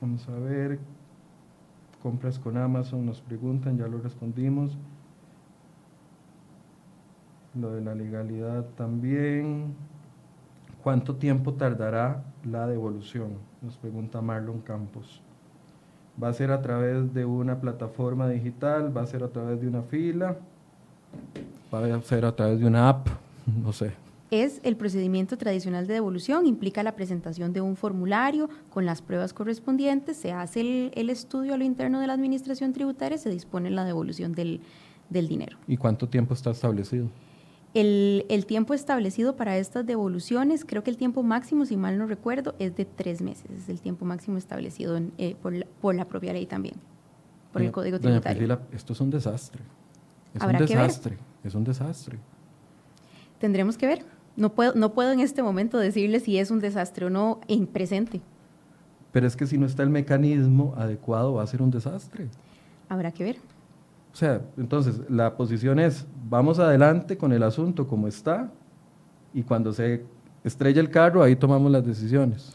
vamos 0.00 0.28
a 0.28 0.38
ver. 0.38 0.78
Compras 2.02 2.38
con 2.38 2.56
Amazon, 2.56 3.06
nos 3.06 3.20
preguntan, 3.20 3.78
ya 3.78 3.86
lo 3.86 3.98
respondimos. 3.98 4.76
Lo 7.54 7.72
de 7.72 7.82
la 7.82 7.94
legalidad 7.94 8.64
también. 8.76 9.74
¿Cuánto 10.82 11.14
tiempo 11.14 11.54
tardará 11.54 12.24
la 12.44 12.66
devolución? 12.66 13.34
Nos 13.60 13.76
pregunta 13.76 14.20
Marlon 14.20 14.60
Campos. 14.62 15.22
¿Va 16.20 16.28
a 16.28 16.32
ser 16.32 16.50
a 16.50 16.60
través 16.60 17.14
de 17.14 17.24
una 17.24 17.60
plataforma 17.60 18.28
digital? 18.28 18.94
¿Va 18.96 19.02
a 19.02 19.06
ser 19.06 19.22
a 19.22 19.28
través 19.28 19.60
de 19.60 19.68
una 19.68 19.82
fila? 19.82 20.36
¿Va 21.72 21.84
a 21.84 22.02
ser 22.02 22.24
a 22.24 22.34
través 22.34 22.60
de 22.60 22.66
una 22.66 22.88
app? 22.88 23.08
No 23.62 23.72
sé. 23.72 23.92
Es 24.30 24.60
el 24.62 24.76
procedimiento 24.76 25.36
tradicional 25.36 25.86
de 25.86 25.94
devolución, 25.94 26.46
implica 26.46 26.82
la 26.82 26.96
presentación 26.96 27.52
de 27.52 27.60
un 27.60 27.76
formulario 27.76 28.48
con 28.70 28.86
las 28.86 29.02
pruebas 29.02 29.34
correspondientes, 29.34 30.16
se 30.16 30.32
hace 30.32 30.90
el, 30.94 31.10
estudio 31.10 31.52
a 31.52 31.58
lo 31.58 31.64
interno 31.64 32.00
de 32.00 32.06
la 32.06 32.14
administración 32.14 32.72
tributaria 32.72 33.16
y 33.16 33.18
se 33.18 33.28
dispone 33.28 33.68
la 33.68 33.84
devolución 33.84 34.32
del, 34.32 34.60
del 35.10 35.28
dinero. 35.28 35.58
¿Y 35.68 35.76
cuánto 35.76 36.08
tiempo 36.08 36.32
está 36.32 36.50
establecido? 36.50 37.08
El, 37.74 38.26
el, 38.28 38.44
tiempo 38.44 38.74
establecido 38.74 39.36
para 39.36 39.56
estas 39.56 39.86
devoluciones, 39.86 40.64
creo 40.66 40.84
que 40.84 40.90
el 40.90 40.98
tiempo 40.98 41.22
máximo, 41.22 41.64
si 41.64 41.76
mal 41.76 41.98
no 41.98 42.06
recuerdo, 42.06 42.54
es 42.58 42.76
de 42.76 42.84
tres 42.84 43.22
meses. 43.22 43.50
Es 43.50 43.68
el 43.68 43.80
tiempo 43.80 44.04
máximo 44.04 44.36
establecido 44.36 45.00
eh, 45.16 45.36
por, 45.40 45.54
la, 45.54 45.66
por, 45.80 45.94
la, 45.94 46.04
propia 46.04 46.34
ley 46.34 46.44
también, 46.44 46.74
por 47.52 47.62
el 47.62 47.72
Código 47.72 47.98
Tributario. 47.98 48.60
esto 48.72 48.92
es 48.92 49.00
un 49.00 49.10
desastre. 49.10 49.62
Es 50.34 50.42
un 50.42 50.52
desastre. 50.58 51.18
Es 51.44 51.54
un 51.54 51.64
desastre. 51.64 52.18
Tendremos 53.38 53.76
que 53.76 53.86
ver. 53.86 54.04
No 54.36 54.54
puedo, 54.54 54.74
no 54.74 54.92
puedo 54.94 55.12
en 55.12 55.20
este 55.20 55.42
momento 55.42 55.78
decirle 55.78 56.20
si 56.20 56.38
es 56.38 56.50
un 56.50 56.60
desastre 56.60 57.06
o 57.06 57.10
no 57.10 57.40
en 57.48 57.66
presente. 57.66 58.20
Pero 59.12 59.26
es 59.26 59.36
que 59.36 59.46
si 59.46 59.58
no 59.58 59.66
está 59.66 59.82
el 59.82 59.90
mecanismo 59.90 60.74
adecuado, 60.76 61.34
va 61.34 61.42
a 61.42 61.46
ser 61.46 61.60
un 61.60 61.70
desastre. 61.70 62.28
Habrá 62.88 63.12
que 63.12 63.24
ver. 63.24 63.36
O 64.12 64.16
sea, 64.16 64.42
entonces 64.58 65.00
la 65.08 65.36
posición 65.36 65.78
es, 65.78 66.06
vamos 66.28 66.58
adelante 66.58 67.16
con 67.16 67.32
el 67.32 67.42
asunto 67.42 67.86
como 67.86 68.08
está 68.08 68.52
y 69.32 69.42
cuando 69.42 69.72
se 69.72 70.04
estrella 70.44 70.80
el 70.80 70.90
carro, 70.90 71.22
ahí 71.22 71.34
tomamos 71.34 71.72
las 71.72 71.84
decisiones. 71.84 72.52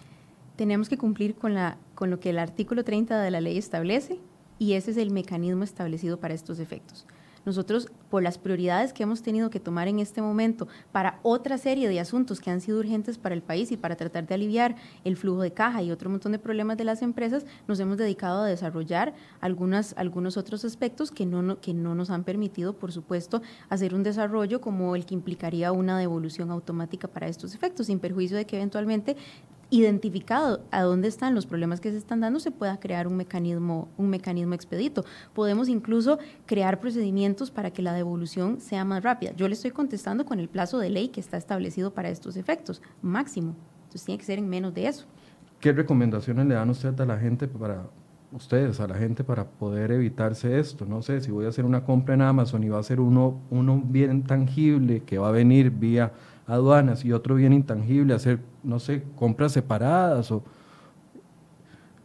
Tenemos 0.56 0.88
que 0.88 0.98
cumplir 0.98 1.36
con, 1.36 1.56
lo 1.56 2.20
que 2.20 2.30
el 2.30 2.40
artículo 2.40 2.84
30 2.84 3.20
de 3.20 3.32
la 3.32 3.42
ley 3.42 3.58
establece 3.58 4.20
y 4.60 4.74
ese 4.74 4.92
es 4.92 4.98
el 4.98 5.12
mecanismo 5.12 5.64
establecido 5.64 6.20
para 6.20 6.34
estos 6.34 6.60
efectos. 6.60 7.08
Nosotros, 7.48 7.88
por 8.10 8.24
las 8.24 8.38
prioridades 8.38 8.92
que 8.92 9.04
hemos 9.04 9.22
tenido 9.22 9.50
que 9.50 9.62
tomar 9.62 9.88
en 9.88 10.00
este 10.00 10.22
momento 10.22 10.68
para 10.92 11.22
otra 11.24 11.58
serie 11.58 11.88
de 11.88 12.02
asuntos 12.02 12.42
que 12.42 12.52
han 12.52 12.60
sido 12.60 12.78
urgentes 12.78 13.18
para 13.18 13.34
el 13.34 13.42
país 13.42 13.72
y 13.72 13.78
para 13.78 13.96
tratar 13.96 14.28
de 14.28 14.36
aliviar 14.36 14.76
el 15.06 15.16
flujo 15.16 15.42
de 15.44 15.54
caja 15.54 15.82
y 15.82 15.90
otro 15.90 16.10
montón 16.10 16.34
de 16.34 16.40
problemas 16.40 16.76
de 16.76 16.84
las 16.84 17.02
empresas, 17.02 17.46
nos 17.66 17.80
hemos 17.80 17.98
dedicado 17.98 18.42
a 18.42 18.48
desarrollar 18.48 19.14
algunas, 19.40 19.94
algunos 19.98 20.36
otros 20.36 20.66
aspectos 20.66 21.10
que 21.10 21.26
no, 21.26 21.62
que 21.62 21.74
no 21.74 21.96
nos 21.96 22.10
han 22.10 22.26
permitido, 22.26 22.74
por 22.74 22.92
supuesto, 22.92 23.42
hacer 23.70 23.96
un 23.96 24.04
desarrollo 24.04 24.60
como 24.60 24.98
el 24.98 25.06
que 25.06 25.14
implicaría 25.14 25.72
una 25.72 25.98
devolución 25.98 26.52
automática 26.52 27.08
para 27.08 27.30
estos 27.30 27.56
efectos, 27.56 27.86
sin 27.86 28.00
perjuicio 28.00 28.36
de 28.36 28.44
que 28.44 28.58
eventualmente 28.58 29.16
identificado 29.70 30.62
a 30.72 30.82
dónde 30.82 31.08
están 31.08 31.36
los 31.36 31.46
problemas 31.46 31.82
que 31.82 31.92
se 31.92 31.98
están 31.98 32.22
dando, 32.22 32.40
se 32.40 32.52
pueda 32.52 32.80
crear 32.80 33.08
un 33.08 33.18
mecanismo, 33.18 33.90
un 33.98 34.10
mecanismo 34.10 34.54
expedito. 34.54 35.04
Podemos 35.34 35.68
incluso 35.68 36.20
crear 36.46 36.80
procedimientos 36.80 37.52
para 37.52 37.72
que 37.72 37.82
la 37.82 37.94
devolución 37.94 38.62
sea 38.62 38.86
más 38.86 39.04
rápida. 39.04 39.34
Yo 39.36 39.48
le 39.48 39.54
estoy 39.54 39.72
contestando 39.72 40.26
con 40.26 40.40
el 40.40 40.48
plazo 40.48 40.80
de 40.80 40.90
ley 40.90 41.10
que 41.10 41.20
está 41.20 41.38
establecido 41.38 41.94
para 41.94 42.10
estos 42.10 42.38
efectos, 42.38 42.82
máximo. 43.02 43.56
Entonces 43.84 44.06
tiene 44.06 44.20
que 44.20 44.26
ser 44.26 44.40
en 44.40 44.48
menos 44.48 44.74
de 44.74 44.88
eso. 44.88 45.06
¿Qué 45.60 45.74
recomendaciones 45.74 46.46
le 46.46 46.54
dan 46.54 46.70
usted 46.70 47.00
a 47.00 47.06
la 47.06 47.18
gente 47.18 47.48
para 47.48 47.88
ustedes, 48.32 48.80
a 48.80 48.88
la 48.88 48.96
gente 48.96 49.24
para 49.24 49.46
poder 49.46 49.92
evitarse 49.92 50.60
esto? 50.60 50.86
No 50.86 51.02
sé, 51.02 51.20
si 51.22 51.32
voy 51.32 51.46
a 51.46 51.50
hacer 51.50 51.66
una 51.66 51.84
compra 51.84 52.14
en 52.14 52.22
Amazon 52.22 52.64
y 52.64 52.70
va 52.70 52.80
a 52.80 52.84
ser 52.84 53.00
uno, 53.00 53.42
uno 53.50 53.82
bien 53.84 54.24
tangible 54.24 55.02
que 55.04 55.18
va 55.18 55.30
a 55.30 55.32
venir 55.32 55.72
vía 55.72 56.14
aduanas 56.46 57.04
y 57.04 57.12
otro 57.12 57.36
bien 57.36 57.54
intangible, 57.54 58.14
hacer, 58.14 58.40
no 58.68 58.80
sé, 58.80 59.04
compras 59.16 59.54
separadas 59.54 60.30
o... 60.32 60.44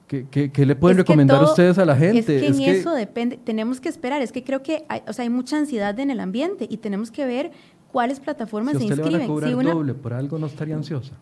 ¿Qué, 0.06 0.66
le 0.66 0.76
pueden 0.76 0.98
recomendar 0.98 1.42
ustedes 1.42 1.78
a 1.78 1.86
la 1.86 1.96
gente? 1.96 2.18
Es 2.18 2.26
que 2.26 2.46
en 2.46 2.60
eso 2.60 2.92
depende, 2.92 3.38
tenemos 3.38 3.80
que 3.80 3.88
esperar, 3.88 4.20
es 4.20 4.30
que 4.30 4.44
creo 4.44 4.62
que 4.62 4.84
hay, 4.90 5.00
o 5.08 5.14
sea, 5.14 5.22
hay 5.22 5.30
mucha 5.30 5.56
ansiedad 5.56 5.98
en 5.98 6.10
el 6.10 6.20
ambiente 6.20 6.66
y 6.68 6.76
tenemos 6.76 7.10
que 7.10 7.24
ver 7.24 7.50
cuáles 7.90 8.20
plataformas 8.20 8.74
si 8.74 8.80
se 8.80 8.84
inscriben. 8.84 9.12
Le 9.12 9.18
van 9.18 9.24
a 9.24 9.26
cobrar 9.26 9.50
si 9.50 9.54
doble, 9.54 9.94
por 9.94 10.12
algo 10.12 10.38
no 10.38 10.48
estaría 10.48 10.76
ansiosa. 10.76 11.14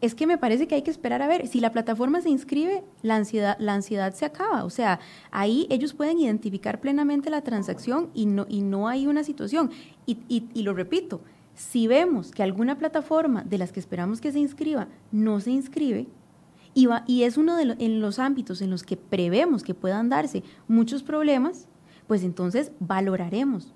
Es 0.00 0.14
que 0.14 0.28
me 0.28 0.38
parece 0.38 0.68
que 0.68 0.76
hay 0.76 0.82
que 0.82 0.92
esperar 0.92 1.22
a 1.22 1.26
ver, 1.26 1.48
si 1.48 1.58
la 1.58 1.72
plataforma 1.72 2.20
se 2.20 2.30
inscribe, 2.30 2.84
la 3.02 3.16
ansiedad, 3.16 3.56
la 3.58 3.74
ansiedad 3.74 4.14
se 4.14 4.26
acaba, 4.26 4.62
o 4.62 4.70
sea, 4.70 5.00
ahí 5.32 5.66
ellos 5.68 5.92
pueden 5.92 6.20
identificar 6.20 6.80
plenamente 6.80 7.30
la 7.30 7.42
transacción 7.42 8.10
y 8.14 8.26
no, 8.26 8.46
y 8.48 8.62
no 8.62 8.86
hay 8.86 9.08
una 9.08 9.24
situación. 9.24 9.72
y, 10.06 10.18
y 10.28 10.62
lo 10.62 10.72
repito, 10.72 11.20
si 11.58 11.88
vemos 11.88 12.30
que 12.30 12.44
alguna 12.44 12.78
plataforma 12.78 13.42
de 13.42 13.58
las 13.58 13.72
que 13.72 13.80
esperamos 13.80 14.20
que 14.20 14.30
se 14.30 14.38
inscriba 14.38 14.86
no 15.10 15.40
se 15.40 15.50
inscribe, 15.50 16.06
y, 16.72 16.86
y 17.08 17.24
es 17.24 17.36
uno 17.36 17.56
de 17.56 17.74
en 17.80 18.00
los 18.00 18.20
ámbitos 18.20 18.62
en 18.62 18.70
los 18.70 18.84
que 18.84 18.96
prevemos 18.96 19.64
que 19.64 19.74
puedan 19.74 20.08
darse 20.08 20.44
muchos 20.68 21.02
problemas, 21.02 21.66
pues 22.06 22.22
entonces 22.22 22.70
valoraremos 22.78 23.74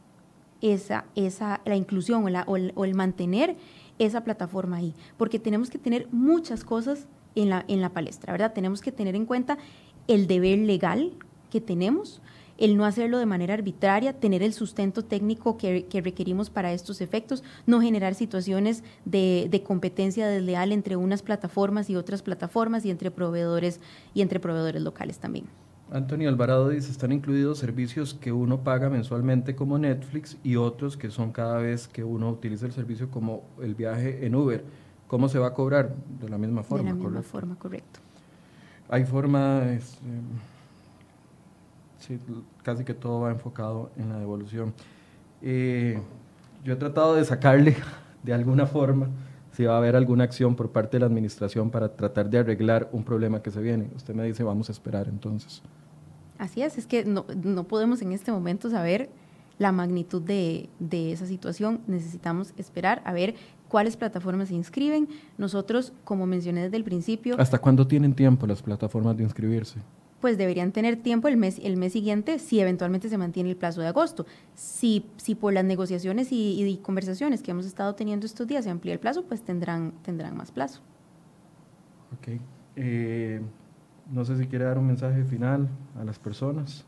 esa, 0.61 1.07
esa, 1.16 1.61
la 1.64 1.74
inclusión 1.74 2.24
o, 2.24 2.53
o, 2.53 2.85
el, 2.85 2.95
mantener 2.95 3.57
esa 3.99 4.22
plataforma 4.22 4.76
ahí, 4.76 4.95
porque 5.16 5.41
tenemos 5.41 5.68
que 5.68 5.78
tener 5.78 6.07
muchas 6.12 6.62
cosas 6.62 7.09
en 7.35 7.51
la, 7.51 7.64
en 7.66 7.80
la 7.80 7.89
palestra, 7.89 8.33
¿verdad? 8.33 8.53
Tenemos 8.53 8.80
que 8.80 8.93
tener 8.93 9.16
en 9.16 9.26
cuenta 9.26 9.59
el 10.07 10.28
deber 10.28 10.61
legal 10.61 11.12
que 11.51 11.61
tenemos, 11.61 12.22
el 12.63 12.77
no 12.77 12.85
hacerlo 12.85 13.19
de 13.19 13.27
manera 13.27 13.55
arbitraria, 13.55 14.13
tener 14.13 14.41
el 14.41 14.53
sustento 14.53 15.05
técnico 15.05 15.59
que, 15.59 15.85
requerimos 16.05 16.49
para 16.49 16.73
estos 16.73 17.01
efectos, 17.01 17.43
no 17.67 17.81
generar 17.81 18.15
situaciones 18.15 18.85
de, 19.05 19.65
competencia 19.67 20.29
desleal 20.29 20.71
entre 20.71 20.95
unas 20.95 21.23
plataformas 21.23 21.91
y 21.91 21.97
otras 21.97 22.23
plataformas 22.23 22.85
y 22.85 22.91
entre 22.91 23.11
proveedores 23.11 23.81
y 24.15 24.23
entre 24.23 24.39
proveedores 24.39 24.81
locales 24.81 25.19
también. 25.19 25.47
Antonio 25.91 26.29
Alvarado 26.29 26.69
dice, 26.69 26.93
están 26.93 27.11
incluidos 27.11 27.59
servicios 27.59 28.15
que 28.15 28.31
uno 28.31 28.63
paga 28.63 28.89
mensualmente 28.89 29.57
como 29.57 29.77
Netflix 29.77 30.39
y 30.45 30.55
otros 30.55 30.97
que 30.97 31.11
son 31.11 31.33
cada 31.33 31.59
vez 31.59 31.89
que 31.89 32.05
uno 32.05 32.31
utiliza 32.31 32.65
el 32.67 32.73
servicio 32.73 33.11
como 33.11 33.43
el 33.61 33.75
viaje 33.75 34.25
en 34.25 34.37
Uber. 34.37 34.65
¿Cómo 35.09 35.29
se 35.29 35.41
va 35.41 35.49
a 35.49 35.55
cobrar? 35.55 35.97
De 36.21 36.29
la 36.29 36.39
misma 36.39 36.63
forma. 36.63 36.85
De 36.85 36.97
la 36.97 37.05
misma 37.05 37.23
forma, 37.23 37.57
correcto. 37.57 37.99
Hay 38.89 39.05
forma, 39.05 39.65
este, 39.73 40.07
Sí, 42.03 42.18
casi 42.64 42.84
que 42.84 42.94
todo 42.94 43.20
va 43.20 43.30
enfocado 43.30 43.90
en 43.96 44.09
la 44.09 44.18
devolución. 44.18 44.74
Eh, 45.40 46.00
yo 46.64 46.72
he 46.72 46.76
tratado 46.76 47.14
de 47.14 47.24
sacarle 47.24 47.76
de 48.24 48.32
alguna 48.32 48.66
forma 48.66 49.09
si 49.53 49.64
va 49.64 49.74
a 49.74 49.78
haber 49.78 49.94
alguna 49.94 50.24
acción 50.24 50.57
por 50.57 50.70
parte 50.70 50.96
de 50.96 51.00
la 51.00 51.07
administración 51.07 51.70
para 51.70 51.94
tratar 51.94 52.28
de 52.28 52.38
arreglar 52.38 52.88
un 52.92 53.05
problema 53.05 53.40
que 53.40 53.50
se 53.50 53.61
viene. 53.61 53.88
Usted 53.94 54.14
me 54.14 54.24
dice, 54.24 54.42
vamos 54.42 54.68
a 54.68 54.72
esperar 54.72 55.09
entonces. 55.09 55.62
Así 56.38 56.62
es, 56.62 56.76
es 56.76 56.86
que 56.86 57.05
no, 57.05 57.24
no 57.44 57.64
podemos 57.64 58.03
en 58.03 58.12
este 58.12 58.32
momento 58.32 58.68
saber 58.68 59.11
la 59.59 59.70
magnitud 59.70 60.22
de, 60.22 60.70
de, 60.80 61.12
esa 61.12 61.26
situación. 61.26 61.82
Necesitamos 61.86 62.53
esperar 62.57 63.00
a 63.05 63.12
ver 63.12 63.36
cuáles 63.68 63.96
plataformas 63.96 64.48
se 64.48 64.55
inscriben. 64.55 65.09
Nosotros, 65.38 65.92
como 66.03 66.26
mencioné 66.26 66.64
desde 66.64 66.78
el 66.78 66.84
principio... 66.84 67.36
¿Hasta 67.38 67.59
cuándo 67.59 67.86
tienen 67.86 68.14
tiempo 68.14 68.46
las 68.46 68.61
plataformas 68.62 69.16
de 69.16 69.22
inscribirse? 69.22 69.80
Pues 70.23 70.39
deberían 70.39 70.70
tener 70.70 70.97
tiempo 70.97 71.27
el 71.27 71.37
mes, 71.37 71.61
el 71.62 71.77
mes 71.77 71.93
siguiente 71.93 72.39
si 72.39 72.61
eventualmente 72.61 73.09
se 73.09 73.18
mantiene 73.18 73.51
el 73.51 73.57
plazo 73.57 73.81
de 73.81 73.89
agosto. 73.89 74.25
Si, 74.55 75.05
si 75.16 75.35
por 75.35 75.53
las 75.53 75.64
negociaciones 75.64 76.29
y, 76.31 76.81
conversaciones 76.83 77.43
que 77.43 77.51
hemos 77.51 77.66
estado 77.66 77.95
teniendo 77.95 78.25
estos 78.25 78.47
días 78.47 78.64
se 78.64 78.70
amplía 78.70 78.95
el 78.95 79.01
plazo, 79.01 79.25
pues 79.25 79.43
tendrán, 79.43 79.93
tendrán 80.03 80.37
más 80.37 80.53
plazo. 80.53 80.81
Ok. 82.16 82.41
Eh, 82.77 83.43
no 84.11 84.25
sé 84.25 84.39
si 84.39 84.47
quiere 84.47 84.64
dar 84.64 84.79
un 84.79 84.87
mensaje 84.87 85.25
final 85.25 85.68
a 86.01 86.05
las 86.05 86.20
personas. 86.20 86.87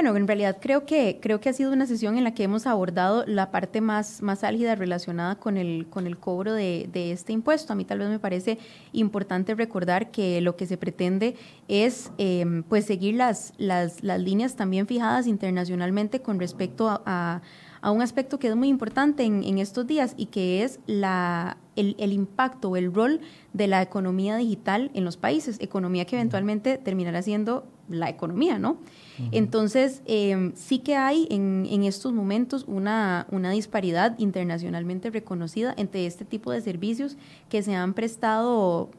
Bueno, 0.00 0.14
en 0.16 0.28
realidad 0.28 0.58
creo 0.60 0.86
que, 0.86 1.18
creo 1.20 1.40
que 1.40 1.48
ha 1.48 1.52
sido 1.52 1.72
una 1.72 1.84
sesión 1.84 2.16
en 2.16 2.22
la 2.22 2.32
que 2.32 2.44
hemos 2.44 2.68
abordado 2.68 3.24
la 3.26 3.50
parte 3.50 3.80
más, 3.80 4.22
más 4.22 4.44
álgida 4.44 4.76
relacionada 4.76 5.34
con 5.40 5.56
el, 5.56 5.88
con 5.90 6.06
el 6.06 6.16
cobro 6.18 6.52
de, 6.52 6.88
este 6.94 7.32
impuesto. 7.32 7.72
A 7.72 7.76
mí 7.76 7.84
tal 7.84 7.98
vez 7.98 8.08
me 8.08 8.20
parece 8.20 8.58
importante 8.92 9.56
recordar 9.56 10.12
que 10.12 10.40
lo 10.40 10.54
que 10.54 10.66
se 10.66 10.76
pretende 10.76 11.34
es 11.66 12.12
em, 12.16 12.62
pues 12.62 12.84
seguir 12.84 13.16
las, 13.16 13.54
las, 13.58 14.04
las, 14.04 14.20
líneas 14.20 14.54
también 14.54 14.86
fijadas 14.86 15.26
internacionalmente 15.26 16.22
con 16.22 16.38
respecto 16.38 16.88
a, 16.88 17.42
a, 17.82 17.90
un 17.90 18.00
aspecto 18.00 18.38
que 18.38 18.46
es 18.46 18.54
muy 18.54 18.68
importante 18.68 19.24
en, 19.24 19.42
en 19.42 19.58
estos 19.58 19.84
días 19.84 20.14
y 20.16 20.26
que 20.26 20.62
es 20.62 20.78
la, 20.86 21.56
el, 21.74 21.96
el 21.98 22.12
impacto 22.12 22.68
o 22.70 22.76
el 22.76 22.94
rol 22.94 23.20
de 23.52 23.66
la 23.66 23.82
economía 23.82 24.36
digital 24.36 24.92
en 24.94 25.04
los 25.04 25.16
países, 25.16 25.56
economía 25.58 26.04
que 26.04 26.14
eventualmente 26.14 26.78
terminará 26.78 27.20
siendo 27.20 27.66
la 27.88 28.08
economía, 28.08 28.58
¿no? 28.58 28.78
Entonces, 29.32 30.02
em, 30.06 30.52
sí 30.54 30.78
que 30.78 30.94
hay 30.94 31.26
en, 31.30 31.66
en 31.68 31.82
estos 31.82 32.12
momentos 32.12 32.64
una, 32.68 33.26
una, 33.30 33.50
disparidad 33.50 34.16
internacionalmente 34.18 35.10
reconocida 35.10 35.74
entre 35.76 36.06
este 36.06 36.24
tipo 36.24 36.52
de 36.52 36.60
servicios 36.60 37.16
que 37.48 37.62
se 37.62 37.74
han 37.74 37.94
prestado 37.94 38.90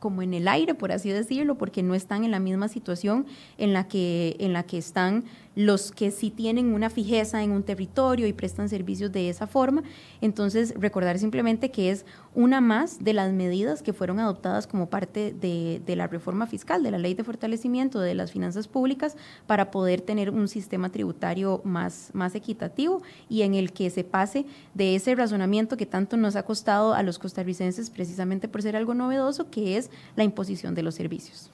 como 0.00 0.22
en 0.22 0.34
el 0.34 0.48
aire, 0.48 0.74
por 0.74 0.92
así 0.92 1.10
decirlo, 1.10 1.56
porque 1.56 1.82
no 1.82 1.94
están 1.94 2.24
en 2.24 2.30
la 2.30 2.38
misma 2.38 2.68
situación 2.68 3.26
en 3.58 3.72
la 3.72 3.88
que, 3.88 4.36
en 4.38 4.52
la 4.52 4.62
que 4.62 4.78
están 4.78 5.24
los 5.56 5.90
que 5.90 6.10
sí 6.10 6.30
tienen 6.30 6.74
una 6.74 6.90
fijeza 6.90 7.42
en 7.42 7.50
un 7.50 7.62
territorio 7.62 8.26
y 8.26 8.34
prestan 8.34 8.68
servicios 8.68 9.10
de 9.10 9.30
esa 9.30 9.46
forma. 9.46 9.82
Entonces, 10.20 10.74
recordar 10.76 11.18
simplemente 11.18 11.70
que 11.70 11.90
es 11.90 12.04
una 12.34 12.60
más 12.60 13.02
de 13.02 13.14
las 13.14 13.32
medidas 13.32 13.82
que 13.82 13.94
fueron 13.94 14.20
adoptadas 14.20 14.66
como 14.66 14.90
parte 14.90 15.32
de, 15.32 15.96
la 15.96 16.06
reforma 16.06 16.46
fiscal, 16.46 16.82
de 16.82 16.90
la 16.90 16.98
ley 16.98 17.14
de 17.14 17.24
fortalecimiento 17.24 17.98
de 18.00 18.14
las 18.14 18.30
finanzas 18.32 18.68
públicas, 18.68 19.16
para 19.46 19.70
poder 19.70 20.02
tener 20.02 20.30
un 20.30 20.46
sistema 20.46 20.90
tributario 20.90 21.62
más, 21.64 22.10
más 22.12 22.34
equitativo 22.34 23.02
y 23.30 23.40
en 23.42 23.54
el 23.54 23.72
que 23.72 23.88
se 23.88 24.04
pase 24.04 24.44
de 24.74 24.94
ese 24.94 25.14
razonamiento 25.14 25.78
que 25.78 25.86
tanto 25.86 26.18
nos 26.18 26.36
ha 26.36 26.42
costado 26.42 26.92
a 26.92 27.02
los 27.02 27.18
costarricenses 27.18 27.88
precisamente 27.88 28.46
por 28.46 28.60
ser 28.60 28.76
algo 28.76 28.92
novedoso, 28.92 29.50
que 29.50 29.78
es 29.78 29.90
la 30.16 30.24
imposición 30.24 30.74
de 30.74 30.82
los 30.82 30.94
servicios. 30.94 31.50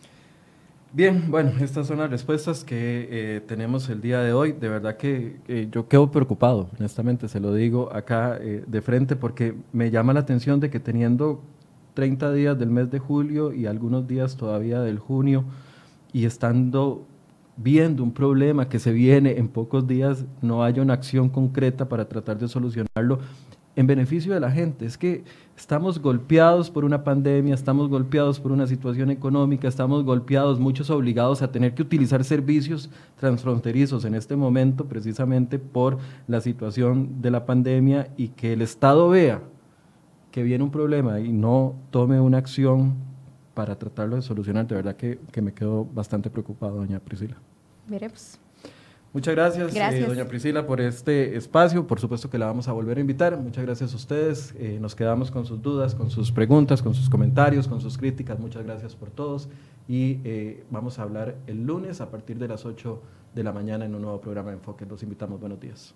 Bien, 0.94 1.30
bueno, 1.30 1.52
estas 1.62 1.86
son 1.86 2.00
las 2.00 2.10
respuestas 2.10 2.64
que 2.64 3.08
eh, 3.10 3.40
tenemos 3.40 3.88
el 3.88 4.02
día 4.02 4.20
de 4.20 4.34
hoy. 4.34 4.52
De 4.52 4.68
verdad 4.68 4.98
que 4.98 5.38
yo 5.70 5.88
quedo 5.88 6.10
preocupado, 6.10 6.68
honestamente, 6.78 7.28
se 7.28 7.40
lo 7.40 7.54
digo 7.54 7.90
acá 7.94 8.36
eh, 8.38 8.62
de 8.66 8.82
frente, 8.82 9.16
porque 9.16 9.54
me 9.72 9.90
llama 9.90 10.12
la 10.12 10.20
atención 10.20 10.60
de 10.60 10.68
que 10.68 10.80
teniendo 10.80 11.40
30 11.94 12.34
días 12.34 12.58
del 12.58 12.68
mes 12.68 12.90
de 12.90 12.98
julio 12.98 13.54
y 13.54 13.64
algunos 13.64 14.06
días 14.06 14.36
todavía 14.36 14.82
del 14.82 14.98
junio, 14.98 15.46
y 16.12 16.26
estando 16.26 17.06
viendo 17.56 18.02
un 18.02 18.12
problema 18.12 18.68
que 18.68 18.78
se 18.78 18.92
viene 18.92 19.38
en 19.38 19.48
pocos 19.48 19.86
días, 19.86 20.26
no 20.42 20.62
haya 20.62 20.82
una 20.82 20.92
acción 20.92 21.30
concreta 21.30 21.88
para 21.88 22.06
tratar 22.06 22.38
de 22.38 22.48
solucionarlo 22.48 23.18
en 23.76 23.86
beneficio 23.86 24.34
de 24.34 24.40
la 24.40 24.50
gente. 24.50 24.84
Es 24.84 24.98
que 24.98 25.24
estamos 25.56 25.98
golpeados 25.98 26.70
por 26.70 26.84
una 26.84 27.04
pandemia, 27.04 27.54
estamos 27.54 27.88
golpeados 27.88 28.40
por 28.40 28.52
una 28.52 28.66
situación 28.66 29.10
económica, 29.10 29.68
estamos 29.68 30.04
golpeados, 30.04 30.60
muchos 30.60 30.90
obligados 30.90 31.42
a 31.42 31.50
tener 31.50 31.74
que 31.74 31.82
utilizar 31.82 32.24
servicios 32.24 32.90
transfronterizos 33.18 34.04
en 34.04 34.14
este 34.14 34.36
momento 34.36 34.86
precisamente 34.86 35.58
por 35.58 35.98
la 36.26 36.40
situación 36.40 37.22
de 37.22 37.30
la 37.30 37.46
pandemia 37.46 38.08
y 38.16 38.28
que 38.28 38.52
el 38.52 38.62
Estado 38.62 39.08
vea 39.08 39.42
que 40.30 40.42
viene 40.42 40.64
un 40.64 40.70
problema 40.70 41.20
y 41.20 41.32
no 41.32 41.74
tome 41.90 42.20
una 42.20 42.38
acción 42.38 42.94
para 43.54 43.78
tratarlo 43.78 44.16
de 44.16 44.22
solucionar. 44.22 44.66
De 44.66 44.74
verdad 44.74 44.96
que, 44.96 45.18
que 45.30 45.42
me 45.42 45.52
quedo 45.52 45.84
bastante 45.84 46.30
preocupado, 46.30 46.76
doña 46.76 46.98
Priscila. 47.00 47.36
Veremos. 47.86 48.41
Muchas 49.12 49.34
gracias, 49.34 49.76
eh, 49.76 50.06
doña 50.06 50.24
Priscila, 50.24 50.66
por 50.66 50.80
este 50.80 51.36
espacio. 51.36 51.86
Por 51.86 52.00
supuesto 52.00 52.30
que 52.30 52.38
la 52.38 52.46
vamos 52.46 52.66
a 52.68 52.72
volver 52.72 52.96
a 52.96 53.00
invitar. 53.02 53.36
Muchas 53.36 53.64
gracias 53.64 53.92
a 53.92 53.96
ustedes. 53.96 54.54
Eh, 54.58 54.78
nos 54.80 54.94
quedamos 54.94 55.30
con 55.30 55.44
sus 55.44 55.60
dudas, 55.60 55.94
con 55.94 56.10
sus 56.10 56.32
preguntas, 56.32 56.80
con 56.80 56.94
sus 56.94 57.10
comentarios, 57.10 57.68
con 57.68 57.82
sus 57.82 57.98
críticas. 57.98 58.38
Muchas 58.38 58.64
gracias 58.64 58.96
por 58.96 59.10
todos. 59.10 59.50
Y 59.86 60.20
eh, 60.24 60.64
vamos 60.70 60.98
a 60.98 61.02
hablar 61.02 61.36
el 61.46 61.64
lunes 61.64 62.00
a 62.00 62.10
partir 62.10 62.38
de 62.38 62.48
las 62.48 62.64
8 62.64 63.02
de 63.34 63.44
la 63.44 63.52
mañana 63.52 63.84
en 63.84 63.94
un 63.94 64.00
nuevo 64.00 64.18
programa 64.18 64.50
de 64.50 64.56
Enfoque. 64.56 64.86
Los 64.86 65.02
invitamos. 65.02 65.38
Buenos 65.38 65.60
días. 65.60 65.94